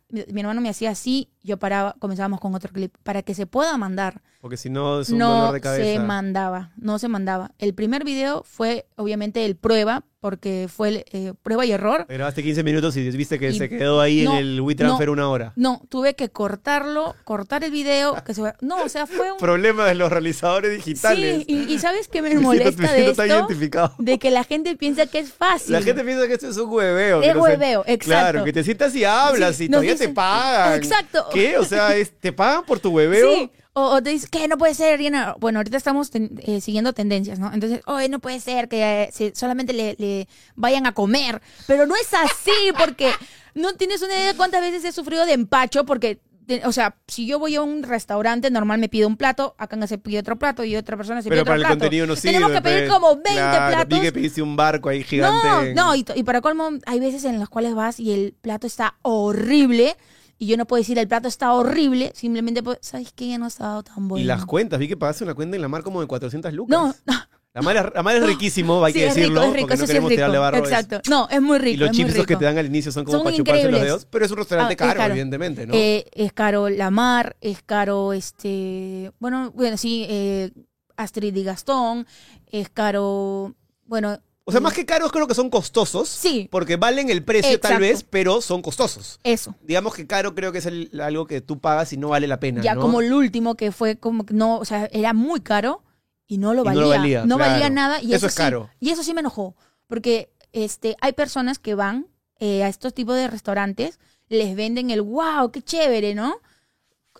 Mi, 0.10 0.24
mi 0.32 0.41
hermano 0.41 0.62
me 0.62 0.70
hacía 0.70 0.91
así, 0.91 1.29
yo 1.48 1.58
paraba, 1.58 1.96
comenzábamos 2.00 2.39
con 2.39 2.54
otro 2.54 2.72
clip, 2.72 2.94
para 3.04 3.24
que 3.24 3.34
se 3.34 3.48
pueda 3.48 3.75
mandar. 3.77 4.22
Porque 4.42 4.58
si 4.58 4.70
no 4.70 5.01
es 5.01 5.10
un 5.10 5.18
No 5.18 5.30
dolor 5.34 5.54
de 5.54 5.60
se 5.60 5.63
cabeza. 5.63 6.04
mandaba, 6.04 6.72
no 6.77 7.00
se 7.00 7.08
mandaba. 7.08 7.51
El 7.58 7.74
primer 7.74 8.04
video 8.04 8.44
fue 8.44 8.86
obviamente 8.96 9.44
el 9.46 9.56
prueba, 9.56 10.04
porque 10.20 10.68
fue 10.70 10.89
el, 10.89 11.06
eh, 11.12 11.34
prueba 11.42 11.66
y 11.66 11.72
error. 11.72 12.06
Grabaste 12.10 12.44
15 12.44 12.63
minutos 12.63 12.96
y 12.98 13.10
viste 13.12 13.39
que 13.39 13.50
Y- 13.50 13.58
se 13.58 13.70
quedó 13.70 14.00
ahí 14.01 14.24
no, 14.25 14.34
en 14.34 14.38
el 14.38 14.62
WeTransfer 14.62 15.10
una 15.10 15.30
hora. 15.30 15.54
No, 15.56 15.82
tuve 15.89 16.16
que 16.16 16.30
cortarlo, 16.30 17.16
cortar 17.24 17.63
el 17.63 17.72
video, 17.72 18.16
que 18.25 18.34
se 18.34 18.42
No, 18.62 18.84
o 18.84 18.89
sea, 18.89 19.06
fue 19.08 19.32
un... 19.32 19.38
Problema 19.38 19.86
de 19.86 19.96
los 19.96 20.12
realizadores 20.12 20.75
digitales. 20.75 21.46
Sí, 21.48 21.66
y, 21.68 21.74
y 21.74 21.80
¿sabes 21.80 22.08
qué 22.08 22.22
me 22.22 22.30
siento- 22.30 22.48
molesta 22.48 22.82
me 22.82 22.88
de 22.89 23.04
siento 23.04 23.24
esto? 23.24 23.25
identificado. 23.36 23.96
De 24.00 24.20
que 24.20 24.32
la 24.32 24.44
gente 24.44 24.75
piensa 24.75 25.06
que 25.08 25.20
es 25.20 25.32
fácil. 25.34 25.72
La 25.74 25.82
gente 25.82 26.04
piensa 26.04 26.27
que 26.27 26.34
esto 26.34 26.50
es 26.50 26.58
un 26.58 26.70
hueveo. 26.70 27.22
que 27.22 27.30
Es 27.30 27.36
no 27.36 27.42
hueveo, 27.42 27.82
exacto. 27.88 28.06
Claro, 28.06 28.44
que 28.44 28.54
te 28.54 28.63
sientas 28.63 28.94
y 28.96 29.04
hablas 29.04 29.56
Sí, 29.56 29.66
y 29.66 29.70
todavía 29.70 29.96
te 29.96 30.10
pagan. 30.10 30.74
Exacto. 30.77 31.25
¿Qué? 31.41 31.58
O 31.58 31.65
sea, 31.65 31.96
es- 31.96 32.12
¿te 32.20 32.32
pagan 32.34 32.65
por 32.65 32.79
tu 32.79 32.89
hueveo? 32.89 33.34
Sí. 33.34 33.51
O, 33.74 33.91
o 33.91 34.01
te 34.01 34.10
dices, 34.10 34.27
que 34.29 34.48
no 34.48 34.58
puede 34.58 34.74
ser? 34.74 35.00
Bueno, 35.39 35.60
ahorita 35.60 35.77
estamos 35.77 36.10
ten- 36.10 36.39
eh, 36.44 36.62
siguiendo 36.62 36.94
tendencias, 36.94 37.38
¿no? 37.38 37.53
Entonces, 37.53 37.82
oye, 37.86 38.10
no 38.10 38.17
puede 38.20 38.39
ser 38.39 38.67
que 38.70 39.03
eh, 39.03 39.10
se- 39.13 39.36
solamente 39.36 39.72
le, 39.74 39.96
le 40.00 40.27
vayan 40.56 40.88
a 40.88 40.94
comer. 40.94 41.41
Pero 41.67 41.86
no 41.86 41.96
es 41.96 42.12
así, 42.13 42.51
porque 42.77 43.12
no 43.53 43.74
tienes 43.75 44.01
una 44.01 44.13
idea 44.15 44.27
de 44.32 44.34
cuántas 44.38 44.62
veces 44.62 44.84
he 44.84 44.91
sufrido 44.91 45.27
de 45.27 45.34
empacho, 45.34 45.86
porque, 45.86 46.20
o 46.65 46.72
sea, 46.72 46.96
si 47.08 47.27
yo 47.27 47.38
voy 47.38 47.53
a 47.56 47.62
un 47.62 47.84
restaurante, 47.84 48.50
normal 48.50 48.79
me 48.79 48.89
pido 48.89 49.08
un 49.08 49.15
plato, 49.15 49.53
acá 49.60 49.86
se 49.86 50.00
pide 50.00 50.17
otro 50.20 50.39
plato 50.39 50.63
y 50.63 50.75
otra 50.75 50.98
persona 50.98 51.22
se 51.22 51.29
Pero 51.29 51.44
pide 51.44 51.46
para 51.46 51.56
otro 51.58 51.62
el 51.62 51.67
plato. 51.67 51.79
contenido 51.84 52.08
no 52.08 52.15
sirve. 52.15 52.34
Tenemos 52.34 52.51
que 52.53 52.62
pedir 52.63 52.88
pues. 52.88 52.94
como 53.00 53.15
20 53.15 53.32
Claro, 53.32 53.75
platos. 53.75 54.00
Vi 54.00 54.06
que 54.06 54.12
pediste 54.12 54.41
un 54.41 54.56
barco 54.56 54.89
ahí 54.89 55.03
gigante. 55.03 55.74
No, 55.75 55.86
no, 55.89 55.96
y, 55.96 56.03
y 56.15 56.24
para 56.24 56.41
colmo, 56.41 56.72
hay 56.88 57.00
veces 57.00 57.25
en 57.25 57.38
las 57.39 57.50
cuales 57.50 57.75
vas 57.75 58.00
y 58.00 58.12
el 58.12 58.34
plato 58.41 58.65
está 58.65 58.96
horrible. 59.03 59.96
Y 60.39 60.48
yo 60.48 60.58
no 60.58 60.65
puedo 60.65 60.79
decir 60.82 60.98
el 61.00 61.08
plato 61.08 61.27
está 61.27 61.51
horrible, 61.53 62.12
simplemente, 62.15 62.62
pues, 62.62 62.77
¿sabes 62.82 63.12
qué? 63.15 63.27
Ya 63.29 63.38
no 63.39 63.46
ha 63.46 63.48
estado 63.48 63.82
tan 63.84 64.08
bueno. 64.08 64.24
Y 64.24 64.27
las 64.27 64.46
cuentas, 64.46 64.77
vi 64.79 64.88
que 64.88 64.96
pagaste 64.98 65.24
una 65.24 65.34
cuenta 65.34 65.56
en 65.56 65.62
la 65.63 65.67
mar 65.67 65.82
como 65.84 66.00
de 66.01 66.08
400 66.08 66.53
lucas. 66.53 66.77
No, 66.77 66.88
no. 67.06 67.20
La 67.53 67.63
mar 67.63 67.75
es, 67.75 67.84
la 67.96 68.03
mar 68.03 68.15
es 68.17 68.24
riquísimo, 68.27 68.84
hay 68.86 68.94
sí, 68.94 69.00
que 69.00 69.08
es 69.08 69.15
decirlo. 69.15 69.41
rico, 69.41 69.48
es 69.50 69.53
rico, 69.56 69.67
porque 69.67 69.74
no 69.74 69.77
sí 69.77 69.84
es 69.84 69.88
queremos 69.89 70.12
rico. 70.12 70.39
barro. 70.41 70.58
es- 70.58 70.63
Exacto. 70.72 71.01
No, 71.10 71.27
es 71.32 71.41
muy 71.41 71.58
rico. 71.58 71.74
Y 71.74 71.77
los 71.77 71.89
es 71.89 71.98
chipsos 71.98 72.25
que 72.27 72.36
te 72.36 72.46
dan 72.46 72.56
al 72.60 72.67
inicio 72.67 72.91
son 72.91 73.03
como 73.03 73.17
Son 73.17 73.24
para 73.24 73.36
chuparse 73.36 73.63
los 73.63 73.65
increíbles. 73.70 73.88
dedos. 73.89 74.06
Pero 74.12 74.25
es 74.25 74.32
un 74.32 74.38
restaurante 74.38 74.72
Ah, 74.74 74.74
es 74.74 74.77
caro, 74.77 74.98
caro. 75.00 75.12
evidentemente, 75.13 75.65
¿no? 75.65 75.74
Eh, 75.74 76.06
es 76.13 76.34
caro 76.34 76.70
la 76.70 76.91
mar, 76.91 77.36
es 77.41 77.63
caro 77.63 78.13
este, 78.13 79.12
bueno, 79.20 79.51
bueno, 79.56 79.75
sí, 79.77 80.06
eh, 80.08 80.51
Astrid 80.98 81.36
y 81.36 81.44
Gastón, 81.44 82.06
es 82.51 82.70
caro, 82.70 83.56
bueno. 83.86 84.20
O 84.48 84.51
sea, 84.51 84.60
eh, 84.60 84.63
más 84.63 84.74
que 84.74 84.86
caros, 84.86 85.12
creo 85.12 85.27
que 85.27 85.36
son 85.36 85.50
costosos. 85.50 86.08
Sí. 86.10 86.48
Porque 86.51 86.77
valen 86.77 87.10
el 87.10 87.24
precio 87.24 87.60
tal 87.60 87.80
vez, 87.80 88.04
pero 88.10 88.42
son 88.42 88.62
costosos. 88.62 89.20
Eso. 89.24 89.54
Digamos 89.62 89.94
que 89.94 90.08
caro 90.08 90.34
creo 90.34 90.51
que 90.51 90.58
es 90.60 90.66
el- 90.66 90.89
algo 91.01 91.27
que 91.27 91.42
tú 91.42 91.60
pagas 91.60 91.92
y 91.94 91.98
no 91.98 92.10
vale 92.10 92.27
la 92.27 92.39
pena. 92.39 92.62
Ya 92.63 92.74
¿no? 92.75 92.82
como 92.82 93.01
el 93.01 93.13
último 93.13 93.56
que 93.56 93.72
fue 93.72 93.98
como 93.98 94.25
que 94.25 94.34
no, 94.34 94.58
o 94.58 94.66
sea, 94.66 94.88
era 94.92 95.13
muy 95.13 95.42
caro 95.42 95.84
y 96.25 96.38
no 96.38 96.54
lo 96.54 96.62
Y 96.62 96.66
no 96.66 96.70
valía. 96.70 96.82
lo 96.82 96.89
valía, 96.89 97.25
No 97.25 97.36
claro. 97.38 97.51
valía 97.51 97.70
nada 97.70 98.01
y 98.01 98.08
Eso 98.08 98.16
eso, 98.16 98.27
es 98.27 98.34
sí- 98.34 98.38
caro. 98.38 98.70
y 98.80 98.89
eso 98.89 99.04
sí 99.04 99.13
me 99.13 99.20
enojó, 99.22 99.56
porque 99.88 100.32
este, 100.54 100.96
hay 101.01 101.13
personas 101.13 101.60
que 101.60 101.75
van 101.75 102.08
eh, 102.39 102.63
a 102.63 102.68
estos 102.68 102.94
tipos 102.94 103.16
de 103.16 103.27
restaurantes, 103.27 104.00
les 104.30 104.56
venden 104.56 104.92
el 104.92 105.01
wow, 105.01 105.51
qué 105.51 105.62
chévere, 105.62 106.13
¿no? 106.16 106.36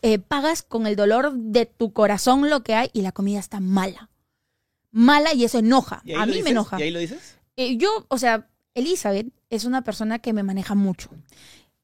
Eh, 0.04 0.20
pagas 0.20 0.62
con 0.62 0.86
el 0.86 0.96
dolor 0.96 1.34
de 1.34 1.66
tu 1.66 1.92
corazón 1.92 2.50
lo 2.50 2.62
que 2.62 2.76
hay 2.76 2.90
y 2.94 3.02
la 3.02 3.12
comida 3.12 3.40
está 3.40 3.60
mala. 3.60 4.10
Mala 4.92 5.34
y 5.34 5.44
eso 5.44 5.60
enoja. 5.60 6.02
¿Y 6.06 6.12
ahí 6.14 6.22
A 6.22 6.26
mí 6.26 6.32
dices? 6.34 6.44
me 6.46 6.50
enoja. 6.52 6.80
¿Y 6.80 6.84
ahí 6.84 6.92
lo 6.92 7.00
dices? 7.00 7.38
Eh, 7.56 7.78
yo, 7.78 7.90
o 8.08 8.18
sea, 8.18 8.48
Elizabeth 8.74 9.28
es 9.50 9.66
una 9.66 9.84
persona 9.84 10.20
que 10.20 10.34
me 10.34 10.44
maneja 10.44 10.76
mucho. 10.76 11.10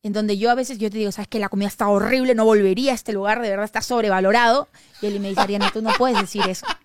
En 0.06 0.12
donde 0.12 0.38
yo 0.38 0.52
a 0.52 0.56
veces 0.56 0.80
yo 0.80 0.90
te 0.90 0.98
digo, 0.98 1.12
sabes 1.14 1.30
que 1.30 1.40
la 1.40 1.48
comida 1.48 1.70
está 1.70 1.88
horrible, 1.88 2.36
no 2.36 2.44
volvería 2.44 2.92
a 2.92 2.96
este 2.96 3.14
lugar, 3.14 3.42
de 3.42 3.50
verdad 3.50 3.64
está 3.64 3.82
sobrevalorado. 3.82 4.68
Y 5.02 5.06
él 5.06 5.20
me 5.22 5.30
dice, 5.30 5.40
Ariana, 5.40 5.72
tú 5.72 5.82
no 5.82 5.92
puedes 5.98 6.20
decir 6.20 6.44
eso. 6.48 6.66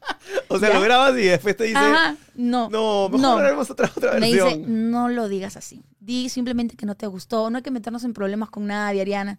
O 0.50 0.58
sea, 0.58 0.68
¿Ya? 0.70 0.74
lo 0.76 0.80
grabas 0.82 1.12
y 1.18 1.22
después 1.24 1.56
te 1.56 1.64
dice, 1.64 1.76
Ajá, 1.78 2.16
no. 2.34 2.68
no, 2.70 3.08
mejor 3.10 3.54
no. 3.54 3.60
otra, 3.60 3.90
otra 3.94 4.14
Me 4.14 4.20
versión. 4.32 4.48
dice, 4.48 4.64
no 4.66 5.08
lo 5.10 5.28
digas 5.28 5.56
así. 5.58 5.82
Di 6.00 6.28
simplemente 6.30 6.74
que 6.76 6.86
no 6.86 6.94
te 6.94 7.06
gustó. 7.06 7.50
No 7.50 7.58
hay 7.58 7.62
que 7.62 7.70
meternos 7.70 8.02
en 8.04 8.14
problemas 8.14 8.48
con 8.50 8.66
nadie, 8.66 9.00
Ariana. 9.02 9.38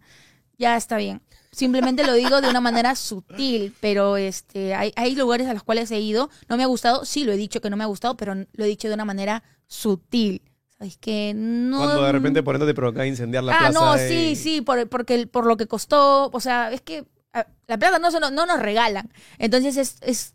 Ya 0.60 0.76
está 0.76 0.98
bien. 0.98 1.22
Simplemente 1.52 2.06
lo 2.06 2.12
digo 2.12 2.42
de 2.42 2.50
una 2.50 2.60
manera 2.60 2.94
sutil, 2.94 3.74
pero 3.80 4.18
este, 4.18 4.74
hay, 4.74 4.92
hay 4.94 5.16
lugares 5.16 5.48
a 5.48 5.54
los 5.54 5.62
cuales 5.62 5.90
he 5.90 5.98
ido. 5.98 6.28
No 6.50 6.58
me 6.58 6.62
ha 6.62 6.66
gustado, 6.66 7.06
sí 7.06 7.24
lo 7.24 7.32
he 7.32 7.38
dicho 7.38 7.62
que 7.62 7.70
no 7.70 7.78
me 7.78 7.84
ha 7.84 7.86
gustado, 7.86 8.14
pero 8.18 8.34
lo 8.34 8.64
he 8.64 8.68
dicho 8.68 8.86
de 8.86 8.92
una 8.94 9.06
manera 9.06 9.42
sutil. 9.66 10.42
¿Sabes 10.76 10.98
que 10.98 11.32
no. 11.34 11.78
Cuando 11.78 12.04
de 12.04 12.12
repente 12.12 12.42
poniéndote 12.42 12.74
provoca 12.74 13.06
incendiar 13.06 13.42
la 13.42 13.54
ah, 13.54 13.58
plaza. 13.58 13.72
no, 13.72 13.96
y- 13.96 14.08
sí, 14.08 14.36
sí, 14.36 14.60
por, 14.60 14.86
porque, 14.90 15.14
el- 15.14 15.28
por 15.28 15.46
lo 15.46 15.56
que 15.56 15.66
costó. 15.66 16.28
O 16.30 16.40
sea, 16.40 16.70
es 16.72 16.82
que 16.82 17.06
ah, 17.32 17.46
la 17.66 17.78
plata 17.78 17.98
no, 17.98 18.10
no, 18.10 18.30
no 18.30 18.44
nos 18.44 18.60
regalan. 18.60 19.10
Entonces 19.38 19.78
es. 19.78 19.96
es 20.02 20.34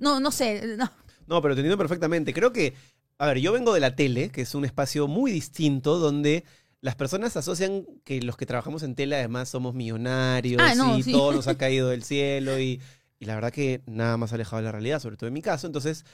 no, 0.00 0.18
no 0.18 0.32
sé. 0.32 0.76
No. 0.76 0.90
No, 1.28 1.40
pero 1.40 1.54
te 1.54 1.60
entiendo 1.60 1.78
perfectamente. 1.78 2.34
Creo 2.34 2.52
que, 2.52 2.74
a 3.16 3.26
ver, 3.28 3.38
yo 3.38 3.52
vengo 3.52 3.72
de 3.72 3.80
la 3.80 3.94
tele, 3.94 4.30
que 4.30 4.42
es 4.42 4.56
un 4.56 4.64
espacio 4.64 5.06
muy 5.06 5.30
distinto 5.30 6.00
donde 6.00 6.44
las 6.82 6.96
personas 6.96 7.36
asocian 7.38 7.86
que 8.04 8.20
los 8.22 8.36
que 8.36 8.44
trabajamos 8.46 8.82
en 8.82 8.94
tele 8.94 9.16
además 9.16 9.48
somos 9.48 9.74
millonarios 9.74 10.60
Ah, 10.62 10.74
no, 10.74 10.98
y 10.98 11.02
sí. 11.02 11.12
todo 11.12 11.32
nos 11.32 11.48
ha 11.48 11.56
caído 11.58 11.88
del 11.88 12.02
cielo 12.04 12.58
y, 12.60 12.80
y 13.20 13.24
la 13.26 13.34
verdad 13.36 13.52
que 13.52 13.80
nada 13.86 14.18
más 14.18 14.34
alejado 14.34 14.58
de 14.58 14.64
la 14.64 14.72
realidad, 14.72 15.00
sobre 15.00 15.16
todo 15.16 15.28
en 15.28 15.34
mi 15.34 15.42
caso. 15.42 15.66
Entonces, 15.66 16.04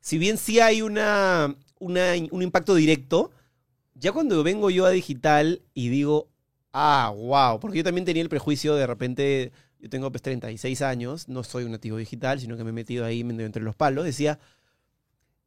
si 0.00 0.18
bien 0.18 0.38
sí 0.38 0.60
hay 0.60 0.82
una, 0.82 1.56
una- 1.80 2.14
un 2.30 2.42
impacto 2.42 2.74
directo, 2.74 3.32
ya 3.94 4.12
cuando 4.12 4.42
vengo 4.42 4.70
yo 4.70 4.86
a 4.86 4.90
digital 4.90 5.62
y 5.74 5.88
digo, 5.88 6.28
ah, 6.72 7.12
wow, 7.16 7.60
porque 7.60 7.78
yo 7.78 7.84
también 7.84 8.04
tenía 8.04 8.22
el 8.22 8.28
prejuicio 8.28 8.74
de 8.74 8.86
repente, 8.86 9.52
yo 9.80 9.88
tengo 9.90 10.10
pues 10.12 10.22
36 10.22 10.82
años, 10.82 11.28
no 11.28 11.44
soy 11.44 11.64
un 11.64 11.72
nativo 11.72 11.96
digital, 11.98 12.40
sino 12.40 12.56
que 12.56 12.64
me 12.64 12.70
he 12.70 12.72
metido 12.72 13.04
ahí 13.04 13.20
entre 13.20 13.62
los 13.62 13.76
palos, 13.76 14.04
decía, 14.04 14.38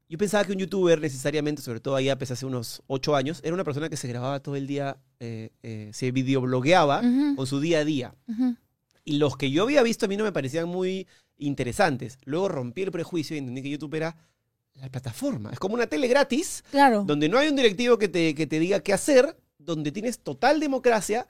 yo 0.09 0.17
pensaba 0.17 0.43
que 0.45 0.51
un 0.53 0.59
youtuber 0.59 0.99
necesariamente, 1.01 1.61
sobre 1.61 1.79
todo 1.79 1.95
allá 1.95 2.17
pues 2.17 2.31
hace 2.31 2.45
unos 2.45 2.81
8 2.87 3.15
años, 3.15 3.41
era 3.43 3.53
una 3.53 3.63
persona 3.63 3.89
que 3.89 3.97
se 3.97 4.07
grababa 4.07 4.39
todo 4.39 4.55
el 4.55 4.65
día, 4.67 4.97
eh, 5.19 5.49
eh, 5.63 5.89
se 5.93 6.11
videoblogueaba 6.11 7.01
con 7.35 7.45
su 7.47 7.59
día 7.59 7.79
a 7.79 7.85
día. 7.85 8.15
Y 9.03 9.17
los 9.17 9.37
que 9.37 9.51
yo 9.51 9.63
había 9.63 9.83
visto 9.83 10.05
a 10.05 10.09
mí 10.09 10.17
no 10.17 10.23
me 10.23 10.31
parecían 10.31 10.67
muy 10.67 11.07
interesantes. 11.37 12.17
Luego 12.25 12.49
rompí 12.49 12.81
el 12.83 12.91
prejuicio 12.91 13.35
y 13.35 13.39
entendí 13.39 13.61
que 13.61 13.69
YouTube 13.69 13.95
era 13.95 14.15
la 14.75 14.89
plataforma. 14.89 15.51
Es 15.51 15.59
como 15.59 15.75
una 15.75 15.87
tele 15.87 16.07
gratis, 16.07 16.63
Claro. 16.71 17.03
donde 17.03 17.29
no 17.29 17.37
hay 17.37 17.47
un 17.49 17.55
directivo 17.55 17.97
que 17.97 18.07
te, 18.07 18.35
que 18.35 18.47
te 18.47 18.59
diga 18.59 18.79
qué 18.81 18.93
hacer, 18.93 19.37
donde 19.57 19.91
tienes 19.91 20.19
total 20.19 20.59
democracia. 20.59 21.27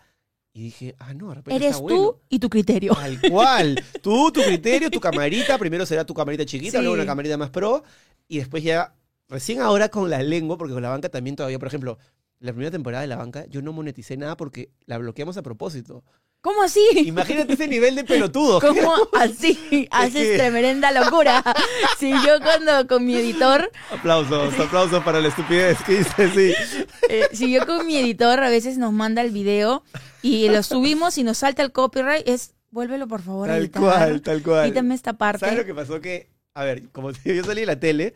Y 0.57 0.63
dije, 0.63 0.95
ah, 0.97 1.13
no, 1.13 1.29
de 1.29 1.35
repente 1.35 1.55
Eres 1.55 1.75
está 1.75 1.87
tú 1.87 1.95
bueno. 1.95 2.19
y 2.29 2.39
tu 2.39 2.49
criterio. 2.49 2.93
Tal 2.95 3.21
cual. 3.29 3.83
Tú, 4.01 4.31
tu 4.31 4.41
criterio, 4.41 4.89
tu 4.89 4.99
camarita. 4.99 5.55
Primero 5.59 5.85
será 5.85 6.03
tu 6.03 6.15
camarita 6.15 6.45
chiquita, 6.45 6.77
Sí. 6.79 6.83
luego 6.83 6.95
una 6.95 7.05
camarita 7.05 7.37
más 7.37 7.51
pro. 7.51 7.83
Y 8.27 8.39
después 8.39 8.63
ya, 8.63 8.95
recién 9.29 9.61
ahora 9.61 9.89
con 9.89 10.09
la 10.09 10.23
lengua, 10.23 10.57
porque 10.57 10.73
con 10.73 10.81
la 10.81 10.89
banca 10.89 11.09
también 11.09 11.35
todavía, 11.35 11.59
por 11.59 11.67
ejemplo, 11.67 11.99
la 12.39 12.53
primera 12.53 12.71
temporada 12.71 13.01
de 13.01 13.07
la 13.07 13.17
banca, 13.17 13.45
yo 13.45 13.61
no 13.61 13.71
moneticé 13.71 14.17
nada 14.17 14.35
porque 14.35 14.71
la 14.87 14.97
bloqueamos 14.97 15.37
a 15.37 15.43
propósito. 15.43 16.03
¿Cómo 16.47 16.63
así? 16.63 16.87
Imagínate 17.05 17.55
ese 17.55 17.67
nivel 17.67 17.93
de 17.97 18.05
pelotudo. 18.05 18.61
¿Cómo 18.61 18.95
así 19.19 19.85
haces 19.91 20.37
tremenda 20.37 20.93
locura? 20.93 21.43
Si 21.99 22.09
yo 22.09 22.39
cuando 22.41 22.87
con 22.87 23.05
mi 23.05 23.15
editor, 23.17 23.69
Aplausos, 23.91 24.57
aplausos 24.57 25.03
para 25.03 25.19
la 25.19 25.27
estupidez 25.27 25.77
que 25.83 25.99
hice, 25.99 26.29
sí. 26.29 26.85
eh, 27.09 27.27
si 27.33 27.51
yo 27.51 27.65
con 27.65 27.85
mi 27.85 27.97
editor 27.97 28.39
a 28.39 28.49
veces 28.49 28.77
nos 28.77 28.93
manda 28.93 29.21
el 29.23 29.31
video 29.31 29.83
y 30.21 30.47
lo 30.47 30.63
subimos 30.63 31.17
y 31.17 31.23
nos 31.23 31.39
salta 31.39 31.63
el 31.63 31.73
copyright, 31.73 32.25
es 32.25 32.53
vuélvelo 32.71 33.09
por 33.09 33.21
favor 33.21 33.47
Tal 33.49 33.57
editar. 33.63 33.81
cual, 33.81 34.21
tal 34.21 34.41
cual. 34.41 34.69
Quítame 34.69 34.95
esta 34.95 35.17
parte. 35.17 35.39
¿Sabes 35.41 35.57
lo 35.57 35.65
que 35.65 35.73
pasó? 35.75 35.99
Que, 35.99 36.29
a 36.53 36.63
ver, 36.63 36.83
como 36.93 37.12
yo 37.12 37.43
salí 37.43 37.62
de 37.62 37.67
la 37.67 37.79
tele 37.79 38.13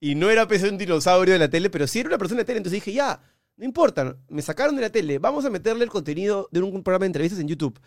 y 0.00 0.16
no 0.16 0.28
era 0.28 0.46
pues, 0.46 0.62
un 0.64 0.76
dinosaurio 0.76 1.32
de 1.32 1.38
la 1.38 1.48
tele, 1.48 1.70
pero 1.70 1.86
sí 1.86 2.00
era 2.00 2.10
una 2.10 2.18
persona 2.18 2.40
de 2.40 2.44
tele, 2.44 2.58
entonces 2.58 2.82
dije, 2.84 2.92
ya, 2.92 3.20
no 3.56 3.64
importa, 3.64 4.16
me 4.28 4.42
sacaron 4.42 4.76
de 4.76 4.82
la 4.82 4.90
tele, 4.90 5.18
vamos 5.18 5.44
a 5.44 5.50
meterle 5.50 5.84
el 5.84 5.90
contenido 5.90 6.48
de 6.50 6.60
un 6.60 6.82
programa 6.82 7.04
de 7.04 7.08
entrevistas 7.08 7.40
en 7.40 7.48
YouTube. 7.48 7.80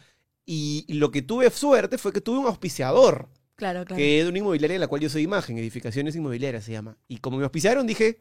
Y, 0.45 0.86
lo 0.93 1.10
que 1.12 1.21
tuve 1.21 1.49
suerte 1.49 1.97
fue 1.97 2.12
que 2.12 2.21
tuve 2.21 2.39
un 2.39 2.47
auspiciador, 2.47 3.30
Claro, 3.56 3.86
claro. 3.86 3.97
que 3.97 4.19
es 4.19 4.26
de 4.26 4.30
una 4.30 4.39
inmobiliaria 4.39 4.76
en 4.76 4.82
la 4.82 4.88
cual 4.88 5.02
yo 5.02 5.10
soy 5.10 5.21
imagen, 5.21 5.58
Edificaciones 5.58 6.15
Inmobiliarias 6.15 6.65
se 6.65 6.73
llama. 6.73 6.97
Y 7.08 7.17
como 7.17 7.38
me 7.38 7.43
auspiciaron, 7.43 7.88
dije, 7.88 8.19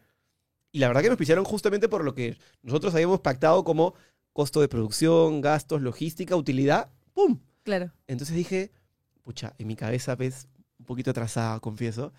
y 0.70 0.78
la 0.78 0.88
verdad 0.88 1.02
que 1.02 1.09
me 1.09 1.12
auspiciaron 1.12 1.44
justamente 1.44 1.88
por 1.88 2.05
lo 2.05 2.14
que 2.14 2.38
nosotros 2.62 2.94
habíamos 2.94 3.20
pactado 3.20 3.64
como 3.64 3.94
costo 4.33 4.61
de 4.61 4.68
producción, 4.68 5.40
gastos, 5.40 5.83
logística, 5.83 6.37
utilidad, 6.37 6.90
¡pum! 7.12 7.40
Claro. 7.64 7.92
Entonces 8.07 8.37
dije, 8.37 8.72
pucha, 9.22 9.55
en 9.59 9.66
mi 9.66 9.76
cabeza, 9.76 10.14
ves, 10.14 10.48
un 10.78 10.87
poquito 10.87 11.11
atrasada, 11.11 11.61
confieso. 11.61 12.12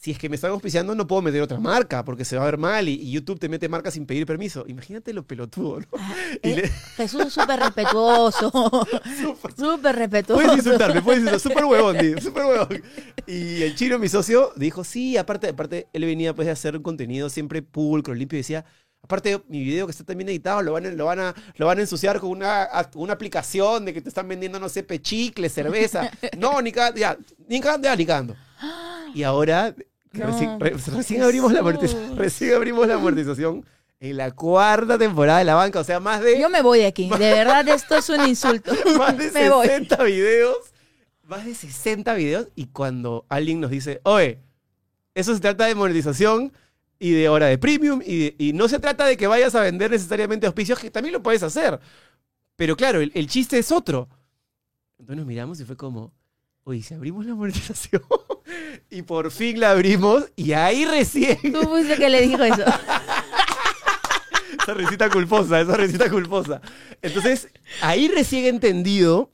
Si 0.00 0.12
es 0.12 0.18
que 0.18 0.28
me 0.28 0.36
están 0.36 0.52
auspiciando, 0.52 0.94
no 0.94 1.06
puedo 1.08 1.22
meter 1.22 1.42
otra 1.42 1.58
marca 1.58 2.04
porque 2.04 2.24
se 2.24 2.36
va 2.36 2.42
a 2.42 2.44
ver 2.46 2.56
mal 2.58 2.88
y, 2.88 2.92
y 2.94 3.10
YouTube 3.10 3.38
te 3.40 3.48
mete 3.48 3.68
marca 3.68 3.90
sin 3.90 4.06
pedir 4.06 4.26
permiso. 4.26 4.64
Imagínate 4.68 5.12
lo 5.12 5.26
pelotudo, 5.26 5.80
¿no? 5.80 5.86
Ah, 5.98 6.14
eh, 6.42 6.54
le- 6.56 6.68
Jesús 6.96 7.26
es 7.26 7.32
súper 7.32 7.58
respetuoso. 7.58 8.50
súper- 9.56 9.96
respetuoso. 9.96 10.42
Puedes 10.42 10.56
insultarme, 10.58 11.02
puedes 11.02 11.20
insultarme, 11.22 11.38
súper 11.40 11.64
huevón, 11.64 11.98
tío, 11.98 12.20
súper 12.20 12.44
huevón. 12.44 12.82
Y 13.26 13.62
el 13.62 13.74
chino, 13.74 13.98
mi 13.98 14.08
socio, 14.08 14.52
dijo, 14.56 14.84
sí, 14.84 15.16
aparte, 15.16 15.48
aparte, 15.48 15.88
él 15.92 16.04
venía 16.04 16.34
pues 16.34 16.46
de 16.46 16.52
hacer 16.52 16.76
un 16.76 16.82
contenido 16.82 17.28
siempre 17.28 17.62
pulcro, 17.62 18.14
limpio, 18.14 18.36
y 18.38 18.42
decía, 18.42 18.64
aparte, 19.02 19.42
mi 19.48 19.64
video 19.64 19.86
que 19.86 19.90
está 19.90 20.04
también 20.04 20.28
editado, 20.28 20.62
lo 20.62 20.72
van 20.72 20.86
a, 20.86 20.90
lo 20.90 21.04
van 21.06 21.18
a, 21.20 21.34
lo 21.56 21.66
van 21.66 21.78
a 21.78 21.80
ensuciar 21.80 22.20
con 22.20 22.30
una, 22.30 22.62
a- 22.62 22.88
una 22.94 23.14
aplicación 23.14 23.84
de 23.84 23.92
que 23.94 24.00
te 24.00 24.08
están 24.10 24.28
vendiendo, 24.28 24.60
no 24.60 24.68
sé, 24.68 24.84
pechicle, 24.84 25.48
cerveza. 25.48 26.10
No, 26.38 26.62
ni 26.62 26.70
cagando, 26.70 27.00
ya, 27.00 27.18
ni 27.48 27.60
cagando, 27.60 27.88
ya, 27.88 27.96
ni 27.96 28.06
cagando. 28.06 28.36
Y 29.14 29.22
ahora, 29.22 29.74
No, 30.12 30.26
recién, 30.26 30.60
re- 30.60 30.74
recién 30.96 31.22
abrimos 31.22 31.52
la 31.52 31.60
amortización, 31.60 32.16
recién 32.16 32.54
abrimos 32.54 32.86
la 32.88 32.94
amortización 32.94 33.64
en 34.00 34.16
la 34.16 34.30
cuarta 34.30 34.96
temporada 34.96 35.40
de 35.40 35.44
la 35.44 35.54
banca, 35.54 35.80
o 35.80 35.84
sea, 35.84 35.98
más 36.00 36.20
de... 36.22 36.40
Yo 36.40 36.48
me 36.48 36.62
voy 36.62 36.78
de 36.78 36.86
aquí. 36.86 37.08
De 37.10 37.18
verdad, 37.18 37.66
esto 37.68 37.96
es 37.96 38.08
un 38.08 38.26
insulto. 38.28 38.72
más 38.98 39.16
de 39.18 39.30
me 39.32 39.50
voy. 39.50 39.66
60 39.66 40.02
videos. 40.04 40.56
Más 41.24 41.44
de 41.44 41.54
60 41.54 42.14
videos. 42.14 42.48
Y 42.54 42.66
cuando 42.66 43.26
alguien 43.28 43.60
nos 43.60 43.70
dice, 43.70 44.00
oye, 44.04 44.38
eso 45.14 45.34
se 45.34 45.40
trata 45.40 45.66
de 45.66 45.74
monetización 45.74 46.52
y 47.00 47.10
de 47.10 47.28
hora 47.28 47.46
de 47.46 47.58
premium. 47.58 48.00
Y, 48.04 48.18
de- 48.18 48.34
y 48.38 48.52
no 48.52 48.68
se 48.68 48.78
trata 48.78 49.04
de 49.04 49.16
que 49.16 49.26
vayas 49.26 49.54
a 49.56 49.60
vender 49.62 49.90
necesariamente 49.90 50.46
auspicios, 50.46 50.78
que 50.78 50.90
también 50.90 51.12
lo 51.12 51.22
puedes 51.22 51.42
hacer. 51.42 51.78
Pero 52.56 52.76
claro, 52.76 53.00
el, 53.00 53.10
el 53.14 53.26
chiste 53.26 53.58
es 53.58 53.70
otro. 53.72 54.08
Entonces 54.98 55.16
nos 55.18 55.26
miramos 55.26 55.60
y 55.60 55.64
fue 55.64 55.76
como, 55.76 56.12
oye, 56.64 56.82
si 56.82 56.94
abrimos 56.94 57.26
la 57.26 57.34
monetización. 57.34 58.02
y 58.90 59.02
por 59.02 59.30
fin 59.30 59.60
la 59.60 59.70
abrimos. 59.72 60.24
Y 60.36 60.52
ahí 60.52 60.84
recién. 60.84 61.38
Tú 61.52 61.60
fuiste 61.68 61.96
que 61.96 62.08
le 62.08 62.22
dijo 62.22 62.42
eso. 62.42 62.64
Esa 64.62 64.74
risita 64.74 65.08
culposa, 65.08 65.60
esa 65.60 65.76
risita 65.78 66.10
culposa. 66.10 66.60
Entonces, 67.00 67.48
ahí 67.80 68.08
recién 68.08 68.44
he 68.44 68.48
entendido 68.48 69.30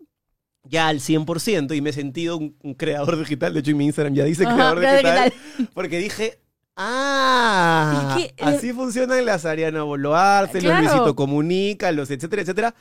ya 0.63 0.87
al 0.89 1.01
100% 1.01 1.75
y 1.77 1.81
me 1.81 1.91
he 1.91 1.93
sentido 1.93 2.37
un, 2.37 2.57
un 2.63 2.75
creador 2.75 3.19
digital. 3.19 3.53
De 3.53 3.61
hecho, 3.61 3.73
en 3.73 3.77
mi 3.79 3.87
Instagram 3.87 4.15
ya 4.15 4.25
dice 4.25 4.45
Ajá, 4.47 4.55
creador 4.55 4.81
digital. 4.81 5.25
digital. 5.33 5.71
Porque 5.75 5.99
dije, 5.99 6.39
ah, 6.77 8.17
Es 8.19 8.33
que, 8.33 8.45
así 8.45 8.73
funcionan 8.73 9.25
las 9.25 9.45
Ariana 9.45 9.83
Boloarse, 9.83 10.61
Claro. 10.61 10.83
los 10.85 10.93
Luisito 10.93 11.17
Comunica, 11.17 11.91
los 11.91 12.11
etcétera, 12.11 12.43
etcétera. 12.43 12.75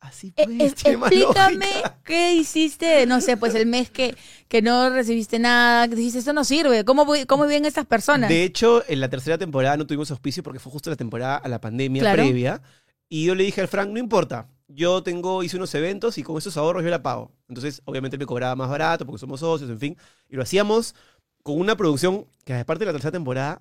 Así 0.00 0.32
pues, 0.32 0.48
explícame 0.84 1.66
qué 2.04 2.34
hiciste, 2.34 3.06
no 3.06 3.20
sé, 3.20 3.36
pues 3.36 3.54
el 3.54 3.66
mes 3.66 3.90
que, 3.90 4.14
que 4.48 4.62
no 4.62 4.90
recibiste 4.90 5.38
nada, 5.38 5.88
que 5.88 5.96
dijiste, 5.96 6.18
esto 6.20 6.32
no 6.32 6.44
sirve, 6.44 6.84
¿cómo, 6.84 7.04
voy- 7.04 7.26
cómo 7.26 7.44
viven 7.46 7.64
estas 7.64 7.86
personas? 7.86 8.28
De 8.28 8.44
hecho, 8.44 8.82
en 8.88 9.00
la 9.00 9.08
tercera 9.08 9.38
temporada 9.38 9.76
no 9.76 9.86
tuvimos 9.86 10.10
auspicio 10.10 10.42
porque 10.42 10.58
fue 10.60 10.70
justo 10.72 10.90
la 10.90 10.96
temporada 10.96 11.36
a 11.36 11.48
la 11.48 11.60
pandemia 11.60 12.02
Claro. 12.02 12.22
previa. 12.22 12.62
Y 13.08 13.24
yo 13.24 13.34
le 13.34 13.44
dije 13.44 13.60
al 13.60 13.68
Frank, 13.68 13.90
no 13.90 13.98
importa, 13.98 14.48
yo 14.68 15.02
tengo, 15.02 15.42
hice 15.42 15.56
unos 15.56 15.74
eventos 15.74 16.18
y 16.18 16.22
con 16.22 16.36
esos 16.38 16.56
ahorros 16.56 16.82
yo 16.84 16.90
la 16.90 17.02
pago. 17.02 17.32
Entonces, 17.48 17.80
obviamente 17.84 18.18
me 18.18 18.26
cobraba 18.26 18.54
más 18.56 18.68
barato 18.68 19.06
porque 19.06 19.20
somos 19.20 19.40
socios, 19.40 19.70
en 19.70 19.78
fin. 19.78 19.96
Y 20.28 20.36
lo 20.36 20.42
hacíamos 20.42 20.94
con 21.42 21.58
una 21.60 21.76
producción 21.76 22.26
que, 22.44 22.52
aparte 22.54 22.80
de 22.84 22.86
la 22.86 22.92
tercera 22.92 23.12
temporada, 23.12 23.60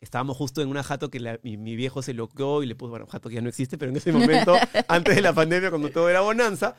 estábamos 0.00 0.36
justo 0.36 0.62
en 0.62 0.68
una 0.68 0.82
jato 0.82 1.10
que 1.10 1.20
la- 1.20 1.38
mi, 1.42 1.56
mi 1.56 1.76
viejo 1.76 2.02
se 2.02 2.14
loqueó 2.14 2.62
y 2.62 2.66
le 2.66 2.74
puso, 2.74 2.90
bueno, 2.90 3.06
jato 3.06 3.28
que 3.28 3.34
ya 3.36 3.40
no 3.40 3.48
existe, 3.48 3.76
pero 3.78 3.90
en 3.90 3.96
ese 3.96 4.12
momento, 4.12 4.54
antes 4.88 5.14
de 5.14 5.22
la 5.22 5.32
pandemia, 5.32 5.70
cuando 5.70 5.90
todo 5.90 6.08
era 6.08 6.20
bonanza, 6.22 6.74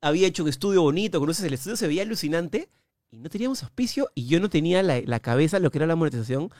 había 0.00 0.26
hecho 0.26 0.42
un 0.42 0.48
estudio 0.48 0.82
bonito, 0.82 1.20
conoces, 1.20 1.44
el 1.44 1.54
estudio 1.54 1.76
se 1.76 1.86
veía 1.86 2.02
alucinante 2.02 2.68
y 3.10 3.18
no 3.18 3.30
teníamos 3.30 3.62
auspicio 3.62 4.10
y 4.14 4.26
yo 4.26 4.40
no 4.40 4.50
tenía 4.50 4.82
la, 4.82 5.00
la 5.00 5.20
cabeza 5.20 5.58
lo 5.60 5.70
que 5.70 5.78
era 5.78 5.86
la 5.86 5.96
monetización. 5.96 6.50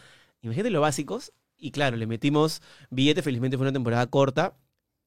Imagínate 0.43 0.71
lo 0.71 0.81
básicos, 0.81 1.33
Y 1.57 1.71
claro, 1.71 1.97
le 1.97 2.07
metimos 2.07 2.63
billete, 2.91 3.23
felizmente 3.23 3.57
fue 3.57 3.65
una 3.65 3.73
temporada 3.73 4.07
corta, 4.07 4.55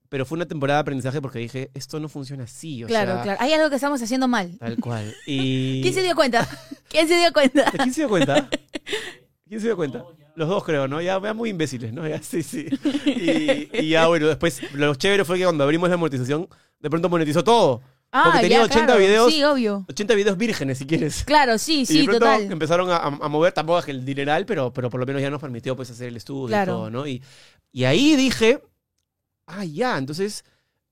pero 0.09 0.25
fue 0.25 0.35
una 0.37 0.45
temporada 0.45 0.79
de 0.79 0.81
aprendizaje 0.81 1.21
porque 1.21 1.39
dije, 1.39 1.69
esto 1.73 1.99
no 1.99 2.09
funciona 2.09 2.45
así, 2.45 2.83
o 2.83 2.87
Claro, 2.87 3.13
sea, 3.13 3.21
claro. 3.23 3.41
Hay 3.41 3.53
algo 3.53 3.69
que 3.69 3.75
estamos 3.75 4.01
haciendo 4.01 4.27
mal. 4.27 4.57
tal 4.57 4.77
cual. 4.77 5.13
Y... 5.27 5.81
¿Quién 5.81 5.93
se 5.93 6.01
dio 6.01 6.15
cuenta? 6.15 6.47
¿Quién 6.89 7.07
se 7.07 7.17
dio 7.17 7.31
cuenta? 7.33 7.71
¿Quién 7.71 7.93
se 7.93 8.01
dio 8.01 8.09
cuenta? 8.09 8.49
¿Quién 9.47 9.59
se 9.61 9.67
dio 9.67 9.75
cuenta? 9.75 10.03
Los 10.37 10.49
dos 10.49 10.63
creo, 10.63 10.87
¿no? 10.87 11.01
Ya, 11.01 11.19
ya 11.19 11.33
muy 11.33 11.49
imbéciles, 11.49 11.91
¿no? 11.91 12.07
Ya, 12.07 12.21
sí, 12.21 12.43
sí. 12.43 12.67
Y, 13.05 13.69
y 13.85 13.89
ya, 13.89 14.05
bueno, 14.07 14.27
después 14.27 14.61
lo 14.73 14.93
chévere 14.95 15.25
fue 15.25 15.37
que 15.39 15.43
cuando 15.45 15.63
abrimos 15.63 15.89
la 15.89 15.97
monetización, 15.97 16.47
de 16.79 16.89
pronto 16.89 17.09
monetizó 17.09 17.43
todo. 17.43 17.81
Porque 18.11 18.39
tenía 18.41 18.61
80 18.63 18.85
claro. 18.85 18.99
videos. 18.99 19.33
Sí, 19.33 19.43
obvio. 19.43 19.85
80 19.89 20.13
videos 20.15 20.37
vírgenes, 20.37 20.77
si 20.77 20.85
quieres. 20.85 21.23
Claro, 21.25 21.57
sí, 21.57 21.81
y 21.81 21.85
sí, 21.85 21.97
de 21.99 22.03
pronto 22.05 22.25
total. 22.25 22.51
empezaron 22.51 22.89
a, 22.89 22.97
a 22.97 23.27
mover, 23.27 23.51
tampoco 23.51 23.83
el 23.87 24.05
dineral, 24.05 24.45
pero, 24.45 24.71
pero 24.71 24.89
por 24.89 24.99
lo 24.99 25.05
menos 25.05 25.21
ya 25.21 25.29
nos 25.29 25.41
permitió 25.41 25.75
pues 25.75 25.89
hacer 25.89 26.07
el 26.09 26.17
estudio 26.17 26.47
Claro. 26.47 26.71
y 26.71 26.75
todo, 26.75 26.89
¿no? 26.91 27.07
Y, 27.07 27.21
y 27.71 27.83
ahí 27.85 28.15
dije, 28.15 28.61
ah, 29.47 29.65
ya, 29.65 29.97
entonces 29.97 30.45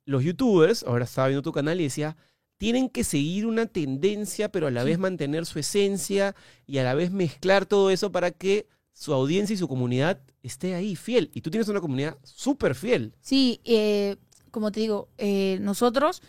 los 0.06 0.24
youtubers, 0.24 0.84
ahora 0.84 1.06
estaba 1.06 1.28
viendo 1.30 1.42
tu 1.44 1.52
canal 1.52 1.80
y 1.80 1.84
decía, 1.86 2.18
tienen 2.58 2.90
que 2.90 3.04
seguir 3.04 3.46
una 3.46 3.66
tendencia, 3.68 4.50
pero 4.52 4.68
a 4.68 4.72
la 4.72 4.82
Sí. 4.82 4.88
vez 4.88 5.00
mantener 5.00 5.46
su 5.46 5.60
esencia 5.60 6.36
y 6.68 6.80
a 6.80 6.84
la 6.84 6.96
vez 6.96 7.12
mezclar 7.12 7.66
todo 7.66 7.92
eso 7.92 8.12
para 8.12 8.32
que 8.32 8.68
su 8.96 9.14
audiencia 9.14 9.54
y 9.54 9.58
su 9.58 9.68
comunidad 9.68 10.22
esté 10.42 10.74
ahí 10.74 10.96
fiel. 10.96 11.30
Y 11.34 11.42
tú 11.42 11.52
tienes 11.52 11.68
una 11.68 11.82
comunidad 11.82 12.18
súper 12.24 12.76
fiel. 12.76 13.14
Sí, 13.20 13.60
eh, 13.66 14.16
como 14.52 14.72
te 14.72 14.80
digo, 14.80 15.10
eh, 15.18 15.58
nosotros, 15.62 16.22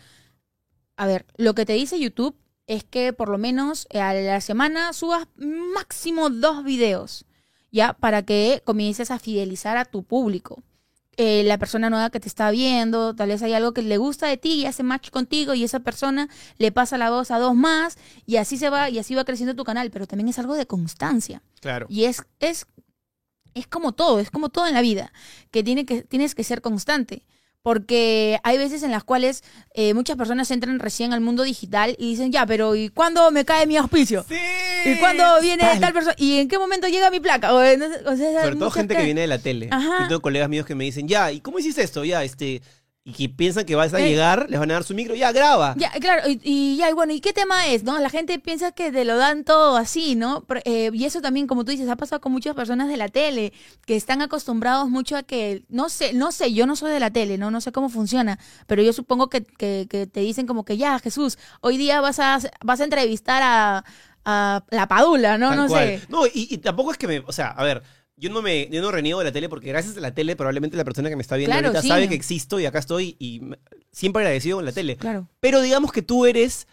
a 0.97 1.07
ver, 1.07 1.25
lo 1.37 1.55
que 1.55 1.65
te 1.65 1.73
dice 1.73 1.97
YouTube 1.97 2.35
es 2.67 2.83
que 2.83 3.13
por 3.13 3.29
lo 3.29 3.37
menos 3.37 3.87
eh, 3.89 4.01
a 4.01 4.13
la 4.13 4.41
semana 4.41 4.91
subas 4.91 5.27
máximo 5.37 6.29
dos 6.29 6.65
videos, 6.65 7.25
¿ya? 7.71 7.93
Para 7.93 8.23
que 8.23 8.61
comiences 8.65 9.11
a 9.11 9.19
fidelizar 9.19 9.77
a 9.77 9.85
tu 9.85 10.03
público. 10.03 10.61
Eh, 11.19 11.43
la 11.43 11.57
persona 11.57 11.89
nueva 11.89 12.11
que 12.11 12.19
te 12.19 12.27
está 12.27 12.51
viendo, 12.51 13.15
tal 13.15 13.29
vez 13.29 13.41
hay 13.41 13.53
algo 13.53 13.73
que 13.73 13.81
le 13.81 13.97
gusta 13.97 14.27
de 14.27 14.37
ti 14.37 14.53
y 14.53 14.65
hace 14.67 14.83
match 14.83 15.09
contigo 15.09 15.55
y 15.55 15.63
esa 15.63 15.79
persona 15.79 16.29
le 16.59 16.71
pasa 16.71 16.99
la 16.99 17.09
voz 17.09 17.31
a 17.31 17.39
dos 17.39 17.55
más 17.55 17.97
y 18.27 18.35
así 18.35 18.55
se 18.55 18.69
va 18.69 18.91
y 18.91 18.99
así 18.99 19.15
va 19.15 19.25
creciendo 19.25 19.55
tu 19.55 19.63
canal, 19.63 19.89
pero 19.89 20.05
también 20.05 20.29
es 20.29 20.37
algo 20.37 20.53
de 20.53 20.67
constancia. 20.67 21.41
Claro. 21.59 21.87
Y 21.89 22.03
es, 22.03 22.21
es, 22.39 22.67
es 23.55 23.65
como 23.65 23.93
todo, 23.93 24.19
es 24.19 24.29
como 24.29 24.49
todo 24.49 24.67
en 24.67 24.75
la 24.75 24.81
vida, 24.81 25.11
que, 25.49 25.63
tiene 25.63 25.87
que 25.87 26.03
tienes 26.03 26.35
que 26.35 26.43
ser 26.43 26.61
constante. 26.61 27.25
Porque 27.67 28.39
hay 28.43 28.57
veces 28.57 28.81
en 28.83 28.91
las 28.91 29.03
cuales 29.03 29.43
eh, 29.73 29.93
muchas 29.93 30.15
personas 30.15 30.49
entran 30.51 30.79
recién 30.79 31.11
al 31.11 31.19
mundo 31.19 31.43
digital 31.43 31.97
y 31.99 32.11
dicen, 32.11 32.31
ya, 32.31 32.45
pero 32.45 32.77
¿y 32.77 32.87
cuándo 32.87 33.29
me 33.29 33.43
cae 33.43 33.67
mi 33.67 33.75
auspicio? 33.75 34.23
Sí. 34.25 34.37
¿Y 34.85 34.95
cuándo 34.99 35.25
viene 35.41 35.65
tal 35.77 35.91
persona? 35.91 36.15
¿Y 36.17 36.37
en 36.37 36.47
qué 36.47 36.57
momento 36.57 36.87
llega 36.87 37.11
mi 37.11 37.19
placa? 37.19 37.53
O, 37.53 37.59
no 37.59 37.89
sé, 37.89 38.03
o 38.05 38.15
sea, 38.15 38.43
Sobre 38.43 38.55
todo 38.55 38.71
gente 38.71 38.95
que 38.95 39.03
viene 39.03 39.19
de 39.19 39.27
la 39.27 39.39
tele. 39.39 39.67
Ajá. 39.69 40.03
Yo 40.03 40.07
tengo 40.07 40.21
colegas 40.21 40.47
míos 40.47 40.65
que 40.65 40.75
me 40.75 40.85
dicen, 40.85 41.09
ya, 41.09 41.29
¿y 41.33 41.41
cómo 41.41 41.59
hiciste 41.59 41.83
esto? 41.83 42.05
Ya, 42.05 42.23
este. 42.23 42.61
Y 43.09 43.13
que 43.13 43.29
piensan 43.29 43.63
que 43.63 43.73
vas 43.73 43.93
a 43.93 44.01
Eh. 44.01 44.09
llegar, 44.09 44.47
les 44.49 44.59
van 44.59 44.69
a 44.69 44.73
dar 44.73 44.83
su 44.83 44.93
micro, 44.93 45.15
ya, 45.15 45.31
graba. 45.31 45.75
Ya, 45.77 45.89
claro, 45.91 46.27
y, 46.27 46.41
y 46.43 46.75
ya, 46.75 46.89
y 46.89 46.93
bueno, 46.93 47.13
¿y 47.13 47.21
qué 47.21 47.31
tema 47.31 47.65
es? 47.67 47.83
¿No? 47.85 47.97
La 47.99 48.09
gente 48.09 48.37
piensa 48.37 48.73
que 48.73 48.91
te 48.91 49.05
lo 49.05 49.15
dan 49.15 49.45
todo 49.45 49.77
así, 49.77 50.15
¿no? 50.15 50.43
Pero, 50.45 50.59
eh, 50.65 50.89
y 50.93 51.05
eso 51.05 51.21
también, 51.21 51.47
como 51.47 51.63
tú 51.63 51.71
dices, 51.71 51.87
ha 51.87 51.95
pasado 51.95 52.19
con 52.19 52.33
muchas 52.33 52.53
personas 52.53 52.89
de 52.89 52.97
la 52.97 53.07
tele, 53.07 53.53
que 53.85 53.95
están 53.95 54.21
acostumbrados 54.21 54.89
mucho 54.89 55.15
a 55.15 55.23
que, 55.23 55.63
no 55.69 55.87
sé, 55.87 56.11
no 56.11 56.33
sé, 56.33 56.51
yo 56.51 56.65
no 56.65 56.75
soy 56.75 56.91
de 56.91 56.99
la 56.99 57.09
tele, 57.09 57.37
¿no? 57.37 57.49
No 57.49 57.61
sé 57.61 57.71
cómo 57.71 57.87
funciona, 57.87 58.39
pero 58.67 58.81
yo 58.83 58.91
supongo 58.91 59.29
que, 59.29 59.45
que, 59.45 59.87
que 59.89 60.05
te 60.05 60.19
dicen 60.19 60.45
como 60.45 60.65
que 60.65 60.75
ya, 60.75 60.99
Jesús, 60.99 61.37
hoy 61.61 61.77
día 61.77 62.01
vas 62.01 62.19
a, 62.19 62.39
vas 62.61 62.81
a 62.81 62.83
entrevistar 62.83 63.41
a, 63.41 63.85
a 64.25 64.63
la 64.69 64.87
Padula, 64.89 65.37
¿no? 65.37 65.47
Tal 65.51 65.57
no 65.59 65.67
cual. 65.69 65.87
sé. 65.87 66.01
No, 66.09 66.25
y, 66.27 66.49
y 66.51 66.57
tampoco 66.57 66.91
es 66.91 66.97
que 66.97 67.07
me. 67.07 67.19
O 67.19 67.31
sea, 67.31 67.51
a 67.51 67.63
ver. 67.63 67.81
Yo 68.19 68.29
no 68.31 68.41
me 68.41 68.67
yo 68.69 68.81
no 68.81 68.91
reniego 68.91 69.19
de 69.19 69.25
la 69.25 69.31
tele 69.31 69.47
porque 69.47 69.67
gracias 69.69 69.95
a 69.95 69.99
la 69.99 70.13
tele 70.13 70.35
probablemente 70.35 70.75
la 70.75 70.83
persona 70.83 71.07
que 71.09 71.15
me 71.15 71.21
está 71.21 71.35
viendo 71.35 71.51
Claro, 71.53 71.67
ahorita 71.67 71.81
sí. 71.83 71.87
sabe 71.87 72.09
que 72.09 72.15
existo 72.15 72.59
y 72.59 72.65
acá 72.65 72.79
estoy 72.79 73.15
y 73.19 73.41
siempre 73.91 74.23
agradecido 74.23 74.57
con 74.57 74.65
la 74.65 74.71
tele. 74.71 74.97
Claro. 74.97 75.27
Pero 75.39 75.61
digamos 75.61 75.91
que 75.91 76.01
tú 76.01 76.25
eres 76.25 76.67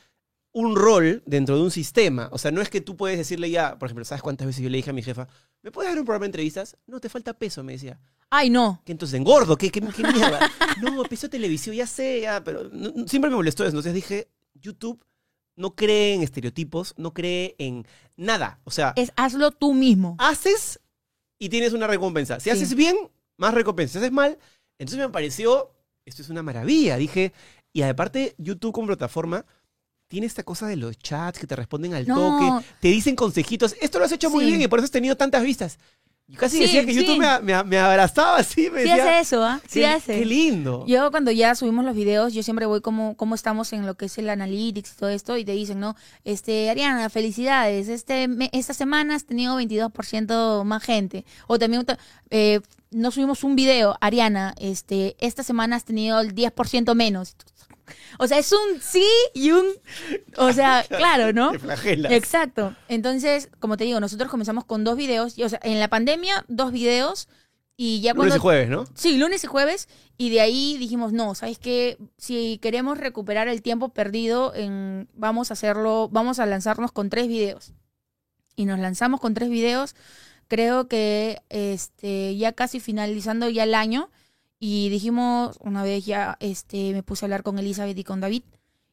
un 0.52 0.74
rol 0.76 1.22
dentro 1.26 1.56
de 1.56 1.62
un 1.62 1.70
sistema. 1.70 2.28
O 2.32 2.38
sea, 2.38 2.50
no 2.50 2.62
es 2.62 2.70
que 2.70 2.80
tú 2.80 2.96
puedes 2.96 3.18
decirle 3.18 3.50
ya, 3.50 3.78
por 3.78 3.88
ejemplo, 3.88 4.04
¿sabes 4.04 4.22
cuántas 4.22 4.46
veces 4.46 4.62
yo 4.62 4.70
le 4.70 4.76
dije 4.78 4.90
a 4.90 4.92
mi 4.94 5.02
jefa, 5.02 5.28
¿me 5.62 5.70
puedes 5.70 5.90
dar 5.90 5.98
un 5.98 6.04
programa 6.06 6.22
de 6.24 6.28
entrevistas? 6.28 6.76
No, 6.86 7.00
te 7.00 7.08
falta 7.08 7.34
peso, 7.34 7.62
me 7.64 7.72
decía. 7.72 7.98
Ay, 8.30 8.50
no. 8.50 8.80
¿Qué 8.86 8.92
entonces 8.92 9.18
engordo? 9.18 9.56
¿Qué, 9.58 9.70
qué, 9.70 9.80
qué 9.80 10.02
mierda? 10.02 10.50
No, 10.82 11.02
peso 11.04 11.28
televisión, 11.28 11.74
ya 11.76 11.86
sé, 11.86 12.20
ya, 12.22 12.42
pero 12.42 12.68
no- 12.72 13.06
siempre 13.06 13.30
me 13.30 13.36
molestó 13.36 13.64
eso. 13.64 13.70
Entonces 13.70 13.94
dije, 13.94 14.28
YouTube 14.54 15.04
no 15.56 15.74
cree 15.74 16.14
en 16.14 16.22
estereotipos, 16.22 16.94
no 16.96 17.12
cree 17.14 17.54
en 17.58 17.86
nada. 18.16 18.60
O 18.64 18.70
sea, 18.70 18.92
Es 18.96 19.12
hazlo 19.16 19.50
tú 19.50 19.74
mismo. 19.74 20.16
haces 20.18 20.80
y 21.38 21.48
tienes 21.48 21.72
una 21.72 21.86
recompensa. 21.86 22.38
Si 22.40 22.44
Sí. 22.44 22.50
haces 22.50 22.74
bien, 22.74 22.96
más 23.36 23.54
recompensa. 23.54 23.92
Si 23.94 23.98
haces 23.98 24.12
mal, 24.12 24.38
entonces 24.78 24.98
me 25.04 25.10
pareció, 25.12 25.70
esto 26.04 26.22
es 26.22 26.28
una 26.30 26.42
maravilla. 26.42 26.96
Dije, 26.96 27.32
y 27.72 27.82
aparte, 27.82 28.34
YouTube 28.38 28.72
como 28.72 28.86
plataforma 28.88 29.44
tiene 30.08 30.26
esta 30.26 30.42
cosa 30.44 30.66
de 30.68 30.76
los 30.76 30.98
chats 30.98 31.38
que 31.38 31.46
te 31.46 31.56
responden 31.56 31.94
al 31.94 32.06
No. 32.06 32.14
toque, 32.14 32.66
te 32.80 32.88
dicen 32.88 33.16
consejitos. 33.16 33.74
Esto 33.80 33.98
lo 33.98 34.04
has 34.04 34.12
hecho 34.12 34.30
muy 34.30 34.44
Sí. 34.44 34.50
bien 34.50 34.62
y 34.62 34.68
por 34.68 34.78
eso 34.78 34.84
has 34.84 34.90
tenido 34.90 35.16
tantas 35.16 35.42
vistas. 35.42 35.78
Yo 36.26 36.38
casi 36.40 36.56
Sí, 36.56 36.62
decía 36.62 36.86
que 36.86 36.94
sí. 36.94 37.00
YouTube 37.00 37.18
me, 37.18 37.40
me- 37.40 37.64
me 37.64 37.78
abrazaba 37.78 38.38
así, 38.38 38.70
me 38.70 38.82
Sí 38.82 38.88
decía, 38.88 38.94
hace 39.04 39.18
eso, 39.20 39.44
¿ah? 39.44 39.60
Sí 39.68 39.80
qué, 39.80 39.86
hace. 39.86 40.18
qué 40.20 40.24
lindo. 40.24 40.84
Yo 40.86 41.10
cuando 41.10 41.30
ya 41.30 41.54
subimos 41.54 41.84
los 41.84 41.94
videos, 41.94 42.32
yo 42.32 42.42
siempre 42.42 42.64
voy 42.64 42.80
como 42.80 43.14
cómo 43.16 43.34
estamos 43.34 43.72
en 43.74 43.84
lo 43.84 43.94
que 43.96 44.06
es 44.06 44.16
el 44.16 44.30
analytics 44.30 44.92
y 44.92 44.96
todo 44.96 45.10
esto 45.10 45.36
y 45.36 45.44
te 45.44 45.52
dicen, 45.52 45.80
¿no? 45.80 45.96
Este, 46.24 46.70
Ariana, 46.70 47.10
felicidades. 47.10 47.88
Este 47.88 48.26
me- 48.28 48.48
esta 48.54 48.72
semana 48.72 49.14
has 49.16 49.26
tenido 49.26 49.56
22% 49.56 50.64
más 50.64 50.82
gente. 50.82 51.26
O 51.46 51.58
también 51.58 51.84
eh, 52.30 52.60
no 52.90 53.10
subimos 53.10 53.44
un 53.44 53.54
video, 53.56 53.96
Ariana, 54.00 54.54
este, 54.58 55.16
esta 55.18 55.42
semana 55.42 55.76
has 55.76 55.84
tenido 55.84 56.20
el 56.20 56.34
10% 56.34 56.94
menos. 56.94 57.36
O 58.18 58.26
sea, 58.26 58.38
es 58.38 58.52
un 58.52 58.80
sí 58.80 59.06
y 59.34 59.50
un 59.50 59.66
o 60.36 60.52
sea, 60.52 60.84
claro, 60.88 61.32
¿no? 61.32 61.52
Te 61.52 61.58
flagelas. 61.58 62.12
Exacto. 62.12 62.74
Entonces, 62.88 63.48
como 63.60 63.76
te 63.76 63.84
digo, 63.84 64.00
nosotros 64.00 64.30
comenzamos 64.30 64.64
con 64.64 64.84
dos 64.84 64.96
videos, 64.96 65.38
y, 65.38 65.44
o 65.44 65.48
sea, 65.48 65.60
en 65.62 65.80
la 65.80 65.88
pandemia 65.88 66.44
dos 66.48 66.72
videos 66.72 67.28
y 67.76 68.00
ya 68.00 68.12
Lunes 68.12 68.16
cuando 68.16 68.36
y 68.36 68.38
jueves, 68.38 68.68
¿no? 68.68 68.84
Sí, 68.94 69.18
lunes 69.18 69.42
y 69.42 69.46
jueves. 69.46 69.88
Y 70.16 70.30
de 70.30 70.40
ahí 70.40 70.76
dijimos, 70.78 71.12
no, 71.12 71.34
¿sabes 71.34 71.58
qué? 71.58 71.98
Si 72.18 72.58
queremos 72.58 72.98
recuperar 72.98 73.48
el 73.48 73.62
tiempo 73.62 73.88
perdido, 73.88 74.54
en, 74.54 75.08
vamos 75.14 75.50
a 75.50 75.54
hacerlo, 75.54 76.08
vamos 76.12 76.38
a 76.38 76.46
lanzarnos 76.46 76.92
con 76.92 77.10
tres 77.10 77.26
videos. 77.26 77.72
Y 78.54 78.66
nos 78.66 78.78
lanzamos 78.78 79.20
con 79.20 79.34
tres 79.34 79.48
videos, 79.48 79.96
creo 80.46 80.86
que 80.86 81.42
este, 81.48 82.36
ya 82.36 82.52
casi 82.52 82.78
finalizando 82.78 83.48
ya 83.48 83.64
el 83.64 83.74
año. 83.74 84.10
Y 84.58 84.88
dijimos, 84.88 85.56
una 85.60 85.82
vez 85.82 86.06
ya 86.06 86.36
este, 86.40 86.92
me 86.92 87.02
puse 87.02 87.24
a 87.24 87.26
hablar 87.26 87.42
con 87.42 87.58
Elizabeth 87.58 87.98
y 87.98 88.04
con 88.04 88.20
David. 88.20 88.44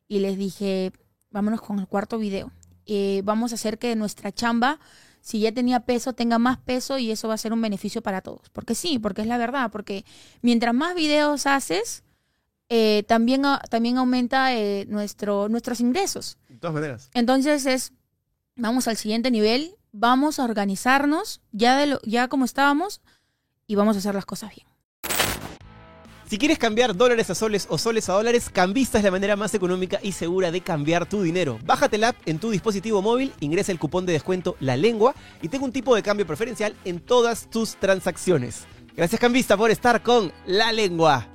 Y 0.08 0.20
les 0.20 0.38
dije, 0.38 0.92
vámonos 1.30 1.62
con 1.62 1.80
el 1.80 1.88
cuarto 1.88 2.18
video. 2.18 2.52
Eh, 2.86 3.22
vamos 3.24 3.52
a 3.52 3.56
hacer 3.56 3.78
que 3.78 3.96
nuestra 3.96 4.32
chamba 4.32 4.80
si 5.22 5.40
ya 5.40 5.52
tenía 5.52 5.82
peso, 5.82 6.14
tenga 6.14 6.40
más 6.40 6.58
peso 6.58 6.98
y 6.98 7.12
eso 7.12 7.28
va 7.28 7.36
a 7.36 7.38
ser 7.38 7.54
un 7.54 7.62
beneficio 7.62 8.02
para 8.02 8.22
todos. 8.22 8.50
Porque 8.50 8.74
sí, 8.74 8.98
porque 8.98 9.22
es 9.22 9.28
la 9.28 9.38
verdad, 9.38 9.70
porque 9.72 10.04
mientras 10.42 10.74
más 10.74 10.96
videos 10.96 11.46
haces, 11.46 12.04
eh, 12.70 13.04
también, 13.08 13.46
a- 13.46 13.60
también 13.70 14.00
aumenta 14.00 14.56
eh, 14.56 14.86
nuestro, 14.90 15.48
nuestros 15.48 15.80
ingresos. 15.80 16.38
De 16.50 16.58
todas 16.58 16.74
maneras. 16.74 17.10
Entonces 17.14 17.68
es, 17.68 17.94
vamos 18.56 18.88
al 18.88 18.98
siguiente 18.98 19.30
nivel, 19.30 19.76
vamos 19.92 20.40
a 20.40 20.44
organizarnos 20.44 21.42
ya, 21.52 21.78
de 21.78 21.86
lo, 21.86 22.02
ya 22.02 22.28
como 22.28 22.46
estábamos 22.46 23.02
y 23.68 23.76
vamos 23.76 23.96
a 23.96 24.00
hacer 24.00 24.16
las 24.16 24.26
cosas 24.26 24.56
bien. 24.56 24.66
Si 26.32 26.38
quieres 26.38 26.58
cambiar 26.58 26.96
dólares 26.96 27.30
a 27.30 27.36
soles 27.36 27.68
o 27.70 27.78
soles 27.78 28.08
a 28.08 28.14
dólares, 28.14 28.50
Cambista 28.50 28.98
es 28.98 29.04
la 29.04 29.12
manera 29.12 29.36
más 29.36 29.54
económica 29.54 30.00
y 30.02 30.14
segura 30.14 30.50
de 30.50 30.62
cambiar 30.62 31.06
tu 31.06 31.22
dinero. 31.22 31.60
Bájate 31.66 31.98
la 31.98 32.08
app 32.08 32.16
en 32.26 32.40
tu 32.40 32.52
dispositivo 32.52 33.02
móvil, 33.02 33.34
ingresa 33.42 33.74
el 33.74 33.80
cupón 33.80 34.06
de 34.06 34.14
descuento 34.14 34.56
La 34.62 34.78
Lengua 34.78 35.14
y 35.42 35.50
ten 35.50 35.62
un 35.62 35.74
tipo 35.74 35.94
de 35.94 36.02
cambio 36.02 36.26
preferencial 36.26 36.74
en 36.86 37.02
todas 37.02 37.50
tus 37.50 37.76
transacciones. 37.76 38.66
Gracias 38.96 39.20
Cambista 39.20 39.58
por 39.58 39.72
estar 39.72 40.04
con 40.04 40.32
La 40.46 40.72
Lengua. 40.72 41.28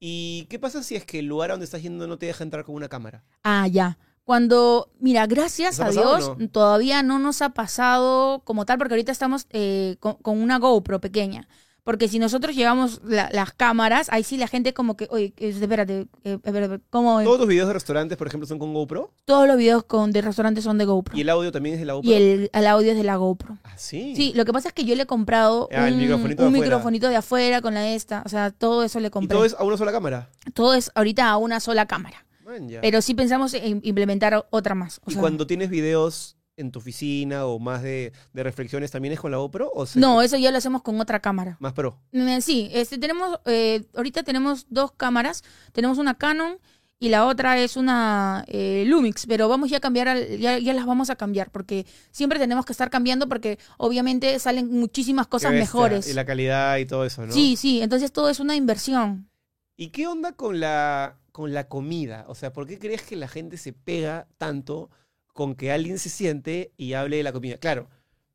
¿Y 0.00 0.46
qué 0.46 0.58
pasa 0.58 0.82
si 0.82 0.96
es 0.96 1.04
que 1.04 1.20
el 1.20 1.26
lugar 1.26 1.50
a 1.50 1.52
donde 1.52 1.66
estás 1.66 1.82
yendo 1.82 2.08
no 2.08 2.18
te 2.18 2.26
deja 2.26 2.42
entrar 2.42 2.64
con 2.64 2.74
una 2.74 2.88
cámara? 2.88 3.22
Ah, 3.44 3.68
ya. 3.68 3.98
Cuando, 4.24 4.90
mira, 4.98 5.28
gracias 5.28 5.78
¿Nos 5.78 5.86
ha 5.86 5.90
a 5.90 5.92
Dios, 5.92 6.38
no? 6.40 6.48
todavía 6.48 7.04
no 7.04 7.20
nos 7.20 7.40
ha 7.40 7.50
pasado 7.50 8.40
como 8.40 8.66
tal, 8.66 8.78
porque 8.78 8.94
ahorita 8.94 9.12
estamos 9.12 9.46
eh, 9.50 9.94
con, 10.00 10.14
con 10.14 10.42
una 10.42 10.58
GoPro 10.58 11.00
pequeña. 11.00 11.46
Porque 11.84 12.08
si 12.08 12.18
nosotros 12.18 12.56
llevamos 12.56 13.02
la- 13.04 13.28
las 13.30 13.52
cámaras, 13.52 14.08
ahí 14.10 14.24
sí 14.24 14.38
la 14.38 14.48
gente 14.48 14.72
como 14.72 14.96
que, 14.96 15.06
oye, 15.10 15.34
eh, 15.36 15.50
espérate, 15.50 16.06
eh, 16.24 16.38
espérate, 16.42 16.82
¿cómo? 16.90 17.22
Todos 17.22 17.38
tus 17.40 17.46
videos 17.46 17.68
de 17.68 17.74
restaurantes, 17.74 18.16
por 18.16 18.26
ejemplo, 18.26 18.46
son 18.46 18.58
con 18.58 18.72
GoPro 18.72 19.12
Todos 19.26 19.46
los 19.46 19.56
videos 19.58 19.84
con, 19.84 20.10
de 20.10 20.22
restaurantes 20.22 20.64
son 20.64 20.78
de 20.78 20.86
GoPro. 20.86 21.16
y 21.16 21.20
el 21.20 21.28
audio 21.28 21.52
también 21.52 21.74
es 21.74 21.80
de 21.80 21.86
la 21.86 21.92
GoPro. 21.92 22.10
Y 22.10 22.14
el, 22.14 22.50
el 22.52 22.66
audio 22.66 22.90
es 22.92 22.96
de 22.96 23.04
la 23.04 23.16
GoPro. 23.16 23.58
Ah, 23.64 23.74
sí. 23.76 24.14
Sí, 24.16 24.32
lo 24.34 24.44
que 24.46 24.52
pasa 24.54 24.68
es 24.68 24.74
que 24.74 24.84
yo 24.84 24.94
le 24.96 25.02
he 25.02 25.06
comprado 25.06 25.68
Ah, 25.72 25.86
el 25.88 25.94
un, 25.94 26.00
microfonito 26.00 26.42
de 26.42 26.48
un 26.48 26.54
afuera. 26.54 26.66
microfonito 26.70 27.08
de 27.10 27.16
afuera 27.16 27.60
con 27.60 27.74
la 27.74 27.86
esta. 27.92 28.22
O 28.24 28.30
sea, 28.30 28.50
todo 28.50 28.82
eso 28.82 28.98
le 28.98 29.08
Y 29.08 29.10
compré. 29.10 29.34
todo 29.36 29.44
es 29.44 29.54
a 29.58 29.62
una 29.64 29.76
sola 29.76 29.92
cámara. 29.92 30.30
Todo 30.54 30.72
es 30.72 30.90
ahorita 30.94 31.28
a 31.28 31.36
una 31.36 31.60
sola 31.60 31.84
cámara. 31.86 32.24
Man, 32.46 32.68
ya. 32.68 32.80
Pero 32.80 33.02
sí 33.02 33.12
pensamos 33.14 33.52
en 33.52 33.80
implementar 33.84 34.46
otra 34.50 34.74
más. 34.74 35.00
O 35.04 35.10
y 35.10 35.12
sea, 35.14 35.20
cuando 35.20 35.46
tienes 35.46 35.68
videos 35.68 36.36
en 36.56 36.70
tu 36.70 36.78
oficina 36.78 37.46
o 37.46 37.58
más 37.58 37.82
de, 37.82 38.12
de 38.32 38.42
reflexiones 38.42 38.90
también 38.90 39.12
es 39.14 39.20
con 39.20 39.30
la 39.30 39.38
GoPro? 39.38 39.70
¿O 39.74 39.86
se- 39.86 39.98
No, 39.98 40.22
eso 40.22 40.36
ya 40.36 40.50
lo 40.50 40.58
hacemos 40.58 40.82
con 40.82 41.00
otra 41.00 41.20
cámara. 41.20 41.56
Más 41.60 41.72
pro. 41.72 41.98
Eh, 42.12 42.40
Sí, 42.40 42.70
este, 42.72 42.98
tenemos, 42.98 43.38
eh, 43.46 43.84
ahorita 43.94 44.22
tenemos 44.22 44.66
dos 44.68 44.92
cámaras. 44.92 45.42
Tenemos 45.72 45.98
una 45.98 46.14
Canon 46.16 46.58
y 47.00 47.08
la 47.08 47.26
otra 47.26 47.58
es 47.58 47.76
una 47.76 48.44
eh, 48.46 48.84
Lumix, 48.86 49.26
pero 49.26 49.48
vamos 49.48 49.68
ya 49.70 49.78
a 49.78 49.80
cambiar, 49.80 50.08
al- 50.08 50.38
ya, 50.38 50.58
ya 50.58 50.72
las 50.74 50.86
vamos 50.86 51.10
a 51.10 51.16
cambiar 51.16 51.50
porque 51.50 51.86
siempre 52.12 52.38
tenemos 52.38 52.64
que 52.64 52.72
estar 52.72 52.88
cambiando 52.88 53.28
porque 53.28 53.58
obviamente 53.78 54.38
salen 54.38 54.70
muchísimas 54.70 55.26
cosas 55.26 55.52
mejores. 55.52 56.08
Y 56.08 56.12
la 56.14 56.24
calidad 56.24 56.76
y 56.78 56.86
todo 56.86 57.04
eso, 57.04 57.26
¿no? 57.26 57.32
Sí, 57.32 57.56
sí, 57.56 57.82
entonces 57.82 58.12
todo 58.12 58.28
es 58.30 58.38
una 58.40 58.54
inversión. 58.56 59.28
¿Y 59.76 59.88
qué 59.88 60.06
onda 60.06 60.32
con 60.32 60.60
la, 60.60 61.16
con 61.32 61.52
la 61.52 61.68
comida? 61.68 62.24
O 62.28 62.36
sea, 62.36 62.52
¿por 62.52 62.66
qué 62.68 62.78
crees 62.78 63.02
que 63.02 63.16
la 63.16 63.26
gente 63.26 63.56
se 63.56 63.72
pega 63.72 64.28
tanto 64.38 64.88
con 65.34 65.54
que 65.54 65.70
alguien 65.70 65.98
se 65.98 66.08
siente 66.08 66.72
y 66.78 66.94
hable 66.94 67.18
de 67.18 67.22
la 67.22 67.32
comida? 67.34 67.58
Claro, 67.58 67.90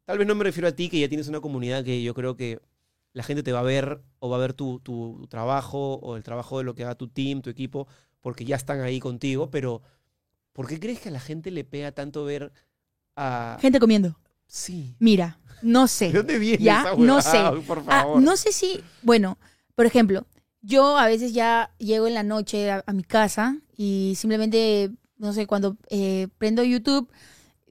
tal 0.06 0.20
vez 0.20 0.28
no 0.28 0.36
me 0.36 0.44
refiero 0.44 0.68
a 0.68 0.74
ti, 0.74 0.90
que 0.90 1.00
ya 1.00 1.10
tienes 1.10 1.28
una 1.28 1.42
comunidad 1.42 1.84
que 1.84 2.04
yo 2.04 2.14
creo 2.14 2.36
que 2.36 2.60
la 3.14 3.24
gente 3.24 3.42
te 3.42 3.52
va 3.52 3.62
a 3.62 3.64
ver 3.64 4.04
o 4.20 4.30
va 4.30 4.38
a 4.38 4.40
ver 4.40 4.54
tu, 4.54 4.80
tu 4.82 5.26
trabajo 5.30 5.96
o 5.96 6.16
el 6.16 6.22
trabajo 6.24 6.60
de 6.60 6.64
lo 6.66 6.76
que 6.76 6.84
haga 6.84 6.94
tu 6.94 7.08
team, 7.08 7.42
tu 7.42 7.50
equipo, 7.50 7.88
porque 8.22 8.46
ya 8.46 8.56
están 8.56 8.82
ahí 8.82 9.00
contigo, 9.00 9.50
pero 9.50 9.82
¿por 10.54 10.68
qué 10.68 10.80
crees 10.80 11.00
que 11.00 11.10
a 11.10 11.12
la 11.12 11.20
gente 11.20 11.50
le 11.50 11.64
pega 11.64 11.92
tanto 11.92 12.24
ver 12.26 12.52
a... 13.16 13.58
Gente 13.60 13.80
comiendo. 13.80 14.20
Sí. 14.46 14.96
Mira, 15.00 15.40
no 15.62 15.84
¿De 15.84 15.88
sé. 15.88 16.12
dónde 16.12 16.38
viene 16.40 16.64
Ya, 16.64 16.82
esa 16.82 16.96
no 16.96 17.22
sé. 17.22 17.40
Por 17.66 17.84
Ah, 17.88 18.06
no 18.20 18.36
sé 18.38 18.52
si, 18.52 18.82
bueno, 19.02 19.38
por 19.76 19.86
ejemplo, 19.86 20.26
yo 20.62 20.98
a 20.98 21.08
veces 21.08 21.34
ya 21.34 21.72
llego 21.78 22.08
en 22.08 22.14
la 22.14 22.24
noche 22.24 22.72
a, 22.72 22.84
a 22.86 22.94
mi 22.94 23.04
casa 23.04 23.58
y 23.78 24.14
simplemente, 24.18 24.92
no 25.20 25.34
sé, 25.34 25.46
cuando 25.46 25.78
eh, 25.90 26.28
prendo 26.38 26.64
YouTube, 26.64 27.10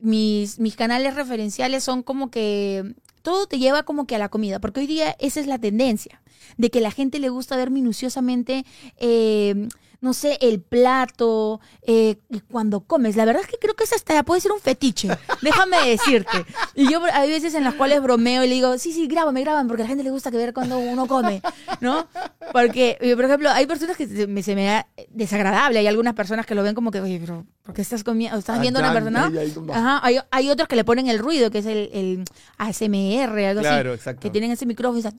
mis, 0.01 0.61
mis 0.61 0.77
canales 0.77 1.17
referenciales 1.17 1.83
son 1.83 2.03
como 2.03 2.31
que 2.31 2.95
todo 3.23 3.47
te 3.47 3.59
lleva 3.59 3.83
como 3.83 4.07
que 4.07 4.15
a 4.15 4.19
la 4.19 4.29
comida, 4.29 4.61
porque 4.61 4.81
hoy 4.81 4.87
día 4.87 5.17
esa 5.19 5.41
es 5.41 5.47
la 5.47 5.59
tendencia, 5.59 6.23
de 6.57 6.71
que 6.71 6.81
la 6.81 6.91
gente 6.91 7.19
le 7.19 7.29
gusta 7.29 7.57
ver 7.57 7.71
minuciosamente, 7.71 8.65
eh, 8.97 9.69
no 10.01 10.13
sé, 10.15 10.39
el 10.43 10.61
plato, 10.61 11.61
eh, 11.83 12.19
y 12.31 12.39
cuando 12.39 12.83
comes. 12.83 13.17
La 13.17 13.25
verdad 13.25 13.43
es 13.43 13.49
que 13.49 13.57
creo 13.59 13.75
que 13.75 13.83
esa 13.83 13.97
hasta 13.97 14.23
puede 14.23 14.41
ser 14.41 14.53
un 14.53 14.61
fetiche, 14.61 15.09
déjame 15.43 15.77
decirte. 15.89 16.45
Y 16.77 16.89
yo 16.89 17.03
hay 17.13 17.29
veces 17.29 17.53
en 17.55 17.65
las 17.65 17.75
cuales 17.75 18.01
bromeo 18.01 18.45
y 18.45 18.49
le 18.49 18.55
digo, 18.55 18.79
sí, 18.79 18.93
sí, 18.93 19.09
grábame, 19.09 19.41
grábame, 19.41 19.67
porque 19.69 19.83
a 19.83 19.87
la 19.87 19.89
gente 19.89 20.05
le 20.05 20.11
gusta 20.11 20.31
que 20.31 20.37
ver 20.37 20.55
cuando 20.55 20.79
uno 20.79 21.09
come, 21.09 21.43
¿no? 21.81 22.07
Porque, 22.53 22.97
eh, 23.01 23.17
por 23.17 23.25
ejemplo, 23.25 23.51
hay 23.51 23.67
personas 23.67 23.97
que 23.97 24.07
se 24.07 24.29
me, 24.29 24.43
se 24.45 24.55
me 24.55 24.67
da 24.67 24.87
desagradable, 25.11 25.81
hay 25.81 25.87
algunas 25.89 26.15
personas 26.15 26.47
que 26.47 26.55
lo 26.55 26.63
ven 26.63 26.77
como 26.77 26.93
que, 26.93 27.01
oye, 27.01 27.19
pero 27.21 27.45
¿por 27.65 27.75
qué 27.75 27.83
estás 27.83 28.05
comiendo? 28.05 28.39
¿Estás 28.39 28.61
viendo 28.61 28.79
a 28.79 28.83
una 28.83 28.91
Ah, 28.93 28.95
persona? 28.95 29.33
Ajá, 29.75 30.01
hay, 30.07 30.19
hay 30.31 30.49
otros 30.49 30.69
que 30.69 30.77
le 30.77 30.85
ponen 30.85 31.09
el 31.09 31.19
ruido, 31.19 31.51
que 31.51 31.59
es 31.59 31.67
el, 31.67 31.91
el 31.93 32.25
ASMR, 32.57 33.37
algo 33.47 33.61
Claro, 33.63 33.91
así, 33.91 33.99
exacto. 33.99 34.21
que 34.21 34.31
tienen 34.31 34.53
ese 34.53 34.65
micrófono, 34.65 34.99
y 34.99 35.01
están, 35.01 35.17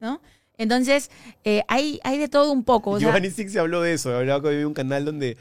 ¿no? 0.00 0.20
Entonces, 0.58 1.10
eh, 1.44 1.62
hay, 1.68 2.00
hay 2.04 2.18
de 2.18 2.28
todo 2.28 2.52
un 2.52 2.64
poco. 2.64 2.90
O 2.92 2.98
sea, 2.98 3.08
Giovanni 3.08 3.30
Six 3.30 3.52
se 3.52 3.58
habló 3.58 3.80
de 3.82 3.94
eso. 3.94 4.16
Hablaba 4.16 4.40
que 4.42 4.48
había 4.48 4.66
un 4.66 4.74
canal 4.74 5.04
donde 5.04 5.36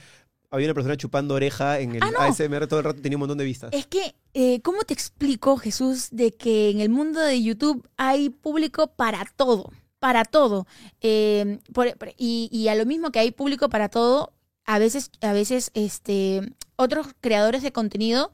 había 0.50 0.68
una 0.68 0.74
persona 0.74 0.98
chupando 0.98 1.34
oreja 1.36 1.80
en 1.80 1.96
el 1.96 2.04
Ah, 2.04 2.12
no. 2.12 2.20
ASMR 2.20 2.68
todo 2.68 2.80
el 2.80 2.86
rato 2.86 3.02
tenía 3.02 3.18
un 3.18 3.22
montón 3.22 3.38
de 3.38 3.44
vistas. 3.44 3.72
es 3.74 3.88
que, 3.88 4.16
eh, 4.34 4.62
¿cómo 4.62 4.84
te 4.84 4.94
explico, 4.94 5.58
Jesús, 5.58 6.10
de 6.12 6.32
que 6.32 6.70
en 6.70 6.80
el 6.80 6.90
mundo 6.90 7.20
de 7.20 7.42
YouTube 7.42 7.88
hay 7.98 8.30
público 8.30 8.88
para 8.88 9.26
todo? 9.36 9.72
Para 10.00 10.26
todo. 10.26 10.68
Eh, 11.02 11.60
por- 11.74 11.96
por- 11.98 12.14
y, 12.18 12.50
y 12.52 12.68
a 12.68 12.76
lo 12.76 12.86
mismo 12.86 13.12
que 13.12 13.20
hay 13.20 13.32
público 13.32 13.70
para 13.70 13.90
todo, 13.90 14.34
a 14.66 14.78
veces, 14.80 15.10
a 15.22 15.34
veces, 15.34 15.72
este, 15.74 16.42
otros 16.76 17.08
creadores 17.22 17.64
de 17.64 17.72
contenido, 17.72 18.32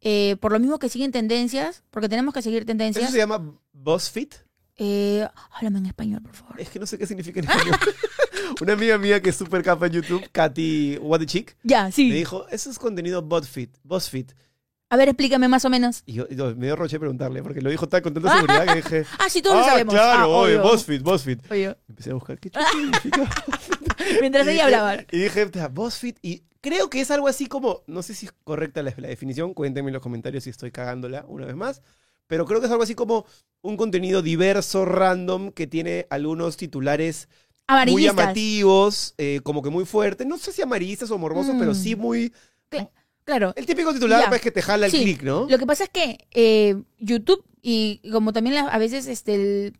eh, 0.00 0.36
por 0.40 0.52
lo 0.52 0.58
mismo 0.60 0.78
que 0.78 0.88
siguen 0.88 1.10
tendencias, 1.12 1.84
porque 1.90 2.08
tenemos 2.08 2.34
que 2.34 2.42
seguir 2.42 2.58
¿Eso 2.62 2.66
tendencias. 2.66 3.10
se 3.12 3.18
llama 3.18 3.54
BuzzFeed? 3.72 4.28
Eh, 4.76 5.26
háblame 5.52 5.78
en 5.80 5.86
español, 5.86 6.22
por 6.22 6.34
favor. 6.34 6.60
Es 6.60 6.70
que 6.70 6.78
no 6.78 6.86
sé 6.86 6.98
qué 6.98 7.06
significa 7.06 7.40
en 7.40 7.48
español. 7.48 7.76
Una 8.60 8.72
amiga 8.74 8.98
mía 8.98 9.20
que 9.20 9.30
es 9.30 9.36
súper 9.36 9.62
capa 9.62 9.86
en 9.86 9.92
YouTube, 9.92 10.28
Katy 10.32 10.98
What 11.00 11.20
the 11.20 11.26
Chick, 11.26 11.56
Ya, 11.62 11.84
me 11.86 11.92
sí. 11.92 12.10
dijo, 12.10 12.46
eso 12.48 12.70
es 12.70 12.78
contenido 12.78 13.22
BuzzFeed. 13.22 13.68
BuzzFeed. 13.84 14.30
A 14.90 14.96
ver, 14.96 15.08
explícame 15.08 15.48
más 15.48 15.64
o 15.64 15.70
menos. 15.70 16.02
Y 16.04 16.12
yo, 16.14 16.26
y 16.28 16.36
yo 16.36 16.54
me 16.54 16.66
dio 16.66 16.76
roche 16.76 16.98
preguntarle, 16.98 17.42
porque 17.42 17.62
lo 17.62 17.70
dijo 17.70 17.88
tan 17.88 18.02
con 18.02 18.12
tanta 18.12 18.34
seguridad 18.34 18.66
que 18.66 18.74
dije, 18.76 19.06
Ah, 19.18 19.28
sí, 19.30 19.40
todos 19.40 19.56
lo 19.56 19.62
ah, 19.62 19.66
sabemos. 19.68 19.94
claro, 19.94 20.22
Ah, 20.22 20.26
oye, 20.28 20.58
obvio. 20.58 20.70
BuzzFeed, 20.70 21.02
BuzzFeed. 21.02 21.38
Obvio. 21.50 21.78
Empecé 21.88 22.10
a 22.10 22.14
buscar 22.14 22.38
qué 22.38 22.50
chucha 22.50 22.66
significa. 22.70 23.30
Mientras 24.20 24.46
ella 24.46 24.52
dije- 24.52 24.62
hablaba. 24.64 24.96
Y 25.10 25.18
dije, 25.18 25.46
"Ta, 25.46 25.68
BuzzFeed, 25.68 26.16
y 26.20 26.42
creo 26.60 26.90
que 26.90 27.00
es 27.00 27.10
algo 27.10 27.26
así 27.28 27.46
como, 27.46 27.82
no 27.86 28.02
sé 28.02 28.14
si 28.14 28.26
es 28.26 28.32
correcta 28.44 28.82
la, 28.82 28.92
la 28.98 29.08
definición, 29.08 29.54
cuéntenme 29.54 29.88
en 29.90 29.94
los 29.94 30.02
comentarios 30.02 30.44
si 30.44 30.50
estoy 30.50 30.70
cagándola 30.70 31.24
una 31.26 31.46
vez 31.46 31.56
más, 31.56 31.80
pero 32.26 32.44
creo 32.46 32.60
que 32.60 32.66
es 32.66 32.72
algo 32.72 32.84
así 32.84 32.94
como 32.94 33.26
un 33.62 33.76
contenido 33.76 34.22
diverso, 34.22 34.84
random, 34.84 35.52
que 35.52 35.66
tiene 35.66 36.06
algunos 36.10 36.56
titulares 36.56 37.28
muy 37.88 38.02
llamativos, 38.02 39.14
eh, 39.18 39.40
como 39.42 39.62
que 39.62 39.70
muy 39.70 39.84
fuertes, 39.84 40.26
no 40.26 40.36
sé 40.36 40.52
si 40.52 40.62
amarillistas 40.62 41.10
o 41.10 41.18
morbosos, 41.18 41.54
Mm. 41.54 41.58
pero 41.58 41.74
sí 41.74 41.96
muy... 41.96 42.32
Claro. 43.24 43.52
El 43.54 43.66
típico 43.66 43.92
titular 43.94 44.22
Ya. 44.22 44.28
pues, 44.28 44.40
que 44.40 44.50
te 44.50 44.62
jala 44.62 44.86
el 44.86 44.92
Sí. 44.92 45.02
clic, 45.04 45.22
¿no? 45.22 45.46
Lo 45.48 45.56
que 45.58 45.64
pasa 45.66 45.84
es 45.84 45.90
que 45.90 46.26
eh, 46.32 46.74
YouTube 46.98 47.44
y 47.62 48.00
como 48.10 48.32
también 48.32 48.56
la- 48.56 48.62
a 48.68 48.78
veces 48.78 49.06
este 49.06 49.34
el, 49.34 49.74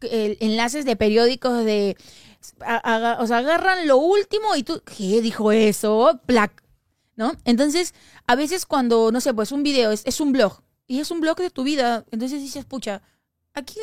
el- 0.00 0.36
enlaces 0.38 0.84
de 0.84 0.94
periódicos 0.94 1.64
de 1.64 1.96
a- 2.60 3.16
o 3.20 3.26
sea, 3.26 3.38
agarran 3.38 3.88
lo 3.88 3.96
último 3.96 4.54
y 4.54 4.62
tú 4.62 4.80
¿qué 4.84 5.20
dijo 5.22 5.50
eso? 5.50 6.20
Plac, 6.26 6.62
¿no? 7.16 7.32
Entonces, 7.44 7.94
a 8.28 8.36
veces 8.36 8.64
cuando 8.64 9.10
no 9.10 9.20
sé, 9.20 9.34
pues 9.34 9.50
un 9.50 9.64
video 9.64 9.90
es, 9.90 10.02
es 10.04 10.20
un 10.20 10.30
blog 10.32 10.62
y 10.86 11.00
es 11.00 11.10
un 11.10 11.20
blog 11.20 11.36
de 11.38 11.50
tu 11.50 11.62
vida, 11.64 12.04
entonces 12.10 12.40
dices, 12.40 12.64
"Pucha, 12.64 13.02
aquí 13.54 13.78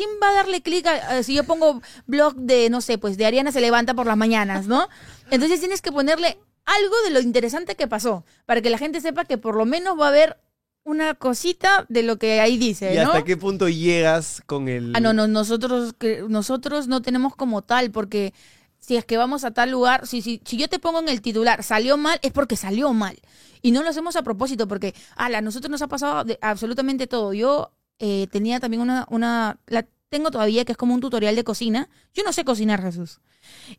¿Quién 0.00 0.08
va 0.22 0.30
a 0.30 0.34
darle 0.34 0.62
clic 0.62 0.86
si 1.22 1.34
yo 1.34 1.44
pongo 1.44 1.82
blog 2.06 2.34
de, 2.34 2.70
no 2.70 2.80
sé, 2.80 2.96
pues 2.96 3.18
de 3.18 3.26
Ariana 3.26 3.52
se 3.52 3.60
levanta 3.60 3.92
por 3.92 4.06
las 4.06 4.16
mañanas, 4.16 4.66
¿no? 4.66 4.88
Entonces 5.30 5.60
tienes 5.60 5.82
que 5.82 5.92
ponerle 5.92 6.38
algo 6.64 6.94
de 7.04 7.10
lo 7.10 7.20
interesante 7.20 7.74
que 7.74 7.86
pasó, 7.86 8.24
para 8.46 8.62
que 8.62 8.70
la 8.70 8.78
gente 8.78 9.02
sepa 9.02 9.26
que 9.26 9.36
por 9.36 9.56
lo 9.56 9.66
menos 9.66 10.00
va 10.00 10.06
a 10.06 10.08
haber 10.08 10.38
una 10.84 11.12
cosita 11.12 11.84
de 11.90 12.02
lo 12.02 12.18
que 12.18 12.40
ahí 12.40 12.56
dice, 12.56 12.94
¿Y 12.94 12.96
¿no? 12.96 13.12
hasta 13.12 13.24
qué 13.24 13.36
punto 13.36 13.68
llegas 13.68 14.42
con 14.46 14.68
el... 14.68 14.96
Ah, 14.96 15.00
no, 15.00 15.12
no, 15.12 15.28
nosotros, 15.28 15.94
nosotros 16.28 16.88
no 16.88 17.02
tenemos 17.02 17.36
como 17.36 17.60
tal, 17.60 17.90
porque 17.90 18.32
si 18.80 18.96
es 18.96 19.04
que 19.04 19.16
vamos 19.16 19.44
a 19.44 19.52
tal 19.52 19.70
lugar, 19.70 20.06
si, 20.06 20.22
si, 20.22 20.40
si 20.44 20.56
yo 20.56 20.68
te 20.68 20.78
pongo 20.78 20.98
en 21.00 21.08
el 21.08 21.20
titular, 21.22 21.62
salió 21.62 21.96
mal, 21.96 22.18
es 22.22 22.32
porque 22.32 22.56
salió 22.56 22.92
mal. 22.92 23.16
Y 23.62 23.72
no 23.72 23.82
lo 23.82 23.90
hacemos 23.90 24.16
a 24.16 24.22
propósito, 24.22 24.66
porque, 24.66 24.94
ala, 25.16 25.38
a 25.38 25.42
nosotros 25.42 25.70
nos 25.70 25.82
ha 25.82 25.86
pasado 25.88 26.24
de- 26.24 26.38
absolutamente 26.40 27.06
todo. 27.06 27.32
Yo 27.34 27.72
eh, 27.98 28.26
tenía 28.32 28.58
también 28.58 28.80
una, 28.80 29.06
una, 29.10 29.58
la 29.66 29.86
tengo 30.08 30.30
todavía, 30.30 30.64
que 30.64 30.72
es 30.72 30.78
como 30.78 30.94
un 30.94 31.00
tutorial 31.00 31.36
de 31.36 31.44
cocina. 31.44 31.88
Yo 32.14 32.24
no 32.24 32.32
sé 32.32 32.44
cocinar, 32.44 32.82
Jesús. 32.82 33.20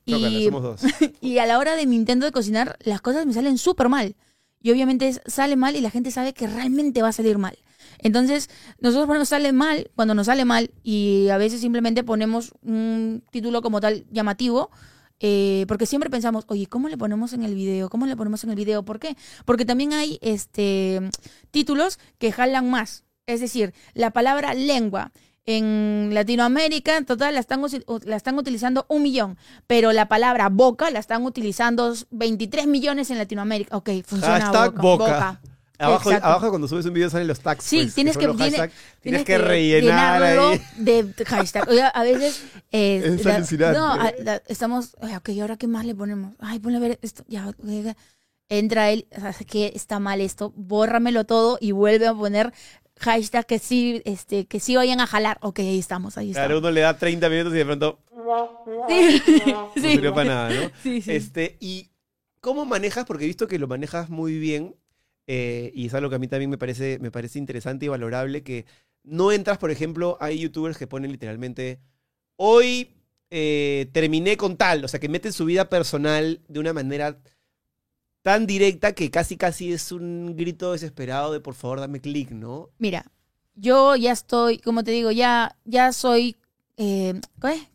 Y, 0.05 0.49
dos. 0.49 0.81
y 1.21 1.39
a 1.39 1.45
la 1.45 1.59
hora 1.59 1.75
de 1.75 1.85
mi 1.87 1.95
intento 1.95 2.25
de 2.25 2.31
cocinar, 2.31 2.77
las 2.83 3.01
cosas 3.01 3.25
me 3.25 3.33
salen 3.33 3.57
súper 3.57 3.89
mal. 3.89 4.15
Y 4.61 4.71
obviamente 4.71 5.19
sale 5.25 5.55
mal 5.55 5.75
y 5.75 5.81
la 5.81 5.89
gente 5.89 6.11
sabe 6.11 6.33
que 6.33 6.47
realmente 6.47 7.01
va 7.01 7.09
a 7.09 7.13
salir 7.13 7.37
mal. 7.39 7.57
Entonces, 7.97 8.49
nosotros 8.79 9.07
ponemos 9.07 9.29
sale 9.29 9.51
mal 9.51 9.89
cuando 9.95 10.13
nos 10.13 10.27
sale 10.27 10.45
mal 10.45 10.71
y 10.83 11.29
a 11.29 11.37
veces 11.37 11.61
simplemente 11.61 12.03
ponemos 12.03 12.53
un 12.61 13.23
título 13.31 13.61
como 13.61 13.81
tal 13.81 14.05
llamativo. 14.11 14.69
Eh, 15.23 15.65
porque 15.67 15.85
siempre 15.85 16.09
pensamos, 16.09 16.45
oye, 16.47 16.65
¿cómo 16.65 16.89
le 16.89 16.97
ponemos 16.97 17.31
en 17.33 17.43
el 17.43 17.53
video? 17.53 17.89
¿Cómo 17.89 18.07
le 18.07 18.17
ponemos 18.17 18.43
en 18.43 18.49
el 18.49 18.55
video? 18.55 18.83
¿Por 18.83 18.99
qué? 18.99 19.15
Porque 19.45 19.65
también 19.65 19.93
hay 19.93 20.17
este 20.21 20.99
títulos 21.51 21.99
que 22.17 22.31
jalan 22.31 22.69
más. 22.69 23.03
Es 23.27 23.39
decir, 23.39 23.73
la 23.93 24.09
palabra 24.09 24.55
lengua 24.55 25.11
en 25.45 26.09
Latinoamérica 26.11 26.97
en 26.97 27.05
total 27.05 27.35
la 27.35 27.39
están, 27.39 27.61
la 28.05 28.15
están 28.15 28.37
utilizando 28.37 28.85
un 28.89 29.03
millón, 29.03 29.37
pero 29.67 29.91
la 29.91 30.07
palabra 30.07 30.49
boca 30.49 30.89
la 30.89 30.99
están 30.99 31.23
utilizando 31.23 31.93
23 32.09 32.65
millones 32.65 33.11
en 33.11 33.19
Latinoamérica. 33.19 33.77
Ok, 33.77 33.89
funciona 34.03 34.41
Hashtag 34.41 34.73
boca. 34.81 35.05
Exacto. 35.05 35.50
Abajo 35.81 36.49
cuando 36.49 36.67
subes 36.67 36.85
un 36.85 36.93
video 36.93 37.09
salen 37.09 37.27
los 37.27 37.39
tags. 37.39 37.63
Sí, 37.63 37.81
pues, 37.83 37.95
tienes 37.95 38.17
que, 38.17 38.27
los 38.27 38.35
tiene- 38.37 38.51
hashtags. 38.51 38.73
tienes 39.01 39.23
tienes 39.23 39.25
que 39.25 39.37
rellenar 39.37 40.23
ahí. 40.23 40.61
de 40.77 41.13
hashtag. 41.25 41.67
Oiga, 41.69 41.87
a 41.89 42.03
veces 42.03 42.43
eh, 42.71 43.01
Es 43.19 43.25
la- 43.25 43.35
alucinante. 43.35 43.77
No, 43.79 43.91
a- 43.93 44.13
la- 44.19 44.41
estamos, 44.47 44.95
ok, 45.01 45.29
¿y 45.29 45.39
ahora 45.41 45.57
qué 45.57 45.67
más 45.67 45.85
le 45.85 45.95
ponemos? 45.95 46.33
Ay, 46.39 46.59
ponle 46.59 46.77
a 46.77 46.81
ver 46.81 46.99
esto, 47.01 47.23
ya, 47.27 47.47
ok, 47.49 47.57
ya. 47.63 47.95
entra 48.49 48.89
él, 48.91 49.07
o 49.15 49.19
sea, 49.19 49.33
que 49.47 49.71
está 49.75 49.99
mal 49.99 50.21
esto, 50.21 50.51
bórramelo 50.55 51.25
todo 51.25 51.57
y 51.61 51.71
vuelve 51.71 52.07
a 52.07 52.13
poner 52.13 52.51
hashtag 52.99 53.45
que 53.47 53.57
sí, 53.59 54.01
este, 54.05 54.45
que 54.45 54.59
sí 54.59 54.75
vayan 54.75 54.99
a 54.99 55.07
jalar. 55.07 55.37
Ok, 55.41 55.59
ahí 55.59 55.79
estamos, 55.79 56.17
ahí 56.17 56.33
Claro, 56.33 56.55
estamos. 56.55 56.61
uno 56.63 56.71
le 56.71 56.81
da 56.81 56.97
30 56.97 57.29
minutos 57.29 57.53
y 57.53 57.57
de 57.57 57.65
pronto 57.65 57.99
Sí, 58.87 59.21
no 59.47 59.71
sí. 59.75 59.81
sirvió 59.81 60.13
para 60.13 60.29
nada, 60.29 60.49
¿no? 60.49 60.69
Sí, 60.83 61.01
sí. 61.01 61.11
Este, 61.11 61.57
¿Y 61.59 61.89
cómo 62.39 62.65
manejas? 62.65 63.05
Porque 63.05 63.23
he 63.23 63.27
visto 63.27 63.47
que 63.47 63.57
lo 63.59 63.67
manejas 63.67 64.09
muy 64.09 64.37
bien 64.37 64.75
eh, 65.33 65.71
y 65.73 65.85
es 65.85 65.93
algo 65.93 66.09
que 66.09 66.17
a 66.17 66.19
mí 66.19 66.27
también 66.27 66.49
me 66.49 66.57
parece, 66.57 66.99
me 66.99 67.09
parece 67.09 67.39
interesante 67.39 67.85
y 67.85 67.87
valorable, 67.87 68.43
que 68.43 68.65
no 69.03 69.31
entras, 69.31 69.57
por 69.57 69.71
ejemplo, 69.71 70.17
hay 70.19 70.39
youtubers 70.39 70.77
que 70.77 70.87
ponen 70.87 71.09
literalmente, 71.09 71.79
hoy 72.35 72.97
eh, 73.29 73.89
terminé 73.93 74.35
con 74.35 74.57
tal, 74.57 74.83
o 74.83 74.89
sea, 74.89 74.99
que 74.99 75.07
meten 75.07 75.31
su 75.31 75.45
vida 75.45 75.69
personal 75.69 76.41
de 76.49 76.59
una 76.59 76.73
manera 76.73 77.17
tan 78.23 78.45
directa 78.45 78.91
que 78.91 79.09
casi 79.09 79.37
casi 79.37 79.71
es 79.71 79.93
un 79.93 80.35
grito 80.35 80.73
desesperado 80.73 81.31
de 81.31 81.39
por 81.39 81.53
favor 81.53 81.79
dame 81.79 82.01
clic, 82.01 82.31
¿no? 82.31 82.69
Mira, 82.77 83.05
yo 83.55 83.95
ya 83.95 84.11
estoy, 84.11 84.57
como 84.57 84.83
te 84.83 84.91
digo, 84.91 85.11
ya, 85.11 85.57
ya 85.63 85.93
soy, 85.93 86.35
eh. 86.75 87.21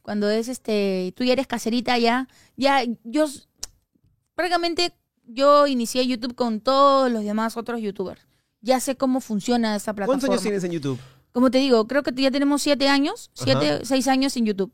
Cuando 0.03 0.29
es 0.29 0.49
este, 0.49 1.15
tú 1.17 1.25
ya 1.25 1.33
eres 1.33 1.47
caserita, 1.47 1.97
ya, 1.97 2.29
ya, 2.55 2.85
yo, 3.03 3.25
prácticamente 4.35 4.93
yo 5.27 5.67
inicié 5.67 6.07
YouTube 6.07 6.35
con 6.35 6.61
todos 6.61 7.11
los 7.11 7.25
demás 7.25 7.57
otros 7.57 7.81
YouTubers. 7.81 8.21
Ya 8.61 8.81
sé 8.81 8.97
cómo 8.97 9.21
funciona 9.21 9.71
¿Cuántos 9.79 9.95
plataforma. 9.95 10.33
años 10.35 10.43
tienes 10.43 10.65
en 10.65 10.73
YouTube? 10.73 10.99
Como 11.33 11.51
te 11.51 11.59
digo, 11.59 11.87
creo 11.87 12.03
que 12.03 12.13
ya 12.15 12.31
tenemos 12.31 12.63
siete 12.63 12.89
años, 12.89 13.31
siete, 13.35 13.71
Ajá. 13.73 13.85
seis 13.85 14.09
años 14.09 14.37
en 14.37 14.47
YouTube. 14.47 14.73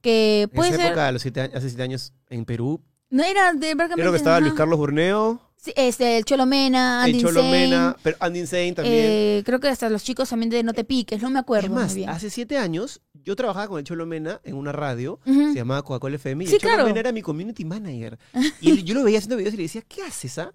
Que 0.00 0.42
En 0.42 0.50
puede 0.50 0.68
esa 0.70 0.78
ser, 0.78 0.86
época, 0.86 1.08
a 1.08 1.12
los 1.12 1.22
siete 1.22 1.40
hace 1.40 1.68
siete 1.68 1.82
años 1.82 2.12
en 2.30 2.44
Perú. 2.44 2.80
no 3.10 3.24
era 3.24 3.52
de 3.52 3.58
prácticamente. 3.74 3.94
Creo 4.00 4.12
que 4.12 4.18
estaba 4.18 4.40
Luis. 4.40 4.52
Carlos 4.54 4.78
Burneo, 4.78 5.40
Sí, 5.60 5.72
este, 5.74 6.18
el 6.18 6.24
Cholo 6.24 6.46
Mena, 6.46 7.02
Andy 7.02 7.16
el 7.18 7.24
Cholo 7.24 7.40
Insane, 7.40 7.50
Mena, 7.68 7.96
pero 8.04 8.16
Andy 8.20 8.38
Insane 8.38 8.72
también. 8.74 8.94
eh, 8.96 9.42
creo 9.44 9.58
que 9.58 9.66
hasta 9.68 9.90
los 9.90 10.04
chicos 10.04 10.28
también 10.28 10.50
de 10.50 10.62
No 10.62 10.72
Te 10.72 10.84
Piques, 10.84 11.20
no 11.20 11.30
me 11.30 11.40
acuerdo 11.40 11.66
es 11.66 11.72
muy 11.72 11.82
más, 11.82 11.94
bien. 11.96 12.08
hace 12.10 12.30
siete 12.30 12.58
años 12.58 13.00
yo 13.28 13.36
trabajaba 13.36 13.68
con 13.68 13.78
el 13.78 13.84
Cholo 13.84 14.06
Mena 14.06 14.40
en 14.42 14.54
una 14.56 14.72
radio, 14.72 15.20
Ujú. 15.26 15.52
se 15.52 15.54
llamaba 15.58 15.82
Coca-Cola 15.82 16.16
FM, 16.16 16.44
y 16.44 16.46
Sí, 16.46 16.54
el 16.54 16.60
Cholo 16.60 16.72
claro. 16.74 16.88
Mena 16.88 17.00
era 17.00 17.12
mi 17.12 17.20
community 17.22 17.64
manager. 17.64 18.18
Y 18.62 18.82
yo 18.84 18.94
lo 18.94 19.04
veía 19.04 19.18
haciendo 19.18 19.36
videos 19.36 19.52
y 19.54 19.58
le 19.58 19.64
decía, 19.64 19.82
¿qué 19.86 20.02
haces, 20.02 20.38
ah? 20.38 20.54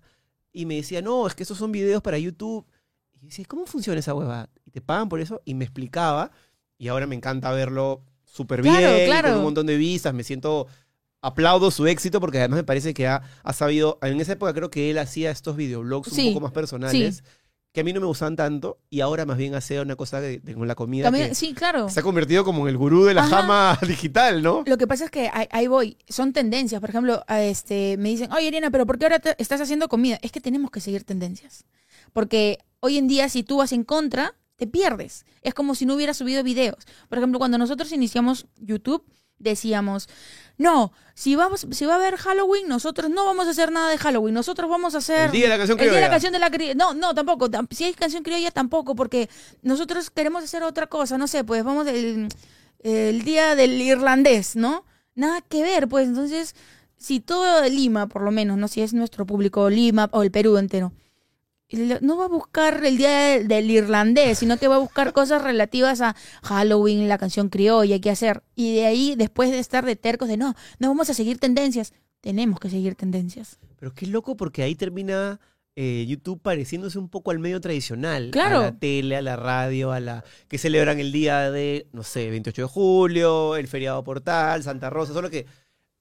Y 0.52 0.66
me 0.66 0.76
decía, 0.76 1.02
no, 1.02 1.28
es 1.28 1.36
que 1.36 1.44
esos 1.44 1.58
son 1.58 1.72
videos 1.72 2.02
para 2.02 2.18
YouTube. 2.18 2.66
Y 3.14 3.20
yo 3.20 3.26
decía, 3.28 3.46
¿cómo 3.48 3.66
funciona 3.68 4.00
esa 4.00 4.14
huevada? 4.16 4.50
Y 4.66 4.72
te 4.72 4.82
pagan 4.82 5.08
por 5.08 5.20
eso, 5.22 5.42
y 5.46 5.54
me 5.54 5.66
explicaba, 5.66 6.32
y 6.78 6.88
ahora 6.88 7.06
me 7.08 7.16
encanta 7.16 7.52
verlo 7.52 8.02
súper 8.26 8.62
bien, 8.64 8.76
Claro, 8.76 9.02
y 9.02 9.06
claro. 9.06 9.28
con 9.30 9.38
un 9.38 9.44
montón 9.44 9.66
de 9.68 9.78
vistas, 9.78 10.14
me 10.14 10.24
siento... 10.24 10.68
Aplaudo 11.26 11.72
su 11.72 11.88
éxito 11.88 12.20
porque 12.20 12.40
además 12.40 12.58
me 12.58 12.64
parece 12.66 12.94
que 12.94 13.08
ha, 13.08 13.22
ha 13.44 13.54
sabido. 13.54 13.98
En 14.02 14.20
esa 14.20 14.34
época 14.34 14.54
creo 14.54 14.70
que 14.70 14.92
él 14.92 14.98
hacía 14.98 15.32
estos 15.32 15.56
videoblogs 15.56 16.12
Sí, 16.12 16.28
un 16.28 16.34
poco 16.34 16.44
más 16.44 16.52
personales 16.52 17.24
que 17.74 17.82
a 17.82 17.84
mí 17.84 17.92
no 17.92 18.00
me 18.00 18.06
gustaban 18.06 18.36
tanto 18.36 18.78
y 18.90 19.02
ahora 19.02 19.26
más 19.26 19.36
bien 19.36 19.56
hace 19.56 19.82
una 19.82 19.96
cosa 19.96 20.22
de, 20.22 20.40
de- 20.40 20.54
con 20.54 20.68
la 20.68 20.76
comida 20.76 21.06
También- 21.06 21.30
que 21.30 21.36
sí, 21.36 21.54
claro. 21.54 21.90
se 21.90 22.00
ha 22.00 22.04
convertido 22.04 22.46
como 22.46 22.62
en 22.64 22.70
el 22.70 22.78
gurú 22.78 23.04
de 23.04 23.14
la 23.16 23.24
Ajá. 23.24 23.42
jama 23.42 23.78
digital, 23.88 24.42
¿no? 24.44 24.64
Lo 24.66 24.78
que 24.78 24.86
pasa 24.88 25.06
es 25.06 25.12
que 25.12 25.30
ahí, 25.34 25.48
ahí 25.52 25.68
voy, 25.68 25.98
son 26.08 26.32
tendencias. 26.34 26.80
Por 26.80 26.92
ejemplo, 26.92 27.24
este, 27.28 27.98
me 27.98 28.10
dicen, 28.10 28.32
oye, 28.32 28.48
Ariana, 28.48 28.70
pero 28.72 28.86
¿por 28.86 28.98
qué 29.00 29.06
ahora 29.06 29.20
te- 29.20 29.36
estás 29.40 29.60
haciendo 29.60 29.90
comida? 29.90 30.20
Es 30.22 30.32
que 30.32 30.40
tenemos 30.40 30.70
que 30.72 30.80
seguir 30.80 31.04
tendencias. 31.04 31.66
Porque 32.14 32.60
hoy 32.80 32.98
en 33.00 33.08
día, 33.08 33.28
si 33.28 33.42
tú 33.44 33.58
vas 33.58 33.72
en 33.72 33.84
contra, 33.84 34.36
te 34.56 34.68
pierdes. 34.68 35.26
Es 35.42 35.56
como 35.56 35.74
si 35.74 35.88
no 35.88 35.96
hubieras 35.96 36.18
subido 36.18 36.44
videos. 36.44 36.86
Por 37.10 37.18
ejemplo, 37.18 37.40
cuando 37.40 37.58
nosotros 37.58 37.92
iniciamos 37.92 38.46
YouTube, 38.58 39.04
decíamos, 39.40 40.08
no, 40.58 40.92
si, 41.16 41.36
vamos, 41.36 41.68
si 41.72 41.86
va 41.86 41.94
a 41.94 41.96
haber 41.98 42.16
Halloween, 42.18 42.68
nosotros 42.68 43.10
no 43.10 43.26
vamos 43.26 43.48
a 43.48 43.52
hacer 43.52 43.72
nada 43.72 43.90
de 43.90 43.98
Halloween. 43.98 44.34
Nosotros 44.34 44.70
vamos 44.70 44.96
a 44.96 45.00
hacer... 45.00 45.26
El 45.26 45.32
día 45.32 45.44
de 45.44 45.50
la 45.50 45.58
canción 45.58 45.80
El 45.80 45.86
día 45.86 45.94
de 45.94 45.94
la 45.94 45.98
criolla. 46.08 46.12
canción 46.12 46.34
de 46.34 46.40
la 46.40 46.50
criolla. 46.52 46.74
No, 46.76 46.94
no, 46.94 47.14
tampoco. 47.14 47.50
Tam- 47.50 47.68
Si 47.72 47.84
hay 47.84 47.94
canción 47.94 48.24
criolla, 48.24 48.52
tampoco, 48.52 48.96
porque 48.96 49.30
nosotros 49.62 50.10
queremos 50.10 50.44
hacer 50.44 50.64
otra 50.64 50.88
cosa. 50.88 51.18
No 51.18 51.28
sé, 51.28 51.44
pues 51.44 51.64
vamos 51.64 51.88
el, 51.88 52.30
el 52.80 53.24
día 53.24 53.56
del 53.56 53.80
irlandés, 53.82 54.56
¿no? 54.56 54.86
Nada 55.16 55.42
que 55.42 55.62
ver, 55.64 55.88
pues. 55.88 56.08
Entonces, 56.08 56.56
si 56.98 57.20
todo 57.20 57.68
Lima, 57.68 58.08
por 58.08 58.22
lo 58.22 58.32
menos, 58.32 58.58
¿no? 58.58 58.68
Si 58.68 58.82
es 58.82 58.94
nuestro 58.94 59.26
público 59.26 59.70
Lima 59.70 60.10
o 60.14 60.24
el 60.24 60.32
Perú 60.32 60.58
entero, 60.58 60.94
no 62.02 62.18
va 62.18 62.26
a 62.26 62.30
buscar 62.30 62.84
el 62.86 62.98
día 62.98 63.40
del, 63.40 63.72
irlandés, 63.72 64.40
sino 64.40 64.58
que 64.58 64.68
va 64.68 64.76
a 64.76 64.80
buscar 64.80 65.14
cosas 65.14 65.42
relativas 65.42 66.02
a 66.02 66.16
Halloween, 66.44 67.08
la 67.08 67.18
canción 67.18 67.50
criolla, 67.50 68.00
qué 68.00 68.10
hacer. 68.10 68.44
Y 68.56 68.76
de 68.76 68.86
ahí, 68.86 69.16
después 69.16 69.52
de 69.52 69.60
estar 69.60 69.86
de 69.86 69.96
tercos 69.96 70.28
de 70.28 70.38
no, 70.38 70.56
no 70.80 70.88
vamos 70.88 71.10
a 71.10 71.14
seguir 71.14 71.40
tendencias, 71.40 71.94
tenemos 72.22 72.60
que 72.60 72.70
seguir 72.70 72.96
tendencias. 72.96 73.60
Pero 73.80 73.94
qué 73.94 74.08
loco 74.08 74.36
porque 74.38 74.64
ahí 74.64 74.76
termina 74.76 75.40
eh, 75.76 76.06
YouTube 76.08 76.40
pareciéndose 76.40 77.00
un 77.00 77.10
poco 77.10 77.32
al 77.32 77.40
medio 77.40 77.60
tradicional. 77.60 78.30
Claro. 78.32 78.60
A 78.60 78.62
la 78.62 78.80
tele, 78.80 79.16
a 79.16 79.22
la 79.22 79.36
radio, 79.36 79.92
a 79.92 80.00
la. 80.00 80.24
que 80.48 80.58
celebran 80.60 81.00
el 81.00 81.12
día 81.12 81.50
de, 81.50 81.88
no 81.92 82.04
sé, 82.04 82.30
28 82.30 82.62
de 82.62 82.68
julio, 82.68 83.56
el 83.56 83.68
feriado 83.68 84.04
portal, 84.04 84.62
Santa 84.62 84.90
Rosa. 84.90 85.14
Solo 85.14 85.30
que 85.30 85.48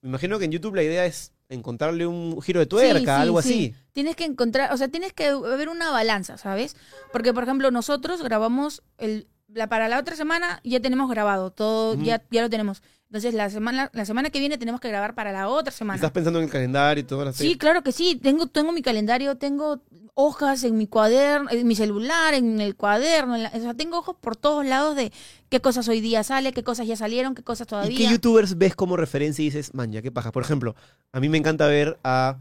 me 0.01 0.09
imagino 0.09 0.37
que 0.37 0.45
en 0.45 0.51
YouTube 0.51 0.75
la 0.75 0.83
idea 0.83 1.05
es 1.05 1.33
encontrarle 1.49 2.05
un 2.05 2.41
giro 2.41 2.59
de 2.59 2.67
tuerca, 2.67 2.99
Sí, 2.99 3.05
sí, 3.05 3.09
algo 3.09 3.41
sí. 3.41 3.49
así. 3.49 3.82
Tienes 3.93 4.15
que 4.15 4.25
encontrar, 4.25 4.73
o 4.73 4.77
sea, 4.77 4.87
tienes 4.89 5.13
que 5.13 5.33
ver 5.33 5.69
una 5.69 5.91
balanza, 5.91 6.37
¿sabes? 6.37 6.75
Porque, 7.11 7.33
por 7.33 7.43
ejemplo, 7.43 7.71
nosotros 7.71 8.21
grabamos 8.23 8.81
el, 8.97 9.27
la, 9.47 9.67
para 9.67 9.87
la 9.87 9.99
otra 9.99 10.15
semana 10.15 10.59
ya 10.63 10.79
tenemos 10.79 11.09
grabado, 11.09 11.51
todo, 11.51 11.95
ya, 11.95 12.23
ya 12.31 12.41
lo 12.41 12.49
tenemos. 12.49 12.81
Entonces, 13.05 13.35
la 13.35 13.51
semana, 13.51 13.91
la 13.93 14.05
semana 14.05 14.31
que 14.31 14.39
viene 14.39 14.57
tenemos 14.57 14.81
que 14.81 14.87
grabar 14.89 15.13
para 15.13 15.31
la 15.31 15.47
otra 15.47 15.71
semana. 15.71 15.95
Estás 15.97 16.09
pensando 16.11 16.39
en 16.39 16.45
el 16.45 16.51
calendario 16.51 17.01
y 17.01 17.05
todo. 17.05 17.31
Sí, 17.31 17.55
claro 17.59 17.83
que 17.83 17.91
sí. 17.91 18.15
Tengo, 18.15 18.47
tengo 18.47 18.71
mi 18.71 18.81
calendario, 18.81 19.37
tengo 19.37 19.83
hojas 20.15 20.63
en 20.63 20.77
mi 20.79 20.87
cuaderno, 20.87 21.49
en 21.51 21.67
mi 21.67 21.75
celular, 21.75 22.33
en 22.33 22.59
el 22.59 22.75
cuaderno. 22.75 23.35
en 23.35 23.43
la- 23.43 23.51
o 23.53 23.59
sea, 23.59 23.75
tengo 23.75 23.99
ojos 23.99 24.15
por 24.19 24.35
todos 24.35 24.65
lados 24.65 24.95
de 24.95 25.11
qué 25.49 25.59
cosas 25.61 25.87
hoy 25.87 26.01
día 26.01 26.23
sale, 26.23 26.53
qué 26.53 26.63
cosas 26.63 26.87
ya 26.87 26.95
salieron, 26.95 27.35
qué 27.35 27.43
cosas 27.43 27.67
¿Y 27.67 27.69
todavía. 27.69 27.97
qué 27.97 28.07
youtubers 28.13 28.57
ves 28.57 28.75
como 28.75 28.97
referencia 28.97 29.43
y 29.43 29.45
dices, 29.45 29.75
man, 29.75 29.91
ya 29.91 30.01
qué 30.01 30.11
paja? 30.11 30.31
Por 30.31 30.41
ejemplo, 30.41 30.75
a 31.11 31.19
mí 31.19 31.29
me 31.29 31.37
encanta 31.37 31.67
ver 31.67 31.99
a 32.03 32.37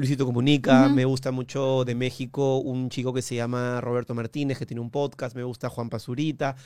Luisito 0.00 0.24
Comunica, 0.24 0.88
me 0.94 1.04
gusta 1.04 1.30
mucho 1.30 1.84
de 1.84 1.94
México 1.94 2.58
un 2.58 2.88
chico 2.88 3.12
que 3.12 3.20
se 3.22 3.34
llama 3.34 3.80
Roberto 3.82 4.14
Martínez, 4.14 4.58
que 4.58 4.64
tiene 4.64 4.80
un 4.80 4.90
podcast, 4.90 5.36
me 5.36 5.42
gusta 5.42 5.68
Juan 5.68 5.90
Pazurita, 5.90 6.56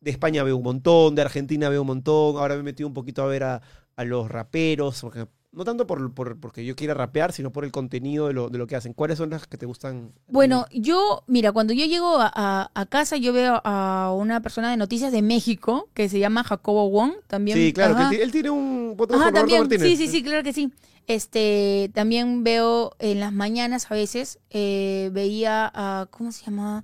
de 0.00 0.10
España 0.12 0.44
veo 0.44 0.56
un 0.56 0.62
montón, 0.62 1.14
de 1.16 1.22
Argentina 1.22 1.68
veo 1.68 1.80
un 1.80 1.88
montón, 1.88 2.36
ahora 2.36 2.54
me 2.54 2.60
he 2.60 2.62
metido 2.62 2.86
un 2.86 2.94
poquito 2.94 3.22
a 3.22 3.26
ver 3.26 3.42
a, 3.42 3.62
a 3.96 4.04
los 4.04 4.30
raperos, 4.30 5.00
porque- 5.00 5.26
no 5.54 5.64
tanto 5.64 5.86
por, 5.86 6.12
por- 6.12 6.38
porque 6.38 6.64
yo 6.64 6.74
quiera 6.76 6.94
rapear, 6.94 7.32
sino 7.32 7.50
por 7.52 7.64
el 7.64 7.70
contenido 7.72 8.26
de 8.26 8.32
lo, 8.34 8.48
de 8.50 8.58
lo 8.58 8.66
que 8.66 8.76
hacen. 8.76 8.92
¿Cuáles 8.92 9.18
son 9.18 9.30
las 9.30 9.46
que 9.46 9.56
te 9.56 9.66
gustan? 9.66 10.12
Bueno, 10.26 10.66
yo, 10.72 11.22
mira, 11.26 11.52
cuando 11.52 11.72
yo 11.72 11.84
llego 11.86 12.18
a, 12.20 12.30
a- 12.34 12.70
a 12.74 12.86
casa, 12.86 13.16
yo 13.16 13.32
veo 13.32 13.60
a 13.64 14.12
una 14.16 14.40
persona 14.42 14.70
de 14.70 14.76
noticias 14.76 15.12
de 15.12 15.22
México 15.22 15.88
que 15.94 16.08
se 16.08 16.18
llama 16.18 16.44
Jacobo 16.44 16.90
Wong. 16.90 17.12
También, 17.26 17.56
sí, 17.56 17.72
claro, 17.72 17.96
que 18.10 18.22
él, 18.22 18.32
tiene 18.32 18.50
un 18.50 18.94
podcast 18.96 19.22
Ajá, 19.22 19.32
también. 19.32 19.60
Martínez. 19.60 19.88
Sí, 19.88 19.96
sí, 19.96 20.08
sí, 20.08 20.22
claro 20.22 20.42
que 20.42 20.52
sí. 20.52 20.72
Este, 21.06 21.90
también 21.94 22.44
veo 22.44 22.96
en 22.98 23.20
las 23.20 23.32
mañanas 23.32 23.90
a 23.90 23.94
veces, 23.94 24.38
eh, 24.50 25.10
veía 25.12 25.70
a, 25.74 26.06
¿cómo 26.10 26.32
se 26.32 26.44
llama? 26.46 26.82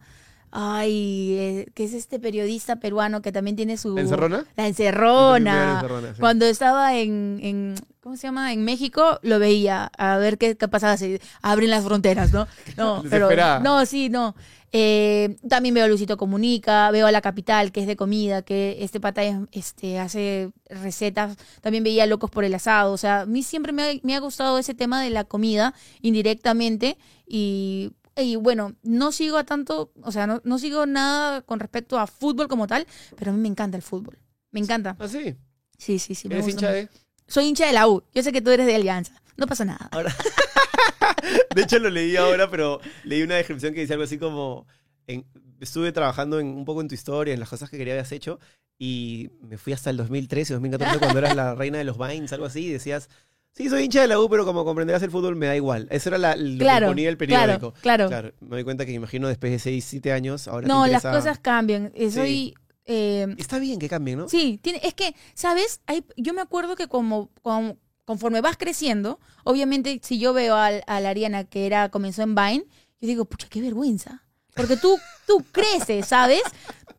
Ay, 0.53 1.37
eh, 1.39 1.67
que 1.75 1.85
es 1.85 1.93
este 1.95 2.19
periodista 2.19 2.77
peruano 2.77 3.23
que 3.23 3.33
también 3.33 3.57
tiene 3.57 3.77
su... 3.77 3.95
¿La 3.95 4.01
encerrona? 4.03 4.45
La 4.57 4.67
encerrona. 4.67 5.55
La 5.65 5.73
Encerrona, 5.75 6.15
sí. 6.15 6.21
Cuando 6.21 6.45
estaba 6.47 6.97
en, 6.97 7.39
en, 7.43 7.75
¿cómo 8.01 8.17
se 8.17 8.27
llama? 8.27 8.53
En 8.53 8.65
México, 8.65 9.21
lo 9.23 9.39
veía, 9.39 9.91
a 9.97 10.17
ver 10.19 10.39
qué, 10.39 10.57
qué 10.57 10.67
pasaba, 10.69 10.97
si 10.97 11.21
abren 11.43 11.71
las 11.71 11.85
fronteras, 11.85 12.33
¿no? 12.33 12.47
No, 12.77 13.03
pero, 13.09 13.29
no, 13.61 13.87
sí, 13.87 14.09
no. 14.09 14.35
Eh, 14.73 15.37
también 15.49 15.75
veo 15.75 15.85
a 15.85 15.89
Luisito 15.89 16.17
Comunica, 16.17 16.91
veo 16.93 17.07
a 17.09 17.13
La 17.13 17.21
Capital, 17.21 17.73
que 17.73 17.81
es 17.81 17.87
de 17.89 17.97
comida, 17.97 18.43
que 18.43 18.79
este 18.81 19.01
pata 19.01 19.23
es- 19.25 19.37
este, 19.51 19.99
hace 19.99 20.51
recetas. 20.69 21.37
También 21.61 21.83
veía 21.83 22.07
Locos 22.07 22.31
por 22.31 22.45
el 22.45 22.55
Asado. 22.55 22.93
O 22.93 22.97
sea, 22.97 23.23
a 23.23 23.27
mí 23.27 23.43
siempre 23.43 23.73
me 23.73 23.83
ha, 23.83 23.93
me 24.05 24.15
ha 24.15 24.21
gustado 24.21 24.59
ese 24.59 24.75
tema 24.75 25.03
de 25.03 25.11
la 25.11 25.25
comida 25.25 25.75
indirectamente. 26.03 26.99
Y, 27.27 27.91
y 28.17 28.37
bueno, 28.37 28.75
no 28.83 29.13
sigo 29.13 29.37
a 29.39 29.45
tanto, 29.45 29.93
o 30.03 30.13
sea, 30.13 30.27
no, 30.27 30.41
no 30.45 30.59
sigo 30.59 30.87
nada 30.87 31.43
con 31.43 31.61
respecto 31.61 31.99
a 31.99 32.07
fútbol 32.07 32.49
como 32.49 32.67
tal, 32.67 32.87
pero 33.17 33.31
a 33.31 33.35
mí 33.35 33.41
me 33.41 33.49
encanta 33.49 33.77
el 33.77 33.83
fútbol. 33.83 34.19
Me 34.51 34.61
encanta. 34.61 34.97
Ah, 34.99 35.09
sí. 35.09 35.37
Sí, 35.79 35.99
sí, 35.99 36.15
sí. 36.15 36.29
me 36.29 36.35
¿Eres 36.35 36.47
gusta 36.47 36.67
hincha 36.67 36.67
mucho. 36.67 36.93
de...? 36.95 37.01
Soy 37.27 37.45
hincha 37.47 37.67
de 37.67 37.73
la 37.73 37.87
U. 37.89 38.03
Yo 38.13 38.23
sé 38.23 38.33
que 38.33 38.41
tú 38.43 38.51
eres 38.51 38.67
de 38.67 38.75
Alianza. 38.75 39.13
No 39.37 39.47
pasa 39.47 39.65
nada. 39.65 39.89
Ahora. 39.93 40.15
de 41.55 41.63
hecho, 41.63 41.79
lo 41.79 41.89
leí 41.91 42.17
ahora, 42.17 42.51
pero 42.51 42.81
leí 43.05 43.23
una 43.23 43.37
descripción 43.37 43.73
que 43.75 43.81
dice 43.81 43.93
algo 43.95 44.05
así 44.05 44.19
como. 44.19 44.67
en- 45.07 45.25
estuve 45.61 45.93
trabajando 45.93 46.41
en, 46.41 46.47
un 46.49 46.65
poco 46.65 46.81
en 46.81 46.89
tu 46.89 46.95
historia, 46.95 47.35
en 47.35 47.41
las 47.41 47.49
cosas 47.49 47.69
que 47.71 47.77
quería 47.79 47.93
habías 47.95 48.13
hecho, 48.13 48.41
y 48.79 49.31
me 49.43 49.59
fui 49.59 49.73
hasta 49.75 49.91
el 49.91 49.97
2013, 49.99 50.55
2014, 50.55 50.99
cuando 50.99 51.19
eras 51.19 51.37
la 51.37 51.55
reina 51.55 51.79
de 51.79 51.85
los 51.85 51.99
Vines, 51.99 52.33
algo 52.33 52.47
así, 52.47 52.67
y 52.67 52.73
decías. 52.73 53.09
Sí, 53.53 53.69
soy 53.69 53.85
hincha 53.85 54.01
de 54.03 54.07
la 54.09 54.19
U, 54.21 54.29
pero 54.29 54.45
como 54.47 54.65
comprenderás 54.65 55.03
el 55.03 55.11
fútbol 55.11 55.37
me 55.37 55.47
da 55.47 55.57
igual. 55.57 55.89
Eso 55.91 56.09
era 56.09 56.19
la, 56.19 56.37
lo 56.37 56.59
Claro, 56.59 56.87
que 56.87 56.91
ponía 56.91 57.09
el 57.09 57.17
claro, 57.17 57.41
periódico. 57.59 57.73
claro. 57.83 58.09
Claro, 58.09 58.33
me 58.41 58.49
doy 58.51 58.65
cuenta 58.65 58.87
que 58.87 58.93
imagino 58.93 59.29
después 59.29 59.53
de 59.53 59.59
6, 59.59 59.85
7 59.85 60.13
años, 60.13 60.49
ahora 60.49 60.67
te 60.67 60.69
No, 60.73 60.87
las 60.87 61.03
cosas 61.03 61.39
cambian. 61.41 61.93
Eh, 61.95 62.11
Soy. 62.11 62.55
eh, 62.87 63.27
Está 63.39 63.59
bien 63.59 63.79
que 63.79 63.89
cambien, 63.89 64.19
¿no? 64.21 64.29
Sí, 64.29 64.59
tiene, 64.63 64.81
es 64.85 64.95
que, 64.95 65.15
¿sabes? 65.35 65.81
Hay, 65.87 66.05
yo 66.17 66.33
me 66.33 66.41
acuerdo 66.41 66.77
que 66.77 66.87
como, 66.89 67.31
como- 67.43 67.77
conforme 68.05 68.41
vas 68.41 68.57
creciendo, 68.57 69.21
obviamente 69.45 70.01
si 70.03 70.19
yo 70.19 70.33
veo 70.33 70.57
a, 70.57 70.71
la 70.71 71.09
Ariana 71.11 71.45
que 71.45 71.67
era 71.67 71.89
comenzó 71.91 72.23
en 72.23 72.35
Vine, 72.35 72.65
yo 73.01 73.07
digo, 73.09 73.25
pucha, 73.25 73.49
qué 73.49 73.61
vergüenza. 73.61 74.25
Porque 74.55 74.77
tú, 74.77 74.99
tú 75.27 75.45
creces, 75.53 76.07
¿sabes? 76.07 76.43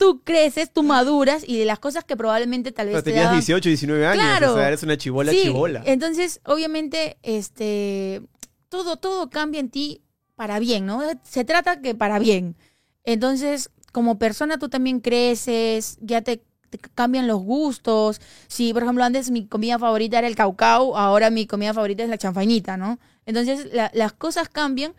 Tú 0.02 0.22
creces, 0.24 0.74
tú 0.74 0.82
maduras 0.82 1.44
y 1.48 1.60
de 1.60 1.66
las 1.66 1.78
cosas 1.78 2.04
que 2.04 2.18
probablemente 2.18 2.72
tal 2.72 2.88
vez 2.88 2.94
Pero 2.96 3.04
te 3.04 3.10
tenías 3.12 3.26
daban- 3.28 3.40
18, 3.40 3.69
19 3.69 4.08
años, 4.08 4.23
Claro. 4.25 4.54
o 4.54 4.58
sea, 4.58 4.67
eres 4.67 4.82
una 4.82 4.98
chibola 4.98 5.32
Sí, 5.32 5.42
chibola. 5.44 5.84
Entonces, 5.86 6.42
obviamente, 6.44 7.17
este, 7.21 8.23
todo, 8.69 8.96
todo 8.98 9.30
cambia 9.30 9.60
en 9.60 9.69
ti 9.69 10.02
para 10.36 10.58
bien, 10.58 10.88
¿no? 10.88 11.04
Se 11.23 11.46
trata 11.46 11.82
que 11.82 11.94
para 11.94 12.17
bien. 12.17 12.56
Entonces, 13.04 13.69
como 13.92 14.17
persona 14.17 14.58
tú 14.58 14.69
también 14.69 15.02
creces, 15.02 16.00
ya 16.02 16.23
te, 16.23 16.42
te 16.71 16.80
cambian 16.80 17.28
los 17.28 17.40
gustos. 17.44 18.21
Si, 18.48 18.73
por 18.73 18.82
ejemplo, 18.82 19.04
antes 19.04 19.30
mi 19.30 19.46
comida 19.46 19.78
favorita 19.78 20.17
era 20.17 20.28
el 20.28 20.36
caucao, 20.36 20.98
ahora 20.98 21.30
mi 21.30 21.46
comida 21.46 21.75
favorita 21.75 22.02
es 22.02 22.10
la 22.10 22.17
chanfainita, 22.17 22.75
¿no? 22.75 22.98
Entonces 23.28 23.71
la- 23.71 23.92
las 23.94 24.13
cosas 24.13 24.50
cambian 24.50 24.96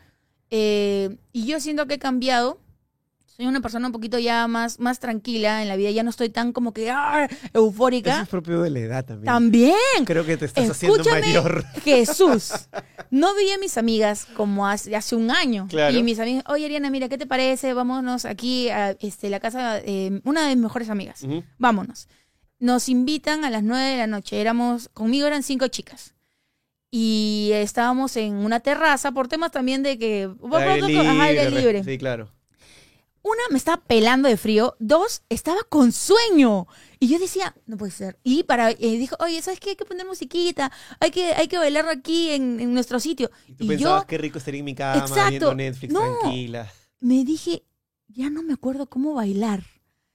eh, 0.51 1.17
y 1.33 1.47
yo 1.47 1.59
siento 1.59 1.87
que 1.89 1.95
he 1.95 1.99
cambiado. 1.99 2.61
Soy 3.43 3.49
una 3.49 3.61
persona 3.61 3.89
un 3.89 3.93
poquito 3.93 4.21
ya 4.21 4.47
más, 4.47 4.79
más 4.79 5.01
tranquila 5.01 5.63
en 5.63 5.69
la 5.69 5.75
vida, 5.75 5.91
ya 5.91 6.05
no 6.05 6.11
estoy 6.11 6.29
tan 6.29 6.53
como 6.53 6.73
que 6.73 6.93
¡ah! 6.93 7.25
Eso 7.25 7.49
eufórica. 7.55 8.23
es 8.23 8.29
propio 8.29 8.63
de 8.63 8.71
la 8.71 8.79
edad 8.79 9.05
también. 9.05 9.25
También. 9.25 10.05
Creo 10.05 10.25
que 10.25 10.37
te 10.37 10.45
estás 10.45 10.71
haciendo 10.71 10.99
Escúchame, 10.99 11.27
mayor. 11.27 11.65
Jesús. 11.83 12.53
No 13.11 13.35
veía 13.35 13.57
a 13.57 13.59
mis 13.59 13.77
amigas 13.77 14.27
como 14.37 14.67
hace, 14.67 14.97
hace 14.97 15.17
un 15.17 15.31
año. 15.31 15.67
Claro. 15.69 15.95
Y 15.99 16.03
mis 16.03 16.19
amigas, 16.19 16.45
oye 16.47 16.65
Ariana, 16.65 16.89
mira, 16.89 17.11
¿qué 17.11 17.19
te 17.19 17.27
parece? 17.27 17.75
Vámonos 17.75 18.25
aquí 18.25 18.71
a 18.71 18.93
este, 18.93 19.29
la 19.29 19.39
casa 19.39 19.75
de 19.81 20.23
una 20.25 20.49
de 20.49 20.55
mis 20.55 20.63
mejores 20.63 20.89
amigas. 20.89 21.23
Vámonos. 21.59 22.09
Nos 22.59 22.89
invitan 22.89 23.45
a 23.45 23.51
las 23.51 23.65
nueve 23.65 23.85
de 23.91 23.97
la 23.99 24.07
noche. 24.07 24.41
Éramos, 24.41 24.89
conmigo 24.89 25.27
eran 25.27 25.43
cinco 25.43 25.67
chicas. 25.67 26.15
Y 26.91 27.51
estábamos 27.53 28.17
en 28.17 28.35
una 28.35 28.61
terraza 28.61 29.13
por 29.13 29.29
temas 29.29 29.51
también 29.51 29.83
de 29.83 29.99
que... 29.99 30.31
Aire 30.53 30.99
Ajá, 31.01 31.23
aire 31.25 31.51
libre, 31.51 31.61
libre. 31.61 31.85
Sí, 31.85 31.99
claro. 31.99 32.31
Una, 33.23 33.43
me 33.51 33.57
estaba 33.59 33.83
pelando 33.83 34.29
de 34.29 34.37
frío. 34.37 34.75
Dos, 34.81 35.23
estaba 35.29 35.61
con 35.69 35.93
sueño. 35.93 36.67
Y 36.99 37.09
yo 37.09 37.19
decía, 37.21 37.55
no 37.67 37.77
puede 37.77 37.93
ser. 37.93 38.19
Y 38.25 38.43
para, 38.43 38.71
eh, 38.73 38.77
dijo, 38.81 39.17
oye, 39.21 39.41
¿sabes 39.43 39.61
qué? 39.61 39.71
Hay 39.71 39.77
que 39.77 39.85
poner 39.85 40.05
musiquita. 40.07 40.73
Hay 40.99 41.11
que, 41.13 41.33
hay 41.35 41.47
que 41.49 41.57
bailar 41.59 41.89
aquí 41.89 42.31
en, 42.31 42.59
en 42.59 42.75
nuestro 42.75 42.99
sitio. 42.99 43.31
Y 43.47 43.53
tú 43.55 43.65
Y 43.65 43.69
pensabas, 43.69 44.03
yo 44.03 44.07
qué 44.09 44.19
rico 44.19 44.39
estaría 44.39 44.59
en 44.59 44.65
mi 44.65 44.75
cama, 44.75 45.01
Exacto. 45.03 45.31
viendo 45.31 45.55
Netflix, 45.55 45.93
No. 45.93 46.01
tranquila. 46.21 46.73
me 47.01 47.25
dije, 47.25 47.65
ya 48.09 48.29
no 48.29 48.43
me 48.43 48.55
acuerdo 48.55 48.87
cómo 48.89 49.15
bailar. 49.15 49.63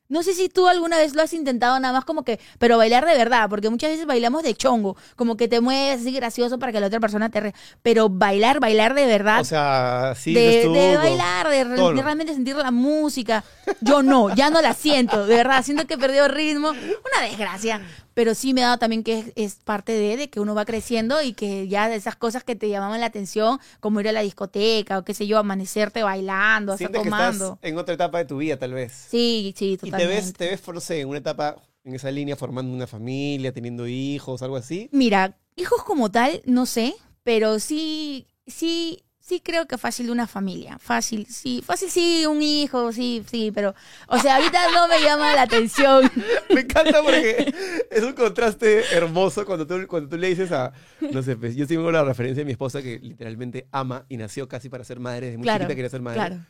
No 0.10 0.24
sé 0.24 0.34
si 0.34 0.48
tú 0.48 0.68
alguna 0.68 0.98
vez 0.98 1.14
lo 1.16 1.22
has 1.22 1.34
intentado 1.34 1.78
nada 1.80 1.94
más 1.94 2.06
como 2.06 2.24
que, 2.24 2.40
pero 2.60 2.78
bailar 2.78 3.06
de 3.06 3.18
verdad, 3.18 3.50
porque 3.50 3.70
muchas 3.70 3.90
veces 3.92 4.06
bailamos 4.06 4.42
de 4.44 4.56
chongo, 4.56 4.96
como 5.16 5.36
que 5.36 5.48
te 5.48 5.60
mueves 5.60 6.00
así 6.02 6.12
gracioso 6.14 6.58
para 6.60 6.72
que 6.72 6.80
la 6.80 6.88
otra 6.88 7.00
persona 7.02 7.30
te 7.30 7.40
re... 7.42 7.54
Pero 7.82 8.08
bailar, 8.10 8.60
bailar 8.62 8.94
de 8.94 9.06
verdad, 9.06 9.42
O 9.42 9.44
sea, 9.44 10.14
sí, 10.16 10.34
de, 10.34 10.70
de 10.70 10.96
bailar, 10.98 11.50
de, 11.50 11.64
re- 11.66 11.76
de 11.98 12.02
realmente 12.04 12.34
sentir 12.34 12.56
la 12.56 12.72
música. 12.72 13.44
Yo 13.82 14.02
no, 14.02 14.34
ya 14.34 14.50
no 14.50 14.62
la 14.62 14.74
siento, 14.74 15.26
de 15.28 15.36
verdad, 15.36 15.64
siento 15.64 15.86
que 15.88 15.98
perdió 15.98 16.28
ritmo. 16.30 16.70
Una 16.70 17.28
desgracia. 17.28 17.82
Pero 18.18 18.34
sí 18.34 18.56
me 18.56 18.64
ha 18.64 18.68
dado 18.68 18.80
también 18.80 19.04
que 19.04 19.20
es, 19.20 19.32
es 19.36 19.56
parte 19.64 19.92
de, 19.92 20.18
de 20.18 20.28
que 20.28 20.40
uno 20.40 20.56
va 20.56 20.66
creciendo 20.66 21.22
y 21.22 21.34
que 21.34 21.68
ya 21.68 21.88
de 21.88 21.98
esas 21.98 22.16
cosas 22.16 22.44
que 22.44 22.56
te 22.56 22.68
llamaban 22.68 23.00
la 23.00 23.06
atención, 23.06 23.60
como 23.80 24.00
ir 24.00 24.08
a 24.08 24.12
la 24.12 24.22
discoteca 24.22 24.98
o 24.98 25.04
qué 25.06 25.14
sé 25.14 25.28
yo, 25.28 25.38
amanecerte 25.38 26.02
bailando, 26.02 26.74
hasta 26.74 26.88
que 26.88 26.94
tomando. 26.96 27.46
estás 27.46 27.70
en 27.70 27.78
otra 27.78 27.94
etapa 27.94 28.18
de 28.18 28.26
tu 28.26 28.38
vida, 28.38 28.58
tal 28.58 28.74
vez. 28.74 28.92
Sí, 28.92 29.54
sí, 29.56 29.74
Y 29.74 29.78
te 29.78 29.86
totalmente. 29.92 30.16
ves, 30.16 30.34
te 30.34 30.50
ves, 30.50 30.68
no 30.74 30.80
sé, 30.82 31.02
en 31.02 31.10
una 31.10 31.20
etapa, 31.20 31.58
en 31.84 31.94
esa 31.94 32.10
línea, 32.10 32.36
formando 32.36 32.74
una 32.74 32.88
familia, 32.88 33.54
teniendo 33.54 33.88
hijos, 33.88 34.42
algo 34.42 34.56
así. 34.56 34.90
Mira, 34.92 35.38
hijos 35.56 35.84
como 35.84 36.10
tal, 36.10 36.42
no 36.46 36.66
sé, 36.66 36.96
pero 37.24 37.60
sí, 37.60 38.26
sí, 38.48 39.04
sí 39.28 39.42
creo 39.42 39.68
que 39.68 39.78
fácil 39.78 40.06
de 40.06 40.12
una 40.14 40.26
familia. 40.28 40.80
Fácil, 40.80 41.26
sí, 41.28 41.62
fácil 41.66 41.90
sí, 41.90 42.26
un 42.26 42.42
hijo, 42.42 42.92
sí, 42.94 43.24
sí, 43.30 43.52
pero, 43.54 43.76
o 44.08 44.18
sea, 44.20 44.38
ahorita 44.38 44.72
no 44.74 44.88
me 44.88 45.02
llama 45.02 45.36
la 45.36 45.42
atención. 45.44 46.10
Me 46.54 46.62
encanta 46.62 47.04
porque 47.04 47.54
es 47.92 48.04
un 48.04 48.14
contraste 48.14 48.84
hermoso 48.96 49.46
cuando 49.46 49.68
tú, 49.68 49.86
cuando 49.88 50.08
tú 50.10 50.18
le 50.18 50.30
dices 50.30 50.52
a, 50.52 50.72
no 51.12 51.22
sé, 51.22 51.36
pues, 51.36 51.56
yo 51.56 51.68
tengo 51.68 51.92
la 51.92 52.04
referencia 52.04 52.42
de 52.42 52.46
mi 52.46 52.52
esposa 52.54 52.82
que 52.82 53.00
literalmente 53.00 53.68
ama 53.72 54.06
y 54.08 54.16
nació 54.18 54.48
casi 54.48 54.70
para 54.70 54.84
ser 54.86 55.00
madre, 55.00 55.26
desde 55.28 55.38
muy 55.38 55.44
Claro, 55.44 55.60
chiquita 55.60 55.76
quería 55.76 55.90
ser 55.90 56.02
madre. 56.02 56.20
Claro. 56.20 56.46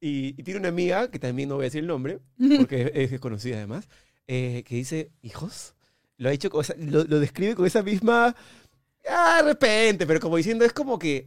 Y, 0.00 0.28
y 0.38 0.42
tiene 0.44 0.60
una 0.60 0.68
amiga, 0.68 1.10
que 1.10 1.18
también 1.18 1.48
no 1.48 1.56
voy 1.56 1.64
a 1.64 1.66
decir 1.66 1.80
el 1.80 1.86
nombre, 1.86 2.20
porque 2.56 2.90
es 2.94 3.10
desconocida 3.10 3.56
además, 3.56 3.88
eh, 4.26 4.62
que 4.66 4.74
dice, 4.76 5.10
hijos, 5.22 5.74
lo 6.18 6.28
ha 6.28 6.32
dicho, 6.32 6.50
con 6.50 6.60
esa- 6.62 6.74
lo, 6.78 7.04
lo 7.04 7.18
describe 7.20 7.54
con 7.56 7.66
esa 7.66 7.82
misma, 7.82 8.34
ah, 9.08 9.36
de 9.42 9.48
repente, 9.48 10.06
pero 10.06 10.18
como 10.20 10.36
diciendo, 10.36 10.64
es 10.64 10.72
como 10.72 10.98
que, 10.98 11.26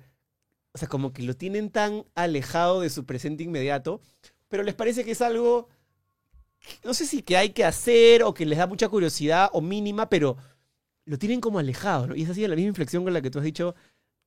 o 0.75 0.77
sea, 0.77 0.89
como 0.89 1.13
que 1.13 1.23
lo 1.23 1.35
tienen 1.37 1.69
tan 1.69 2.03
alejado 2.15 2.81
de 2.81 2.89
su 2.89 3.05
presente 3.05 3.43
inmediato, 3.45 4.01
pero 4.49 4.61
les 4.61 4.75
parece 4.75 5.05
que 5.05 5.11
es 5.11 5.21
algo, 5.21 5.69
no 6.83 6.93
sé 6.93 7.05
si 7.05 7.21
que 7.21 7.37
hay 7.37 7.51
que 7.51 7.63
hacer 7.63 8.23
o 8.23 8.33
que 8.33 8.45
les 8.45 8.57
da 8.57 8.67
mucha 8.67 8.89
curiosidad 8.89 9.49
o 9.53 9.61
mínima, 9.61 10.09
pero 10.09 10.35
lo 11.05 11.17
tienen 11.17 11.39
como 11.39 11.59
alejado, 11.59 12.07
¿no? 12.07 12.15
Y 12.15 12.23
es 12.23 12.29
así 12.29 12.45
la 12.45 12.55
misma 12.57 12.67
inflexión 12.69 13.05
con 13.05 13.13
la 13.13 13.21
que 13.21 13.29
tú 13.31 13.39
has 13.39 13.45
dicho, 13.45 13.73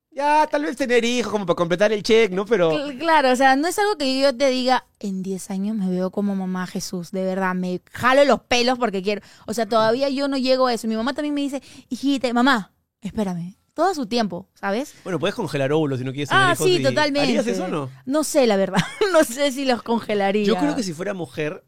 ya, 0.09 0.47
tal 0.49 0.63
vez 0.63 0.75
tener 0.75 1.05
hijos 1.05 1.31
como 1.31 1.45
para 1.45 1.55
completar 1.55 1.93
el 1.93 2.01
check, 2.01 2.31
¿no? 2.31 2.45
Pero... 2.45 2.71
Cl- 2.71 2.97
Claro, 2.97 3.31
o 3.31 3.35
sea, 3.35 3.55
no 3.55 3.67
es 3.67 3.77
algo 3.77 3.95
que 3.95 4.19
yo 4.19 4.35
te 4.35 4.49
diga, 4.49 4.87
en 4.99 5.21
10 5.21 5.51
años 5.51 5.75
me 5.77 5.87
veo 5.87 6.09
como 6.09 6.35
mamá 6.35 6.65
Jesús, 6.65 7.11
de 7.11 7.23
verdad, 7.23 7.53
me 7.53 7.79
jalo 7.91 8.25
los 8.25 8.39
pelos 8.41 8.79
porque 8.79 9.03
quiero. 9.03 9.21
O 9.45 9.53
sea, 9.53 9.67
todavía 9.67 10.09
yo 10.09 10.27
no 10.27 10.37
llego 10.37 10.65
a 10.65 10.73
eso. 10.73 10.87
Mi 10.87 10.95
mamá 10.95 11.13
también 11.13 11.35
me 11.35 11.41
dice, 11.41 11.61
hijita, 11.89 12.33
mamá, 12.33 12.73
espérame, 13.01 13.55
todo 13.79 13.91
a 13.91 13.95
su 13.95 14.07
tiempo, 14.07 14.49
¿sabes? 14.55 14.93
Bueno, 15.05 15.19
puedes 15.19 15.35
congelar 15.35 15.71
óvulos 15.71 15.99
si 15.99 16.03
no 16.05 16.11
quieres 16.11 16.27
Ah, 16.33 16.53
sí, 16.57 16.75
y- 16.79 16.83
totalmente. 16.83 17.21
¿Harías 17.29 17.47
eso 17.47 17.63
o 17.63 17.67
no? 17.69 17.89
No 18.05 18.25
sé, 18.25 18.45
la 18.45 18.57
verdad. 18.57 18.81
no 19.13 19.23
sé 19.23 19.53
si 19.53 19.63
los 19.63 19.83
congelaría. 19.83 20.43
Yo 20.43 20.57
creo 20.57 20.75
que 20.75 20.83
si 20.83 20.91
fuera 20.91 21.13
mujer 21.13 21.63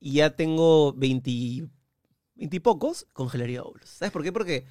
y 0.00 0.14
ya 0.14 0.30
tengo 0.30 0.94
20, 0.94 1.68
20 2.36 2.56
y 2.56 2.60
pocos, 2.60 3.06
congelaría 3.12 3.62
óvulos. 3.62 3.90
¿Sabes 3.90 4.10
por 4.10 4.22
qué? 4.22 4.32
Porque 4.32 4.64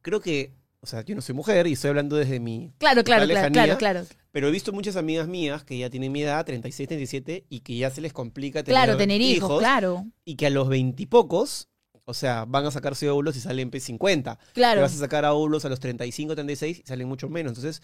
creo 0.00 0.20
que, 0.20 0.54
o 0.78 0.86
sea, 0.86 1.04
yo 1.04 1.16
no 1.16 1.22
soy 1.22 1.34
mujer 1.34 1.66
y 1.66 1.72
estoy 1.72 1.88
hablando 1.88 2.14
desde 2.14 2.38
mi... 2.38 2.72
Claro, 2.78 3.02
claro, 3.02 3.26
claro, 3.26 3.50
claro, 3.52 3.78
claro. 3.78 4.06
Pero 4.30 4.46
he 4.46 4.52
visto 4.52 4.72
muchas 4.72 4.94
amigas 4.94 5.26
mías 5.26 5.64
que 5.64 5.76
ya 5.76 5.90
tienen 5.90 6.12
mi 6.12 6.22
edad, 6.22 6.46
36, 6.46 6.86
37, 6.88 7.46
y 7.48 7.60
que 7.60 7.76
ya 7.76 7.90
se 7.90 8.00
les 8.00 8.12
complica 8.12 8.62
tener, 8.62 8.80
Claro, 8.80 8.96
tener 8.96 9.20
hijos, 9.20 9.58
claro. 9.58 10.06
Y 10.24 10.36
que 10.36 10.46
a 10.46 10.50
los 10.50 10.68
20 10.68 11.02
y 11.02 11.06
pocos, 11.06 11.68
o 12.12 12.14
sea, 12.14 12.44
van 12.44 12.64
a 12.66 12.70
sacarse 12.70 13.08
óvulos 13.10 13.34
y 13.36 13.40
salen 13.40 13.70
pues, 13.70 13.84
50. 13.84 14.36
Te 14.36 14.52
Claro. 14.52 14.80
vas 14.82 14.94
a 14.94 14.98
sacar 14.98 15.24
a 15.24 15.32
óvulos 15.32 15.64
a 15.64 15.68
los 15.68 15.80
35, 15.80 16.34
36 16.34 16.80
y 16.80 16.82
salen 16.86 17.08
mucho 17.08 17.28
menos. 17.28 17.50
Entonces, 17.56 17.82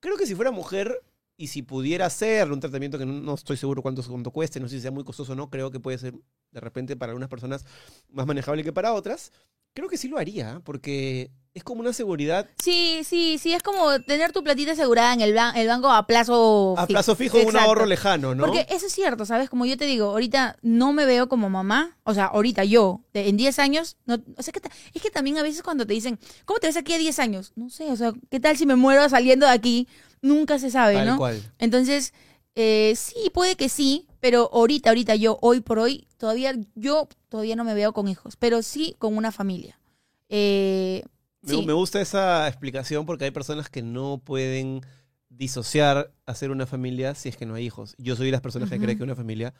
creo 0.00 0.16
que 0.16 0.24
si 0.26 0.34
fuera 0.34 0.50
mujer 0.52 1.02
y 1.36 1.48
si 1.48 1.62
pudiera 1.62 2.06
hacer 2.06 2.50
un 2.50 2.60
tratamiento 2.60 2.96
que 2.98 3.04
no, 3.04 3.12
no 3.12 3.34
estoy 3.34 3.56
seguro 3.56 3.82
cuánto, 3.82 4.02
cuánto 4.02 4.30
cueste, 4.30 4.58
no 4.60 4.68
sé 4.68 4.76
si 4.76 4.82
sea 4.82 4.90
muy 4.90 5.04
costoso 5.04 5.32
o 5.32 5.36
no, 5.36 5.50
creo 5.50 5.70
que 5.70 5.80
puede 5.80 5.98
ser 5.98 6.14
de 6.52 6.60
repente 6.60 6.96
para 6.96 7.10
algunas 7.10 7.28
personas 7.28 7.64
más 8.08 8.26
manejable 8.26 8.64
que 8.64 8.72
para 8.72 8.94
otras. 8.94 9.32
Creo 9.74 9.88
que 9.88 9.98
sí 9.98 10.08
lo 10.08 10.16
haría, 10.16 10.52
¿eh? 10.52 10.60
porque 10.64 11.30
es 11.56 11.64
como 11.64 11.80
una 11.80 11.94
seguridad 11.94 12.46
Sí, 12.62 13.00
sí, 13.02 13.38
sí, 13.40 13.54
es 13.54 13.62
como 13.62 13.98
tener 14.02 14.30
tu 14.30 14.44
platita 14.44 14.72
asegurada 14.72 15.14
en 15.14 15.22
el, 15.22 15.34
ban- 15.34 15.56
el 15.56 15.66
banco 15.66 15.90
a 15.90 16.06
plazo 16.06 16.74
a 16.76 16.86
fi- 16.86 16.92
plazo 16.92 17.16
fijo, 17.16 17.38
un 17.38 17.44
Exacto. 17.44 17.66
ahorro 17.66 17.86
lejano, 17.86 18.34
¿no? 18.34 18.44
Porque 18.44 18.66
eso 18.68 18.86
es 18.86 18.92
cierto, 18.92 19.24
¿sabes? 19.24 19.48
Como 19.48 19.64
yo 19.64 19.78
te 19.78 19.86
digo, 19.86 20.10
ahorita 20.10 20.58
no 20.60 20.92
me 20.92 21.06
veo 21.06 21.28
como 21.30 21.48
mamá. 21.48 21.96
O 22.04 22.12
sea, 22.12 22.26
ahorita 22.26 22.62
yo, 22.64 23.00
en 23.14 23.38
10 23.38 23.58
años, 23.58 23.96
no, 24.04 24.16
o 24.36 24.42
sea, 24.42 24.52
que 24.52 24.60
es 24.92 25.00
que 25.02 25.10
también 25.10 25.38
a 25.38 25.42
veces 25.42 25.62
cuando 25.62 25.86
te 25.86 25.94
dicen, 25.94 26.18
¿cómo 26.44 26.58
te 26.60 26.66
ves 26.66 26.76
aquí 26.76 26.92
a 26.92 26.98
10 26.98 27.18
años? 27.18 27.52
No 27.56 27.70
sé, 27.70 27.90
o 27.90 27.96
sea, 27.96 28.12
¿qué 28.30 28.38
tal 28.38 28.56
si 28.58 28.66
me 28.66 28.76
muero 28.76 29.08
saliendo 29.08 29.46
de 29.46 29.52
aquí? 29.52 29.88
Nunca 30.20 30.58
se 30.58 30.70
sabe, 30.70 30.92
Tal 30.94 31.06
¿no? 31.06 31.16
cual. 31.16 31.42
Entonces, 31.58 32.12
eh, 32.54 32.92
sí, 32.96 33.30
puede 33.32 33.56
que 33.56 33.70
sí, 33.70 34.06
pero 34.20 34.50
ahorita, 34.52 34.90
ahorita 34.90 35.14
yo, 35.14 35.38
hoy 35.40 35.60
por 35.60 35.78
hoy, 35.78 36.06
todavía, 36.18 36.54
yo 36.74 37.08
todavía 37.30 37.56
no 37.56 37.64
me 37.64 37.72
veo 37.72 37.94
con 37.94 38.08
hijos, 38.08 38.36
pero 38.36 38.60
sí 38.62 38.94
con 38.98 39.16
una 39.16 39.32
familia. 39.32 39.80
Eh, 40.28 41.02
sí. 41.46 41.66
me 41.66 41.72
gusta 41.72 42.00
esa 42.00 42.46
explicación 42.48 43.06
porque 43.06 43.24
hay 43.24 43.30
personas 43.30 43.68
que 43.68 43.82
no 43.82 44.18
pueden 44.18 44.80
disociar 45.28 46.12
hacer 46.24 46.50
una 46.50 46.66
familia 46.66 47.14
si 47.14 47.28
es 47.28 47.36
que 47.36 47.46
no 47.46 47.54
hay 47.54 47.64
hijos. 47.66 47.94
Yo 47.98 48.16
soy 48.16 48.26
de 48.26 48.32
las 48.32 48.40
personas 48.40 48.68
que 48.68 48.76
Ujú. 48.76 48.84
cree 48.84 48.96
que 48.96 49.02
una 49.02 49.16
familia 49.16 49.54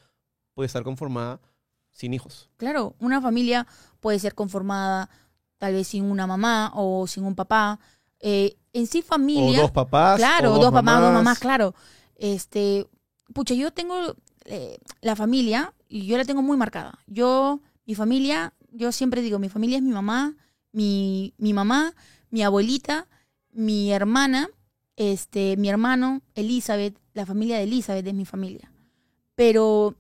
puede 0.54 0.66
estar 0.66 0.82
conformada 0.82 1.40
sin 1.90 2.14
hijos. 2.14 2.50
Claro, 2.56 2.94
una 2.98 3.20
familia 3.20 3.66
puede 4.00 4.18
ser 4.18 4.34
conformada 4.34 5.10
tal 5.58 5.74
vez 5.74 5.88
sin 5.88 6.04
una 6.04 6.26
mamá 6.26 6.72
o 6.74 7.06
sin 7.06 7.24
un 7.24 7.34
papá. 7.34 7.78
Eh, 8.20 8.56
en 8.72 8.86
sí 8.86 9.00
O 9.00 9.02
familia... 9.02 9.60
dos 9.60 9.70
papás. 9.70 10.16
Claro, 10.18 10.54
o 10.54 10.58
dos, 10.58 10.72
papás, 10.72 11.00
dos 11.00 11.12
mamás, 11.12 11.38
claro. 11.38 11.74
Este, 12.16 12.86
pucha, 13.32 13.54
yo 13.54 13.72
tengo 13.72 14.14
eh, 14.44 14.78
la 15.00 15.16
familia 15.16 15.74
y 15.88 16.06
yo 16.06 16.16
la 16.16 16.24
tengo 16.24 16.42
muy 16.42 16.56
marcada. 16.56 16.98
Yo, 17.06 17.60
mi 17.86 17.94
familia, 17.94 18.54
yo 18.70 18.92
siempre 18.92 19.22
digo, 19.22 19.38
mi 19.38 19.48
familia 19.48 19.78
es 19.78 19.82
mi 19.82 19.92
mamá, 19.92 20.36
mi, 20.76 21.32
mi 21.38 21.54
mamá, 21.54 21.94
mi 22.30 22.42
abuelita, 22.42 23.08
mi 23.50 23.90
hermana, 23.92 24.50
este, 24.96 25.56
mi 25.56 25.70
hermano, 25.70 26.20
Elizabeth, 26.34 26.98
la 27.14 27.24
familia 27.24 27.56
de 27.56 27.62
Elizabeth 27.62 28.06
es 28.06 28.12
mi 28.12 28.26
familia. 28.26 28.70
Pero 29.34 29.94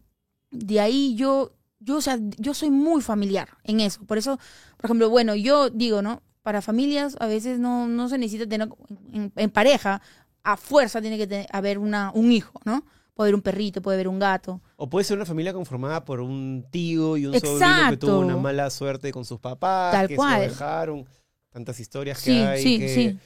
de 0.50 0.80
ahí 0.80 1.14
yo, 1.16 1.54
yo, 1.80 1.96
o 1.96 2.00
sea, 2.02 2.18
yo 2.36 2.52
soy 2.52 2.70
muy 2.70 3.00
familiar 3.00 3.48
en 3.64 3.80
eso. 3.80 4.04
Por 4.04 4.18
eso, 4.18 4.38
por 4.76 4.84
ejemplo, 4.84 5.08
bueno, 5.08 5.34
yo 5.34 5.70
digo, 5.70 6.02
¿no? 6.02 6.22
Para 6.42 6.60
familias 6.60 7.16
a 7.20 7.26
veces 7.26 7.58
no, 7.58 7.88
no 7.88 8.10
se 8.10 8.18
necesita 8.18 8.46
tener 8.46 8.68
en, 9.12 9.50
pareja, 9.50 10.02
a 10.42 10.58
fuerza 10.58 11.00
tiene 11.00 11.16
que 11.16 11.26
tener- 11.26 11.48
haber 11.52 11.78
una, 11.78 12.12
un 12.14 12.32
hijo, 12.32 12.60
¿no? 12.66 12.84
Puede 13.16 13.28
haber 13.28 13.34
un 13.36 13.40
perrito, 13.40 13.80
puede 13.80 13.96
haber 13.96 14.08
un 14.08 14.18
gato. 14.18 14.60
O 14.76 14.90
puede 14.90 15.02
ser 15.04 15.16
una 15.16 15.24
familia 15.24 15.54
conformada 15.54 16.04
por 16.04 16.20
un 16.20 16.66
tío 16.70 17.16
y 17.16 17.24
un 17.24 17.32
sobrino 17.32 17.58
que 17.58 17.64
Exacto. 17.64 18.06
tuvo 18.08 18.18
una 18.18 18.36
mala 18.36 18.68
suerte 18.68 19.10
con 19.10 19.24
sus 19.24 19.40
papás, 19.40 19.92
Tal 19.92 20.06
que 20.06 20.16
se 20.16 20.22
lo 20.22 20.40
dejaron, 20.40 21.06
tantas 21.48 21.80
historias 21.80 22.18
que 22.22 22.30
Sí, 22.30 22.38
hay. 22.38 22.62
sí, 22.62 22.78
que- 22.78 22.88
sí. 22.94 23.18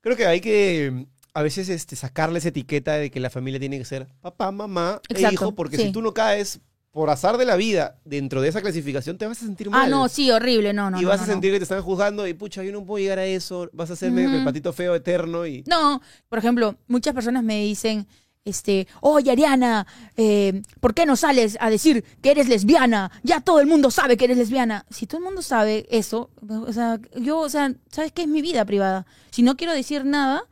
Creo 0.00 0.16
que 0.16 0.24
hay 0.24 0.40
que 0.40 1.06
a 1.34 1.42
veces 1.42 1.68
este, 1.68 1.94
sacarle 1.94 2.38
esa 2.38 2.48
etiqueta 2.48 2.94
de 2.94 3.10
que 3.10 3.20
la 3.20 3.28
familia 3.28 3.60
tiene 3.60 3.76
que 3.78 3.84
ser 3.84 4.06
papá, 4.22 4.50
mamá 4.50 4.98
e 5.10 5.12
Exacto, 5.12 5.34
hijo, 5.34 5.54
porque 5.54 5.76
sí. 5.76 5.82
si 5.84 5.92
tú 5.92 6.00
no 6.00 6.14
caes 6.14 6.60
por 6.90 7.10
azar 7.10 7.36
de 7.36 7.44
la 7.44 7.56
vida, 7.56 7.98
dentro 8.06 8.40
de 8.40 8.48
esa 8.48 8.62
clasificación, 8.62 9.18
te 9.18 9.26
vas 9.26 9.42
a 9.42 9.46
sentir 9.46 9.68
mal. 9.68 9.84
Ah, 9.84 9.88
no, 9.88 10.08
sí, 10.08 10.30
horrible, 10.30 10.72
no, 10.72 10.90
no. 10.90 10.98
y 10.98 11.02
no, 11.02 11.08
vas 11.08 11.18
no, 11.20 11.24
a 11.24 11.26
no. 11.26 11.32
sentir 11.34 11.52
que 11.52 11.58
te 11.58 11.62
están 11.64 11.82
juzgando 11.82 12.26
y 12.26 12.32
pucha, 12.32 12.62
yo 12.64 12.72
no 12.72 12.82
puedo 12.84 13.02
llegar 13.02 13.18
a 13.18 13.26
eso, 13.26 13.68
vas 13.74 13.90
a 13.90 13.92
hacerme 13.92 14.24
el 14.24 14.42
patito 14.42 14.72
feo 14.72 14.94
eterno 14.94 15.46
y... 15.46 15.64
No, 15.66 16.00
por 16.30 16.38
ejemplo, 16.38 16.76
muchas 16.88 17.14
personas 17.14 17.42
me 17.44 17.60
dicen, 17.62 18.06
este, 18.44 18.88
oye 19.00 19.30
Ariana, 19.30 19.86
eh, 20.16 20.62
¿por 20.80 20.94
qué 20.94 21.06
no 21.06 21.16
sales 21.16 21.56
a 21.60 21.70
decir 21.70 22.04
que 22.20 22.30
eres 22.32 22.48
lesbiana? 22.48 23.10
Ya 23.22 23.40
todo 23.40 23.60
el 23.60 23.66
mundo 23.66 23.90
sabe 23.90 24.16
que 24.16 24.24
eres 24.24 24.36
lesbiana. 24.36 24.84
Si 24.90 25.06
todo 25.06 25.18
el 25.18 25.24
mundo 25.24 25.42
sabe 25.42 25.86
eso, 25.90 26.30
o 26.48 26.72
sea, 26.72 26.98
yo, 27.16 27.38
o 27.38 27.48
sea, 27.48 27.72
¿sabes 27.90 28.12
qué 28.12 28.22
es 28.22 28.28
mi 28.28 28.42
vida 28.42 28.64
privada? 28.64 29.06
Si 29.30 29.42
no 29.42 29.56
quiero 29.56 29.72
decir 29.72 30.04
nada, 30.04 30.44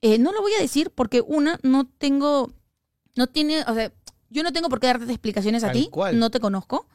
eh, 0.00 0.18
no 0.18 0.32
lo 0.32 0.40
voy 0.40 0.52
a 0.58 0.62
decir 0.62 0.90
porque 0.94 1.20
una, 1.20 1.58
no 1.62 1.86
tengo, 1.86 2.52
no 3.16 3.26
tiene, 3.26 3.62
o 3.66 3.74
sea, 3.74 3.92
yo 4.30 4.42
no 4.42 4.52
tengo 4.52 4.68
por 4.68 4.80
qué 4.80 4.86
darte 4.88 5.04
explicaciones 5.10 5.62
a 5.64 5.72
ti, 5.72 5.88
cual. 5.90 6.18
no 6.18 6.30
te 6.30 6.40
conozco. 6.40 6.86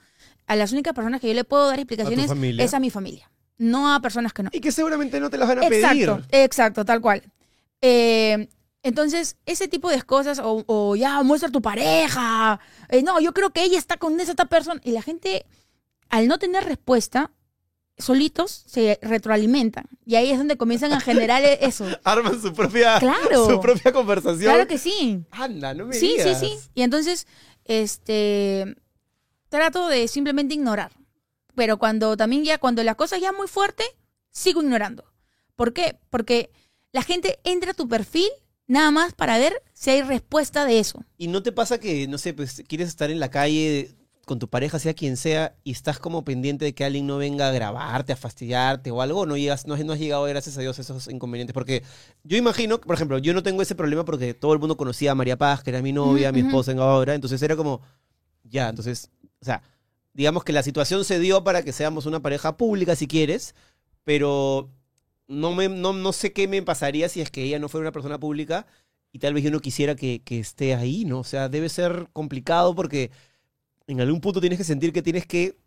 A 0.47 0.55
las 0.55 0.71
únicas 0.73 0.93
personas 0.93 1.21
que 1.21 1.27
yo 1.27 1.33
le 1.33 1.43
puedo 1.43 1.67
dar 1.67 1.79
explicaciones 1.79 2.29
es 2.57 2.73
a 2.73 2.79
mi 2.79 2.89
familia, 2.89 3.31
no 3.57 3.93
a 3.93 3.99
personas 4.01 4.33
que 4.33 4.43
no. 4.43 4.49
Y 4.51 4.59
que 4.59 4.71
seguramente 4.71 5.19
no 5.19 5.29
te 5.29 5.37
las 5.37 5.47
van 5.47 5.59
a 5.59 5.67
Exacto, 5.67 6.17
pedir. 6.17 6.43
exacto, 6.43 6.83
tal 6.83 6.99
cual. 6.99 7.21
Eh, 7.81 8.49
entonces, 8.83 9.37
ese 9.45 9.67
tipo 9.67 9.89
de 9.89 10.01
cosas, 10.03 10.39
o, 10.39 10.63
o 10.67 10.95
ya 10.95 11.21
muestra 11.23 11.49
tu 11.51 11.61
pareja, 11.61 12.59
eh, 12.89 13.03
no, 13.03 13.19
yo 13.19 13.33
creo 13.33 13.51
que 13.51 13.63
ella 13.63 13.77
está 13.77 13.97
con 13.97 14.19
esa 14.19 14.33
persona, 14.45 14.81
y 14.83 14.91
la 14.91 15.01
gente, 15.01 15.45
al 16.09 16.27
no 16.27 16.39
tener 16.39 16.63
respuesta, 16.65 17.31
solitos 17.97 18.51
se 18.65 18.97
retroalimentan, 19.03 19.85
y 20.05 20.15
ahí 20.15 20.31
es 20.31 20.37
donde 20.39 20.57
comienzan 20.57 20.93
a 20.93 20.99
generar 20.99 21.43
e- 21.43 21.59
eso. 21.65 21.85
Arman 22.03 22.41
su 22.41 22.53
propia, 22.53 22.97
Claro. 22.99 23.47
su 23.49 23.59
propia 23.61 23.91
conversación. 23.93 24.51
Claro 24.53 24.67
que 24.67 24.77
sí. 24.79 25.23
Anda, 25.31 25.73
no 25.75 25.85
me 25.85 25.93
Sí, 25.93 26.13
sí, 26.17 26.23
digas. 26.23 26.39
sí. 26.39 26.57
Y 26.73 26.81
entonces, 26.81 27.27
este, 27.65 28.75
trato 29.49 29.87
de 29.87 30.07
simplemente 30.07 30.53
ignorar. 30.55 30.91
Pero 31.55 31.77
cuando 31.77 32.15
también 32.17 32.43
ya, 32.43 32.57
cuando 32.57 32.83
la 32.83 32.95
cosa 32.95 33.17
ya 33.17 33.31
muy 33.33 33.47
fuerte, 33.47 33.83
sigo 34.31 34.61
ignorando. 34.61 35.03
¿Por 35.55 35.73
qué? 35.73 35.99
Porque 36.09 36.49
la 36.93 37.03
gente 37.03 37.39
entra 37.43 37.71
a 37.71 37.73
tu 37.75 37.87
perfil 37.87 38.29
nada 38.71 38.91
más 38.91 39.13
para 39.13 39.37
ver 39.37 39.53
si 39.73 39.89
hay 39.91 40.01
respuesta 40.01 40.65
de 40.65 40.79
eso. 40.79 41.03
¿Y 41.17 41.27
no 41.27 41.43
te 41.43 41.51
pasa 41.51 41.79
que, 41.79 42.07
no 42.07 42.17
sé, 42.17 42.33
pues 42.33 42.63
quieres 42.67 42.87
estar 42.87 43.11
en 43.11 43.19
la 43.19 43.29
calle 43.29 43.91
con 44.25 44.39
tu 44.39 44.47
pareja, 44.47 44.79
sea 44.79 44.93
quien 44.93 45.17
sea, 45.17 45.55
y 45.63 45.71
estás 45.71 45.99
como 45.99 46.23
pendiente 46.23 46.63
de 46.63 46.73
que 46.73 46.85
alguien 46.85 47.05
no 47.07 47.17
venga 47.17 47.49
a 47.49 47.51
grabarte, 47.51 48.13
a 48.13 48.15
fastidiarte 48.15 48.89
o 48.91 49.01
algo? 49.01 49.25
¿No, 49.25 49.35
llegas, 49.35 49.67
no, 49.67 49.73
has- 49.73 49.83
no 49.83 49.93
has 49.93 49.99
llegado, 49.99 50.23
gracias 50.23 50.57
a 50.57 50.61
Dios, 50.61 50.77
a 50.79 50.83
esos 50.83 51.07
inconvenientes? 51.09 51.53
Porque 51.53 51.83
yo 52.23 52.37
imagino, 52.37 52.79
por 52.79 52.95
ejemplo, 52.95 53.17
yo 53.17 53.33
no 53.33 53.43
tengo 53.43 53.61
ese 53.61 53.75
problema 53.75 54.05
porque 54.05 54.33
todo 54.33 54.53
el 54.53 54.59
mundo 54.59 54.77
conocía 54.77 55.11
a 55.11 55.15
María 55.15 55.37
Paz, 55.37 55.63
que 55.63 55.71
era 55.71 55.81
mi 55.81 55.91
novia, 55.91 56.31
mi 56.31 56.39
esposa 56.41 56.71
en 56.71 56.79
ahora, 56.79 57.13
entonces 57.15 57.41
era 57.41 57.55
como, 57.57 57.81
ya, 58.43 58.69
entonces, 58.69 59.09
o 59.41 59.45
sea, 59.45 59.63
digamos 60.13 60.43
que 60.45 60.53
la 60.53 60.63
situación 60.63 61.03
se 61.03 61.19
dio 61.19 61.43
para 61.43 61.63
que 61.63 61.73
seamos 61.73 62.05
una 62.05 62.21
pareja 62.21 62.55
pública, 62.55 62.95
si 62.95 63.07
quieres, 63.07 63.53
pero 64.05 64.69
no, 65.31 65.55
me, 65.55 65.69
no, 65.69 65.93
no 65.93 66.13
sé 66.13 66.33
qué 66.33 66.47
me 66.47 66.61
pasaría 66.61 67.09
si 67.09 67.21
es 67.21 67.31
que 67.31 67.43
ella 67.43 67.59
no 67.59 67.69
fuera 67.69 67.83
una 67.83 67.91
persona 67.91 68.19
pública 68.19 68.67
y 69.11 69.19
tal 69.19 69.33
vez 69.33 69.43
yo 69.43 69.51
no 69.51 69.59
quisiera 69.59 69.95
que, 69.95 70.21
que 70.23 70.39
esté 70.39 70.75
ahí, 70.75 71.05
¿no? 71.05 71.19
O 71.19 71.23
sea, 71.23 71.49
debe 71.49 71.69
ser 71.69 72.09
complicado 72.13 72.75
porque 72.75 73.11
en 73.87 74.01
algún 74.01 74.21
punto 74.21 74.39
tienes 74.39 74.57
que 74.57 74.63
sentir 74.63 74.93
que 74.93 75.01
tienes 75.01 75.25
que, 75.25 75.57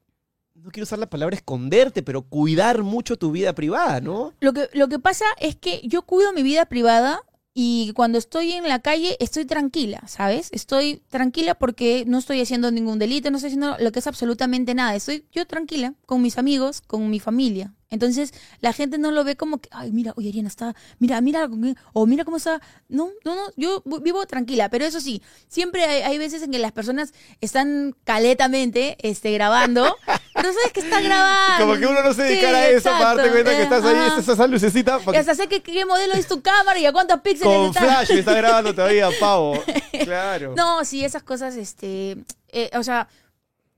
no 0.55 0.71
quiero 0.71 0.85
usar 0.85 0.99
la 0.99 1.11
palabra 1.11 1.37
esconderte, 1.37 2.03
pero 2.03 2.23
cuidar 2.23 2.83
mucho 2.83 3.17
tu 3.17 3.33
vida 3.33 3.55
privada, 3.55 4.01
¿no? 4.01 4.33
Lo 4.41 4.53
que, 4.53 4.69
lo 4.73 4.89
que 4.89 4.99
pasa 4.99 5.25
es 5.39 5.57
que 5.57 5.81
yo 5.85 6.03
cuido 6.03 6.33
mi 6.33 6.43
vida 6.43 6.67
privada 6.67 7.23
y 7.57 7.93
cuando 7.95 8.19
estoy 8.19 8.53
en 8.53 8.67
la 8.67 8.81
calle 8.81 9.17
estoy 9.21 9.45
tranquila, 9.45 10.03
¿sabes? 10.09 10.49
Estoy 10.53 11.03
tranquila 11.09 11.55
porque 11.55 12.05
no 12.07 12.19
estoy 12.19 12.41
haciendo 12.41 12.71
ningún 12.73 12.99
delito, 12.99 13.31
no 13.31 13.37
estoy 13.37 13.49
haciendo 13.49 13.77
lo 13.79 13.93
que 13.93 14.01
es 14.01 14.07
absolutamente 14.09 14.75
nada. 14.75 14.97
Estoy 14.97 15.25
yo 15.31 15.47
tranquila 15.47 15.95
con 16.05 16.21
mis 16.21 16.37
amigos, 16.37 16.81
con 16.81 17.09
mi 17.11 17.21
familia. 17.21 17.73
Entonces 17.95 18.35
la 18.61 18.73
gente 18.73 18.99
no 18.99 19.11
lo 19.13 19.25
ve 19.25 19.37
como 19.37 19.59
que, 19.59 19.69
ay, 19.73 19.93
mira, 19.93 20.13
oye, 20.17 20.29
Ariana 20.29 20.49
está, 20.49 20.75
mira, 20.99 21.21
mira, 21.21 21.49
o 21.93 22.07
mira 22.07 22.25
cómo 22.25 22.37
está. 22.37 22.61
No, 22.89 23.11
no, 23.25 23.35
no, 23.35 23.43
yo 23.57 23.83
vi- 23.87 24.01
vivo 24.03 24.27
tranquila, 24.27 24.69
pero 24.69 24.85
eso 24.85 25.01
sí, 25.01 25.23
siempre 25.49 25.85
hay, 25.85 26.03
hay 26.03 26.19
veces 26.19 26.43
en 26.43 26.51
que 26.51 26.59
las 26.59 26.73
personas 26.73 27.15
están 27.41 27.95
caletamente 28.05 28.97
este, 29.09 29.33
grabando, 29.33 29.97
pero 30.35 30.53
sabes 30.53 30.73
que 30.73 30.81
está 30.81 31.01
grabando. 31.01 31.67
Como 31.67 31.79
que 31.81 31.87
uno 31.87 32.03
no 32.03 32.13
se 32.13 32.23
Sí, 32.23 32.29
dedicara 32.35 32.59
a 32.59 32.69
eso 32.69 32.91
para 32.91 33.05
darte 33.15 33.23
exacto, 33.23 33.33
cuenta 33.33 33.51
que 33.53 33.57
eh, 33.59 33.63
estás 33.63 33.85
ahí, 33.85 34.09
estás 34.19 34.29
esa 34.29 34.47
lucecita. 34.47 34.99
Y 35.01 35.05
porque 35.05 35.19
hasta 35.19 35.35
sé 35.35 35.47
que, 35.49 35.63
qué 35.63 35.87
modelo 35.87 36.15
es 36.15 36.27
tu 36.27 36.43
cámara 36.43 36.79
y 36.79 36.87
a 36.87 36.93
cuántos 36.93 37.21
píxeles 37.21 37.55
Con 37.57 37.67
está. 37.67 37.81
flash 37.81 38.11
me 38.11 38.19
está 38.19 38.35
grabando 38.37 38.75
todavía, 38.75 39.09
pavo. 39.21 39.63
Claro. 40.05 40.55
No, 40.57 40.85
sí, 40.85 41.05
esas 41.05 41.23
cosas, 41.23 41.55
este, 41.57 42.17
eh, 42.49 42.69
o 42.75 42.83
sea, 42.83 43.09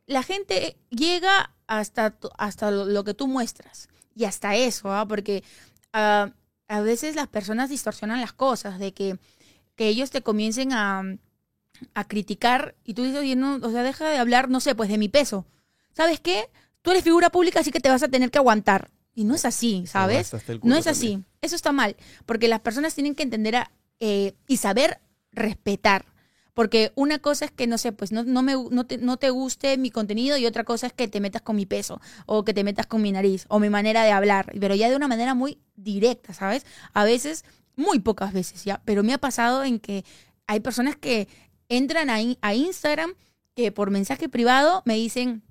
la 0.07 0.23
gente 0.23 0.77
llega 0.91 1.51
hasta, 1.67 2.15
hasta 2.39 2.71
lo 2.71 3.05
que 3.05 3.13
tú 3.15 3.27
muestras. 3.29 3.89
Y 4.17 4.25
hasta 4.25 4.57
eso, 4.57 4.93
¿ah? 4.93 5.07
Porque 5.07 5.45
ah, 5.93 6.33
a 6.69 6.81
veces 6.81 7.15
las 7.15 7.29
personas 7.29 7.71
distorsionan 7.71 8.21
las 8.21 8.33
cosas, 8.33 8.81
de 8.81 8.93
que, 8.93 9.19
que 9.77 9.89
ellos 9.89 10.11
te 10.11 10.23
comiencen 10.23 10.73
a, 10.73 11.05
a 11.95 12.05
criticar 12.05 12.75
y 12.83 12.95
tú 12.95 13.03
dices, 13.03 13.21
oye, 13.21 13.37
no, 13.37 13.57
o 13.57 13.71
sea, 13.71 13.83
deja 13.83 14.09
de 14.09 14.19
hablar, 14.19 14.49
no 14.49 14.61
sé, 14.61 14.75
pues 14.75 14.89
de 14.89 14.99
mi 14.99 15.09
peso. 15.09 15.47
¿Sabes 15.93 16.19
qué? 16.19 16.51
Tú 16.83 16.91
eres 16.91 17.05
figura 17.05 17.31
pública, 17.31 17.61
así 17.61 17.71
que 17.71 17.81
te 17.81 17.91
vas 17.91 18.03
a 18.03 18.09
tener 18.09 18.31
que 18.31 18.39
aguantar. 18.39 18.91
Y 19.15 19.25
no 19.25 19.35
es 19.35 19.45
así, 19.45 19.87
¿sabes? 19.87 20.33
No 20.63 20.77
es 20.77 20.87
así. 20.87 21.23
Eso 21.41 21.57
está 21.57 21.73
mal. 21.73 21.97
Porque 22.27 22.49
las 22.49 22.61
personas 22.61 22.95
tienen 22.95 23.15
que 23.15 23.23
entender 23.23 23.57
a, 23.57 23.71
eh, 23.99 24.35
y 24.47 24.59
saber 24.59 25.01
respetar. 25.33 26.05
Porque 26.57 26.91
una 26.95 27.19
cosa 27.19 27.45
es 27.45 27.51
que, 27.51 27.67
no 27.67 27.77
sé, 27.77 27.93
pues 27.93 28.13
no, 28.13 28.25
no, 28.25 28.43
me, 28.43 28.55
no, 28.71 28.87
te, 28.87 28.97
no 28.97 29.19
te 29.19 29.29
guste 29.29 29.77
mi 29.77 29.91
contenido 29.91 30.39
y 30.39 30.47
otra 30.47 30.65
cosa 30.65 30.87
es 30.87 30.95
que 30.95 31.07
te 31.07 31.21
metas 31.21 31.43
con 31.43 31.55
mi 31.55 31.67
peso 31.67 32.01
o 32.25 32.47
que 32.47 32.55
te 32.55 32.65
metas 32.65 32.87
con 32.87 33.03
mi 33.03 33.13
nariz 33.13 33.45
o 33.49 33.59
mi 33.59 33.69
manera 33.69 34.05
de 34.05 34.13
hablar, 34.13 34.51
pero 34.59 34.75
ya 34.75 34.89
de 34.89 34.97
una 34.97 35.07
manera 35.07 35.35
muy 35.35 35.59
directa, 35.75 36.33
¿sabes? 36.33 36.65
A 36.95 37.05
veces, 37.05 37.45
muy 37.75 37.99
pocas 37.99 38.33
veces 38.33 38.65
ya, 38.65 38.81
pero 38.87 39.03
me 39.03 39.13
ha 39.13 39.19
pasado 39.19 39.65
en 39.65 39.79
que 39.79 40.07
hay 40.47 40.61
personas 40.61 40.97
que 40.97 41.29
entran 41.69 42.09
a, 42.09 42.21
a 42.41 42.55
Instagram 42.55 43.13
que 43.55 43.71
por 43.71 43.91
mensaje 43.91 44.31
privado 44.31 44.83
me 44.87 44.95
dicen, 44.95 45.43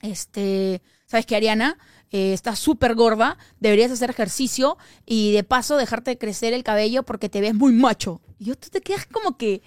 este, 0.00 0.80
¿sabes 1.06 1.26
qué, 1.26 1.34
Ariana? 1.34 1.76
Eh, 2.12 2.34
estás 2.34 2.60
súper 2.60 2.94
gorda, 2.94 3.36
deberías 3.58 3.90
hacer 3.90 4.10
ejercicio 4.10 4.78
y 5.06 5.32
de 5.32 5.42
paso 5.42 5.76
dejarte 5.76 6.18
crecer 6.18 6.52
el 6.52 6.62
cabello 6.62 7.02
porque 7.02 7.28
te 7.28 7.40
ves 7.40 7.54
muy 7.54 7.72
macho. 7.72 8.20
Y 8.38 8.44
yo 8.44 8.54
tú 8.54 8.68
te 8.68 8.80
quedas 8.80 9.06
como 9.06 9.36
que, 9.36 9.60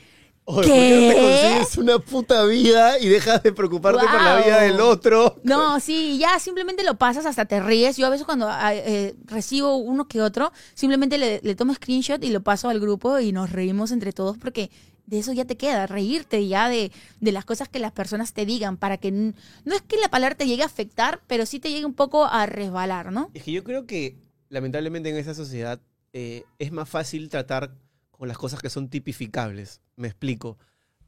Oye, 0.48 0.56
¿por 0.56 0.66
qué 0.66 1.02
no 1.02 1.08
te 1.08 1.22
consigues 1.22 1.78
una 1.78 2.00
puta 2.00 2.46
vida 2.46 3.00
y 3.00 3.08
dejas 3.08 3.42
de 3.42 3.52
preocuparte 3.52 4.06
por 4.06 4.22
la 4.22 4.42
vida 4.44 4.62
del 4.62 4.80
otro? 4.80 5.40
No, 5.44 5.80
sí, 5.80 6.18
ya 6.20 6.38
simplemente 6.40 6.84
lo 6.84 6.98
pasas, 6.98 7.26
hasta 7.26 7.46
te 7.46 7.60
ríes. 7.60 7.98
Yo 7.98 8.06
a 8.06 8.12
veces 8.12 8.26
cuando 8.26 8.48
ah, 8.48 8.74
eh, 8.76 9.16
recibo 9.26 9.78
uno 9.78 10.08
que 10.08 10.22
otro, 10.22 10.52
simplemente 10.76 11.18
le, 11.18 11.42
le 11.44 11.56
tomo 11.56 11.74
screenshot 11.74 12.24
y 12.24 12.30
lo 12.30 12.42
paso 12.42 12.70
al 12.70 12.80
grupo 12.80 13.20
y 13.20 13.32
nos 13.32 13.52
reímos 13.52 13.92
entre 13.92 14.14
todos 14.14 14.38
porque 14.38 14.70
de 15.08 15.20
eso 15.20 15.34
ya 15.34 15.46
te 15.46 15.58
queda, 15.58 15.88
reírte 15.88 16.48
ya 16.48 16.70
de, 16.70 16.92
de 17.20 17.32
las 17.32 17.46
cosas 17.46 17.70
que 17.70 17.80
las 17.80 17.92
personas 17.92 18.34
te 18.34 18.46
digan 18.46 18.78
para 18.78 18.98
que 18.98 19.12
no 19.12 19.34
es 19.66 19.82
que 19.82 19.98
la 19.98 20.10
palabra 20.10 20.36
te 20.36 20.48
llegue 20.48 20.64
a 20.64 20.68
afectar, 20.68 21.22
pero 21.28 21.46
sí 21.46 21.60
te 21.60 21.70
llegue 21.70 21.86
un 21.86 21.94
poco 21.94 22.26
a 22.26 22.46
resbalar, 22.46 23.12
¿no? 23.12 23.30
Es 23.34 23.44
que 23.44 23.52
yo 23.52 23.64
creo 23.64 23.86
que, 23.86 24.18
lamentablemente, 24.50 25.10
en 25.10 25.18
esa 25.18 25.34
sociedad 25.34 25.80
eh, 26.14 26.44
es 26.60 26.72
más 26.72 26.90
fácil 26.90 27.30
tratar 27.30 27.76
con 28.18 28.28
las 28.28 28.38
cosas 28.38 28.62
que 28.62 28.70
son 28.70 28.90
tipificables. 28.90 29.82
Me 29.96 30.08
explico. 30.08 30.58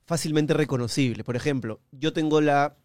Fácilmente 0.05 0.53
reconocible. 0.53 1.23
Por 1.23 1.35
ejemplo, 1.35 1.81
yo 1.91 2.13
tengo 2.13 2.39
la 2.41 2.77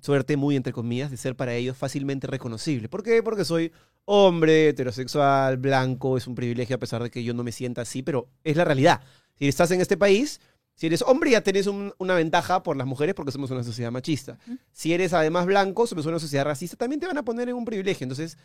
suerte, 0.00 0.36
muy 0.36 0.56
entre 0.56 0.72
comillas, 0.72 1.10
de 1.10 1.16
ser 1.16 1.36
para 1.36 1.54
ellos 1.54 1.76
fácilmente 1.76 2.26
reconocible. 2.26 2.88
¿Por 2.88 3.02
qué? 3.02 3.22
Porque 3.22 3.44
soy 3.44 3.72
hombre, 4.04 4.68
heterosexual, 4.68 5.56
blanco, 5.56 6.16
es 6.16 6.26
un 6.26 6.34
privilegio 6.34 6.76
a 6.76 6.78
pesar 6.78 7.02
de 7.02 7.10
que 7.10 7.22
yo 7.22 7.34
no 7.34 7.44
me 7.44 7.52
sienta 7.52 7.82
así, 7.82 8.02
pero 8.02 8.28
es 8.44 8.56
la 8.56 8.64
realidad. 8.64 9.00
Si 9.36 9.46
estás 9.48 9.70
en 9.70 9.80
este 9.80 9.96
país, 9.96 10.40
si 10.74 10.86
eres 10.86 11.02
hombre 11.02 11.32
ya 11.32 11.42
tenés 11.42 11.66
un- 11.66 11.92
una 11.98 12.14
ventaja 12.14 12.62
por 12.62 12.76
las 12.76 12.86
mujeres 12.86 13.14
porque 13.14 13.32
somos 13.32 13.50
una 13.50 13.62
sociedad 13.62 13.90
machista. 13.92 14.38
Si 14.72 14.92
eres 14.92 15.12
además 15.12 15.46
blanco, 15.46 15.86
somos 15.86 16.06
una 16.06 16.18
sociedad 16.18 16.44
racista, 16.44 16.76
también 16.76 17.00
te 17.00 17.06
van 17.06 17.18
a 17.18 17.24
poner 17.24 17.48
en 17.48 17.54
un 17.56 17.64
privilegio. 17.64 18.04
Entonces, 18.04 18.38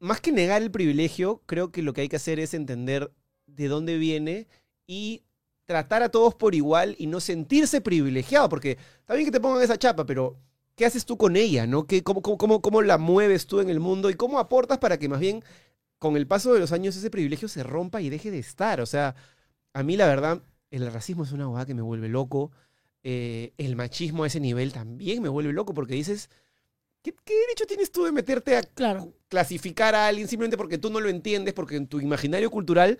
más 0.00 0.20
que 0.20 0.30
negar 0.30 0.62
el 0.62 0.70
privilegio, 0.70 1.42
creo 1.46 1.72
que 1.72 1.82
lo 1.82 1.92
que 1.92 2.02
hay 2.02 2.08
que 2.08 2.16
hacer 2.16 2.38
es 2.38 2.54
entender 2.54 3.10
de 3.58 3.68
dónde 3.68 3.98
viene 3.98 4.46
y 4.86 5.22
tratar 5.66 6.02
a 6.02 6.08
todos 6.08 6.34
por 6.34 6.54
igual 6.54 6.94
y 6.98 7.06
no 7.08 7.20
sentirse 7.20 7.80
privilegiado, 7.82 8.48
porque 8.48 8.78
está 9.00 9.14
bien 9.14 9.26
que 9.26 9.32
te 9.32 9.40
pongan 9.40 9.62
esa 9.62 9.76
chapa, 9.76 10.06
pero 10.06 10.38
¿qué 10.76 10.86
haces 10.86 11.04
tú 11.04 11.18
con 11.18 11.36
ella? 11.36 11.66
¿no? 11.66 11.86
¿Qué, 11.86 12.02
cómo, 12.02 12.22
cómo, 12.22 12.38
cómo, 12.38 12.62
cómo 12.62 12.80
la 12.82 12.96
mueves 12.96 13.46
tú 13.46 13.60
en 13.60 13.68
el 13.68 13.80
mundo 13.80 14.08
y 14.08 14.14
cómo 14.14 14.38
aportas 14.38 14.78
para 14.78 14.98
que 14.98 15.08
más 15.08 15.20
bien 15.20 15.44
con 15.98 16.16
el 16.16 16.26
paso 16.26 16.54
de 16.54 16.60
los 16.60 16.72
años 16.72 16.96
ese 16.96 17.10
privilegio 17.10 17.48
se 17.48 17.62
rompa 17.64 18.00
y 18.00 18.08
deje 18.08 18.30
de 18.30 18.38
estar? 18.38 18.80
O 18.80 18.86
sea, 18.86 19.14
a 19.74 19.82
mí 19.82 19.96
la 19.96 20.06
verdad, 20.06 20.42
el 20.70 20.90
racismo 20.90 21.24
es 21.24 21.32
una 21.32 21.48
hueá 21.48 21.66
que 21.66 21.74
me 21.74 21.82
vuelve 21.82 22.08
loco, 22.08 22.50
eh, 23.02 23.52
el 23.58 23.76
machismo 23.76 24.24
a 24.24 24.28
ese 24.28 24.40
nivel 24.40 24.72
también 24.72 25.20
me 25.22 25.28
vuelve 25.28 25.52
loco, 25.52 25.74
porque 25.74 25.94
dices, 25.94 26.30
¿qué, 27.02 27.12
qué 27.24 27.34
derecho 27.34 27.66
tienes 27.66 27.90
tú 27.92 28.04
de 28.04 28.12
meterte 28.12 28.56
a 28.56 28.62
Claro. 28.62 29.12
clasificar 29.28 29.94
a 29.94 30.06
alguien 30.06 30.28
simplemente 30.28 30.56
porque 30.56 30.78
tú 30.78 30.88
no 30.88 31.00
lo 31.00 31.08
entiendes, 31.10 31.52
porque 31.52 31.76
en 31.76 31.86
tu 31.88 32.00
imaginario 32.00 32.50
cultural 32.50 32.98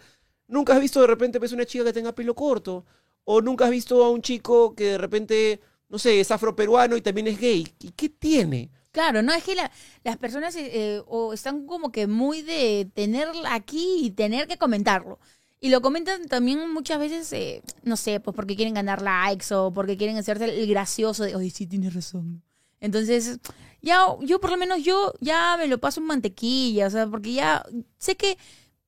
nunca 0.49 0.75
has 0.75 0.81
visto 0.81 1.01
de 1.01 1.07
repente 1.07 1.39
pues, 1.39 1.53
una 1.53 1.65
chica 1.67 1.85
que 1.85 1.93
tenga 1.93 2.15
pelo 2.15 2.35
corto, 2.35 2.85
o 3.25 3.41
nunca 3.41 3.67
has 3.67 3.71
visto 3.71 4.05
a 4.05 4.11
un 4.11 4.23
chico 4.23 4.75
que 4.75 4.85
de 4.93 4.99
repente 4.99 5.61
no 5.89 5.99
sé, 5.99 6.21
es 6.21 6.31
afroperuano 6.31 6.97
y 6.97 7.01
también 7.01 7.29
es 7.29 7.41
gay. 7.41 7.67
¿Y 7.81 7.93
qué 7.93 8.11
tiene? 8.11 8.71
Claro, 8.93 9.23
no 9.23 9.33
es 9.33 9.43
que 9.45 9.55
la- 9.55 9.71
las 10.05 10.19
personas 10.19 10.55
eh, 10.57 10.69
eh, 10.71 11.03
o 11.07 11.33
están 11.33 11.67
como 11.67 11.91
que 11.93 12.07
muy 12.07 12.43
de 12.43 12.91
tenerla 12.95 13.55
aquí 13.55 13.99
y 14.03 14.11
tener 14.11 14.47
que 14.49 14.59
comentarlo. 14.59 15.19
Y 15.61 15.71
lo 15.71 15.81
comentan 15.81 16.27
también 16.29 16.71
muchas 16.73 16.99
veces, 16.99 17.33
eh, 17.33 17.63
no 17.83 17.97
sé, 17.97 18.21
pues 18.21 18.35
porque 18.37 18.55
quieren 18.55 18.75
ganar 18.75 19.01
likes 19.03 19.53
o 19.55 19.73
porque 19.73 19.97
quieren 19.97 20.17
hacerse 20.19 20.45
el 20.45 20.67
gracioso 20.69 21.25
de, 21.25 21.35
oye, 21.35 21.51
sí, 21.51 21.67
tienes 21.67 21.95
razón. 21.95 22.43
Entonces, 22.81 23.39
ya, 23.83 24.01
yo 24.21 24.41
por 24.41 24.51
lo 24.51 24.57
menos 24.59 24.83
yo 24.85 25.13
ya 25.21 25.57
me 25.59 25.67
lo 25.69 25.79
paso 25.79 26.01
en 26.01 26.07
mantequilla, 26.07 26.87
o 26.87 26.91
sea, 26.91 27.07
porque 27.09 27.33
ya 27.33 27.65
sé 27.97 28.17
que 28.17 28.37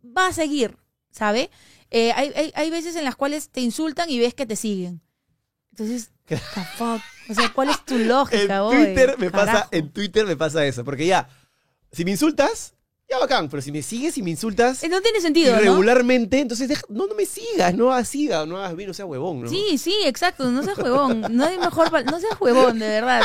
va 0.04 0.28
a 0.28 0.32
seguir, 0.32 0.76
¿sabe? 1.10 1.50
Eh, 1.90 2.12
hay, 2.12 2.32
hay, 2.36 2.52
hay 2.54 2.70
veces 2.70 2.96
en 2.96 3.04
las 3.04 3.16
cuales 3.16 3.50
te 3.50 3.60
insultan 3.60 4.08
y 4.10 4.18
ves 4.18 4.34
que 4.34 4.46
te 4.46 4.56
siguen. 4.56 5.02
Entonces, 5.70 6.10
the 6.26 6.36
fuck? 6.76 7.00
O 7.28 7.34
sea, 7.34 7.52
¿cuál 7.52 7.70
es 7.70 7.84
tu 7.84 7.98
lógica, 7.98 8.64
En? 8.64 8.76
Twitter 8.76 9.18
me 9.18 9.30
pasa, 9.30 9.68
en 9.70 9.90
Twitter 9.90 10.26
me 10.26 10.36
pasa 10.36 10.64
eso, 10.66 10.84
porque 10.84 11.06
ya, 11.06 11.28
si 11.92 12.04
me 12.04 12.12
insultas, 12.12 12.74
ya 13.10 13.18
bacán, 13.18 13.48
pero 13.48 13.60
si 13.60 13.72
me 13.72 13.82
sigues 13.82 14.16
y 14.18 14.22
me 14.22 14.30
insultas 14.30 14.82
Eh, 14.84 14.88
No 14.88 15.00
tiene 15.00 15.20
sentido, 15.20 15.54
¿no? 15.56 15.60
irregularmente, 15.62 16.38
entonces 16.40 16.68
deja- 16.68 16.84
no, 16.88 17.06
no 17.06 17.14
me 17.14 17.26
sigas, 17.26 17.74
no 17.74 17.92
hagas 17.92 18.08
siga, 18.08 18.46
no 18.46 18.56
hagas 18.58 18.76
bien, 18.76 18.88
no 18.88 18.94
sea 18.94 19.06
huevón, 19.06 19.42
¿no? 19.42 19.48
Sí, 19.50 19.76
sí, 19.78 19.94
exacto. 20.04 20.50
No 20.50 20.62
seas 20.62 20.78
huevón. 20.78 21.22
No 21.30 21.44
hay 21.44 21.58
mejor. 21.58 21.90
No 22.04 22.20
seas 22.20 22.40
huevón, 22.40 22.78
de 22.78 22.86
verdad. 22.88 23.22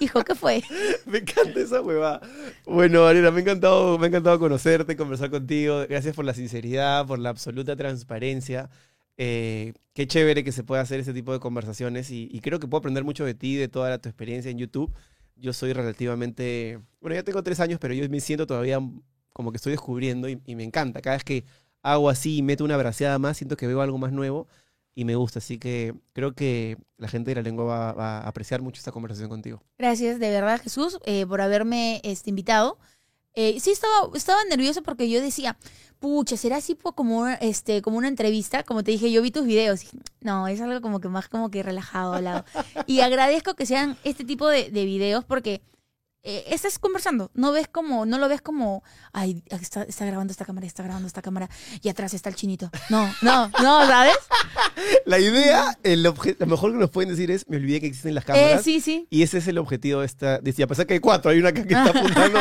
Hijo, 0.00 0.22
¿qué 0.22 0.34
fue? 0.36 0.62
Me 1.06 1.18
encanta 1.18 1.58
esa 1.60 1.80
huevada. 1.80 2.20
Bueno, 2.64 3.06
Ariana, 3.06 3.30
me 3.32 3.38
ha 3.38 3.42
encantado, 3.42 3.98
me 3.98 4.06
ha 4.06 4.08
encantado 4.08 4.38
conocerte, 4.38 4.96
conversar 4.96 5.30
contigo. 5.30 5.84
Gracias 5.88 6.14
por 6.14 6.24
la 6.24 6.34
sinceridad, 6.34 7.04
por 7.06 7.18
la 7.18 7.30
absoluta 7.30 7.74
transparencia. 7.74 8.70
Eh, 9.16 9.72
qué 9.94 10.06
chévere 10.06 10.44
que 10.44 10.52
se 10.52 10.62
pueda 10.62 10.82
hacer 10.82 11.00
ese 11.00 11.12
tipo 11.12 11.32
de 11.32 11.40
conversaciones 11.40 12.10
y, 12.12 12.28
y 12.30 12.38
creo 12.40 12.60
que 12.60 12.68
puedo 12.68 12.78
aprender 12.78 13.02
mucho 13.02 13.24
de 13.24 13.34
ti, 13.34 13.56
de 13.56 13.66
toda 13.66 13.90
la- 13.90 13.98
tu 13.98 14.08
experiencia 14.08 14.50
en 14.52 14.58
YouTube. 14.58 14.92
Yo 15.38 15.52
soy 15.52 15.72
relativamente, 15.72 16.80
bueno, 17.00 17.14
ya 17.14 17.22
tengo 17.22 17.42
tres 17.42 17.60
años, 17.60 17.78
pero 17.80 17.94
yo 17.94 18.08
me 18.08 18.20
siento 18.20 18.46
todavía 18.46 18.80
como 19.32 19.52
que 19.52 19.56
estoy 19.56 19.72
descubriendo 19.72 20.28
y, 20.28 20.40
me 20.56 20.64
encanta. 20.64 21.00
Cada 21.00 21.16
vez 21.16 21.24
que 21.24 21.44
hago 21.82 22.10
así 22.10 22.38
y 22.38 22.42
meto 22.42 22.64
una 22.64 22.76
braceada 22.76 23.18
más, 23.18 23.36
siento 23.36 23.56
que 23.56 23.66
veo 23.66 23.80
algo 23.80 23.98
más 23.98 24.12
nuevo 24.12 24.48
y 24.94 25.04
me 25.04 25.14
gusta. 25.14 25.38
Así 25.38 25.58
que 25.58 25.94
creo 26.12 26.32
que 26.34 26.76
la 26.96 27.06
gente 27.06 27.30
de 27.30 27.36
la 27.36 27.42
lengua 27.42 27.64
va, 27.64 27.92
va 27.92 28.18
a 28.18 28.28
apreciar 28.28 28.62
mucho 28.62 28.80
esta 28.80 28.90
conversación 28.90 29.28
contigo. 29.28 29.62
Gracias, 29.78 30.18
de 30.18 30.30
verdad, 30.30 30.60
Jesús, 30.60 30.98
eh, 31.04 31.24
por 31.24 31.40
haberme 31.40 32.00
este, 32.02 32.30
invitado. 32.30 32.78
Eh, 33.34 33.60
sí, 33.60 33.70
estaba, 33.70 34.10
estaba 34.14 34.42
nerviosa 34.44 34.82
porque 34.82 35.08
yo 35.08 35.20
decía, 35.20 35.56
pucha, 36.00 36.36
¿será 36.36 36.56
así 36.56 36.76
como, 36.94 37.28
este, 37.28 37.82
como 37.82 37.98
una 37.98 38.08
entrevista? 38.08 38.64
Como 38.64 38.82
te 38.82 38.90
dije, 38.90 39.12
yo 39.12 39.22
vi 39.22 39.30
tus 39.30 39.46
videos. 39.46 39.82
no, 40.20 40.48
es 40.48 40.60
algo 40.60 40.80
como 40.80 41.00
que 41.00 41.08
más 41.08 41.28
como 41.28 41.50
que 41.50 41.62
relajado 41.62 42.14
al 42.14 42.24
lado. 42.24 42.44
Y 42.86 43.00
agradezco 43.00 43.54
que 43.54 43.66
sean 43.66 43.96
este 44.04 44.24
tipo 44.24 44.48
de 44.48 44.70
videos 44.70 45.24
porque 45.24 45.62
eh, 46.24 46.44
estás 46.48 46.78
conversando. 46.78 47.30
No 47.34 47.52
ves 47.52 47.68
como, 47.68 48.04
no 48.04 48.18
lo 48.18 48.28
ves 48.28 48.42
como, 48.42 48.82
ay, 49.12 49.42
está, 49.50 49.82
está 49.84 50.04
grabando 50.04 50.30
esta 50.32 50.44
cámara, 50.44 50.66
está 50.66 50.82
grabando 50.82 51.06
esta 51.06 51.22
cámara 51.22 51.48
y 51.82 51.88
atrás 51.88 52.12
está 52.14 52.28
el 52.28 52.34
chinito. 52.34 52.70
No, 52.90 53.06
no, 53.22 53.48
no, 53.62 53.86
¿sabes? 53.86 54.16
La 55.06 55.18
idea, 55.18 55.76
el 55.82 56.04
obje- 56.06 56.36
lo 56.38 56.46
mejor 56.46 56.72
que 56.72 56.78
nos 56.78 56.90
pueden 56.90 57.10
decir 57.10 57.30
es, 57.30 57.48
me 57.48 57.56
olvidé 57.56 57.80
que 57.80 57.86
existen 57.86 58.14
las 58.14 58.24
cámaras. 58.24 58.60
Eh, 58.60 58.64
sí, 58.64 58.80
sí. 58.80 59.06
Y 59.10 59.22
ese 59.22 59.38
es 59.38 59.48
el 59.48 59.58
objetivo 59.58 60.00
de 60.00 60.06
esta. 60.06 60.38
de- 60.38 60.54
y 60.56 60.62
a 60.62 60.66
pesar 60.66 60.86
que 60.86 60.94
hay 60.94 61.00
cuatro, 61.00 61.30
hay 61.30 61.38
una 61.38 61.48
acá 61.50 61.62
que 61.66 61.74
está 61.74 61.90
apuntando 61.98 62.40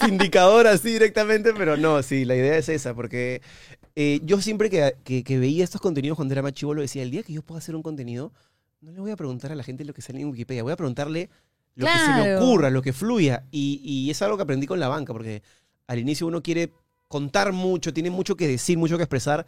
su 0.00 0.06
indicador 0.08 0.66
así 0.66 0.90
directamente, 0.92 1.52
pero 1.54 1.76
no, 1.76 2.02
sí, 2.02 2.24
la 2.24 2.34
idea 2.34 2.56
es 2.56 2.68
esa, 2.68 2.94
porque 2.94 3.42
eh, 3.94 4.20
yo 4.24 4.40
siempre 4.40 4.70
que, 4.70 4.96
que- 5.04 5.22
que 5.24 5.38
veía 5.38 5.64
estos 5.64 5.80
contenidos 5.80 6.16
cuando 6.16 6.32
era 6.34 6.42
más 6.42 6.52
chivolo 6.52 6.80
decía, 6.82 7.02
el 7.02 7.10
día 7.10 7.22
que 7.22 7.32
yo 7.32 7.42
pueda 7.42 7.58
hacer 7.58 7.74
un 7.76 7.82
contenido, 7.82 8.32
no 8.80 8.92
le 8.92 9.00
voy 9.00 9.10
a 9.10 9.16
preguntar 9.16 9.50
a 9.52 9.54
la 9.54 9.62
gente 9.64 9.84
lo 9.84 9.92
que 9.92 10.02
sale 10.02 10.20
en 10.20 10.28
Wikipedia, 10.28 10.62
voy 10.62 10.72
a 10.72 10.76
preguntarle 10.76 11.30
lo 11.78 11.86
que 11.86 11.98
se 11.98 12.08
me 12.12 12.22
Claro. 12.22 12.44
ocurra, 12.44 12.70
lo 12.70 12.82
que 12.82 12.92
fluya. 12.92 13.44
Y, 13.50 13.80
y 13.84 14.10
es 14.10 14.20
algo 14.22 14.36
que 14.36 14.42
aprendí 14.42 14.66
con 14.66 14.80
la 14.80 14.88
banca, 14.88 15.12
porque 15.12 15.42
al 15.86 15.98
inicio 15.98 16.26
uno 16.26 16.42
quiere 16.42 16.72
contar 17.06 17.52
mucho, 17.52 17.94
tiene 17.94 18.10
mucho 18.10 18.36
que 18.36 18.46
decir, 18.48 18.76
mucho 18.76 18.96
que 18.96 19.04
expresar, 19.04 19.46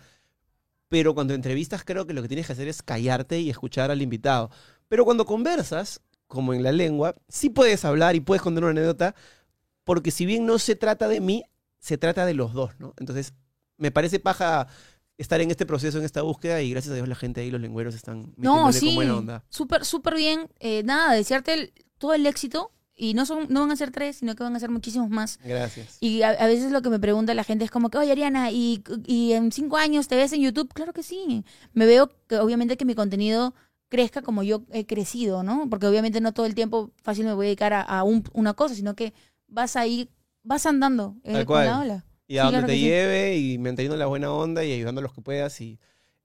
pero 0.89 1.15
cuando 1.15 1.35
entrevistas 1.35 1.85
creo 1.85 2.07
que 2.07 2.13
lo 2.15 2.23
que 2.23 2.29
tienes 2.29 2.47
que 2.47 2.53
hacer 2.53 2.69
es 2.69 2.83
callarte 2.83 3.39
y 3.41 3.51
escuchar 3.51 3.91
al 3.91 4.03
invitado. 4.03 4.51
Pero 4.89 5.05
cuando 5.05 5.25
conversas, 5.25 6.01
como 6.27 6.55
en 6.55 6.63
la 6.63 6.73
lengua, 6.73 7.15
sí 7.29 7.51
puedes 7.51 7.85
hablar 7.85 8.17
y 8.17 8.21
puedes 8.21 8.43
contar 8.43 8.65
una 8.65 8.71
anécdota, 8.73 9.15
porque 9.85 10.11
si 10.11 10.27
bien 10.27 10.47
no 10.47 10.59
se 10.59 10.77
trata 10.77 11.09
de 11.09 11.21
mí, 11.21 11.43
se 11.79 11.99
trata 11.99 12.27
de 12.27 12.35
los 12.35 12.53
dos, 12.53 12.79
¿no? 12.79 12.95
Entonces, 12.99 13.35
me 13.77 13.91
parece 13.91 14.21
paja 14.21 14.67
estar 15.19 15.41
en 15.41 15.51
este 15.51 15.67
proceso, 15.67 15.99
en 15.99 16.05
esta 16.05 16.23
búsqueda, 16.23 16.63
y 16.63 16.71
gracias 16.71 16.93
a 16.93 16.95
Dios 16.95 17.09
la 17.09 17.15
gente 17.15 17.41
ahí, 17.41 17.51
los 17.51 17.61
lengüeros, 17.61 17.95
están 17.95 18.33
No, 18.37 18.73
sí. 18.73 18.87
con 18.87 18.95
buena 18.97 19.17
onda. 19.17 19.45
Súper, 19.49 19.85
súper 19.85 20.15
bien. 20.15 20.49
Eh, 20.61 20.83
nada, 20.85 21.13
desearte 21.15 21.55
el- 21.55 21.73
todo 22.01 22.15
el 22.15 22.27
éxito. 22.27 22.73
Y 23.03 23.15
no, 23.15 23.25
son, 23.25 23.47
no 23.49 23.61
van 23.61 23.71
a 23.71 23.77
ser 23.77 23.93
tres, 23.93 24.17
sino 24.17 24.35
que 24.35 24.43
van 24.43 24.55
a 24.57 24.61
ser 24.61 24.69
muchísimos 24.71 25.09
más. 25.09 25.39
Gracias. 25.43 25.97
Y 26.01 26.21
a, 26.21 26.31
a 26.31 26.47
veces 26.47 26.71
lo 26.71 26.83
que 26.83 26.91
me 26.91 26.99
pregunta 26.99 27.33
la 27.33 27.45
gente 27.45 27.65
es 27.65 27.71
como 27.71 27.89
que, 27.89 27.97
oye, 27.97 28.13
Ariana, 28.13 28.51
¿y, 28.51 28.83
¿y 29.07 29.33
en 29.33 29.53
cinco 29.53 29.79
años 29.79 30.07
te 30.07 30.17
ves 30.17 30.35
en 30.35 30.43
YouTube? 30.43 30.71
Claro 30.75 30.93
que 30.93 31.03
sí. 31.03 31.43
Me 31.73 31.87
veo 31.87 32.11
que 32.27 32.37
obviamente 32.37 32.77
que 32.77 32.85
mi 32.85 32.95
contenido 32.95 33.55
crezca 33.89 34.21
como 34.21 34.43
yo 34.43 34.65
he 34.71 34.85
crecido, 34.85 35.43
¿no? 35.43 35.71
Porque 35.71 35.87
obviamente 35.87 36.21
no 36.21 36.33
todo 36.35 36.45
el 36.45 36.55
tiempo 36.55 36.91
fácil 37.03 37.25
me 37.25 37.33
voy 37.33 37.47
a 37.47 37.49
dedicar 37.49 37.73
a, 37.73 37.81
a 37.81 38.03
un- 38.05 38.25
una 38.35 38.53
cosa, 38.53 38.75
sino 38.75 38.95
que 38.95 39.15
vas 39.49 39.77
ahí, 39.77 40.11
vas 40.43 40.67
andando 40.67 41.17
eh, 41.25 41.33
Tal 41.33 41.47
con 41.47 41.55
cual. 41.55 41.67
la 41.67 41.81
ola. 41.81 42.05
Y 42.29 42.37
a 42.37 42.43
Sí, 42.43 42.45
donde 42.47 42.59
claro 42.59 42.67
te 42.67 42.75
sí. 42.75 42.81
lleve 42.83 43.39
y 43.39 43.59
manteniendo 43.59 43.97
la 43.97 44.07
buena 44.07 44.31
onda 44.31 44.63
y 44.63 44.73
ayudando 44.75 44.99
a 45.01 45.03
los 45.05 45.15
que 45.15 45.23
puedas. 45.23 45.59
Y, 45.63 45.81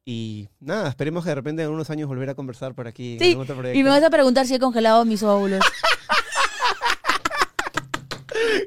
y 0.08 0.48
nada, 0.60 0.88
esperemos 0.90 1.24
que 1.24 1.30
de 1.30 1.36
repente 1.36 1.64
en 1.64 1.70
unos 1.72 1.90
años 1.90 2.08
volver 2.08 2.30
a 2.30 2.36
conversar 2.36 2.76
por 2.76 2.88
aquí. 2.88 3.14
en 3.14 3.20
Sí, 3.20 3.30
algún 3.32 3.44
otro 3.44 3.56
proyecto. 3.56 3.80
Y 3.80 3.84
me 3.84 3.90
vas 3.90 4.04
a 4.04 4.10
preguntar 4.12 4.46
si 4.46 4.54
he 4.54 4.60
congelado 4.60 5.04
mis 5.04 5.24
óvulos. 5.24 5.66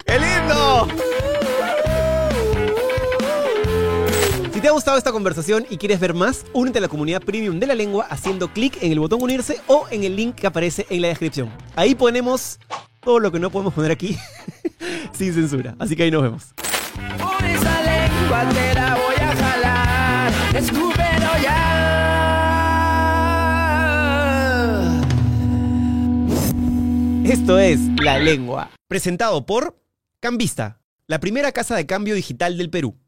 ¡Qué 0.06 0.18
lindo! 0.18 0.88
Si 4.52 4.60
te 4.60 4.66
ha 4.66 4.72
gustado 4.72 4.98
esta 4.98 5.12
conversación 5.12 5.64
y 5.70 5.76
quieres 5.76 6.00
ver 6.00 6.14
más, 6.14 6.44
únete 6.52 6.78
a 6.78 6.80
la 6.80 6.88
comunidad 6.88 7.22
premium 7.22 7.60
de 7.60 7.68
la 7.68 7.76
lengua 7.76 8.06
haciendo 8.10 8.52
clic 8.52 8.76
en 8.82 8.90
el 8.90 8.98
botón 8.98 9.22
unirse 9.22 9.60
o 9.68 9.86
en 9.92 10.02
el 10.02 10.16
link 10.16 10.34
que 10.34 10.48
aparece 10.48 10.86
en 10.90 11.02
la 11.02 11.08
descripción. 11.08 11.52
Ahí 11.76 11.94
ponemos 11.94 12.58
todo 13.00 13.20
lo 13.20 13.30
que 13.30 13.38
no 13.38 13.50
podemos 13.50 13.72
poner 13.74 13.92
aquí 13.92 14.18
sin 15.12 15.32
censura. 15.32 15.76
Así 15.78 15.94
que 15.94 16.02
ahí 16.02 16.10
nos 16.10 16.22
vemos. 16.22 16.46
Escúpelo 20.58 21.38
ya. 21.40 21.54
Esto 27.24 27.60
es 27.60 27.78
La 28.02 28.18
Lengua, 28.18 28.70
presentado 28.88 29.46
por 29.46 29.80
Cambista, 30.20 30.80
la 31.06 31.20
primera 31.20 31.52
casa 31.52 31.76
de 31.76 31.86
cambio 31.86 32.16
digital 32.16 32.58
del 32.58 32.70
Perú. 32.70 32.98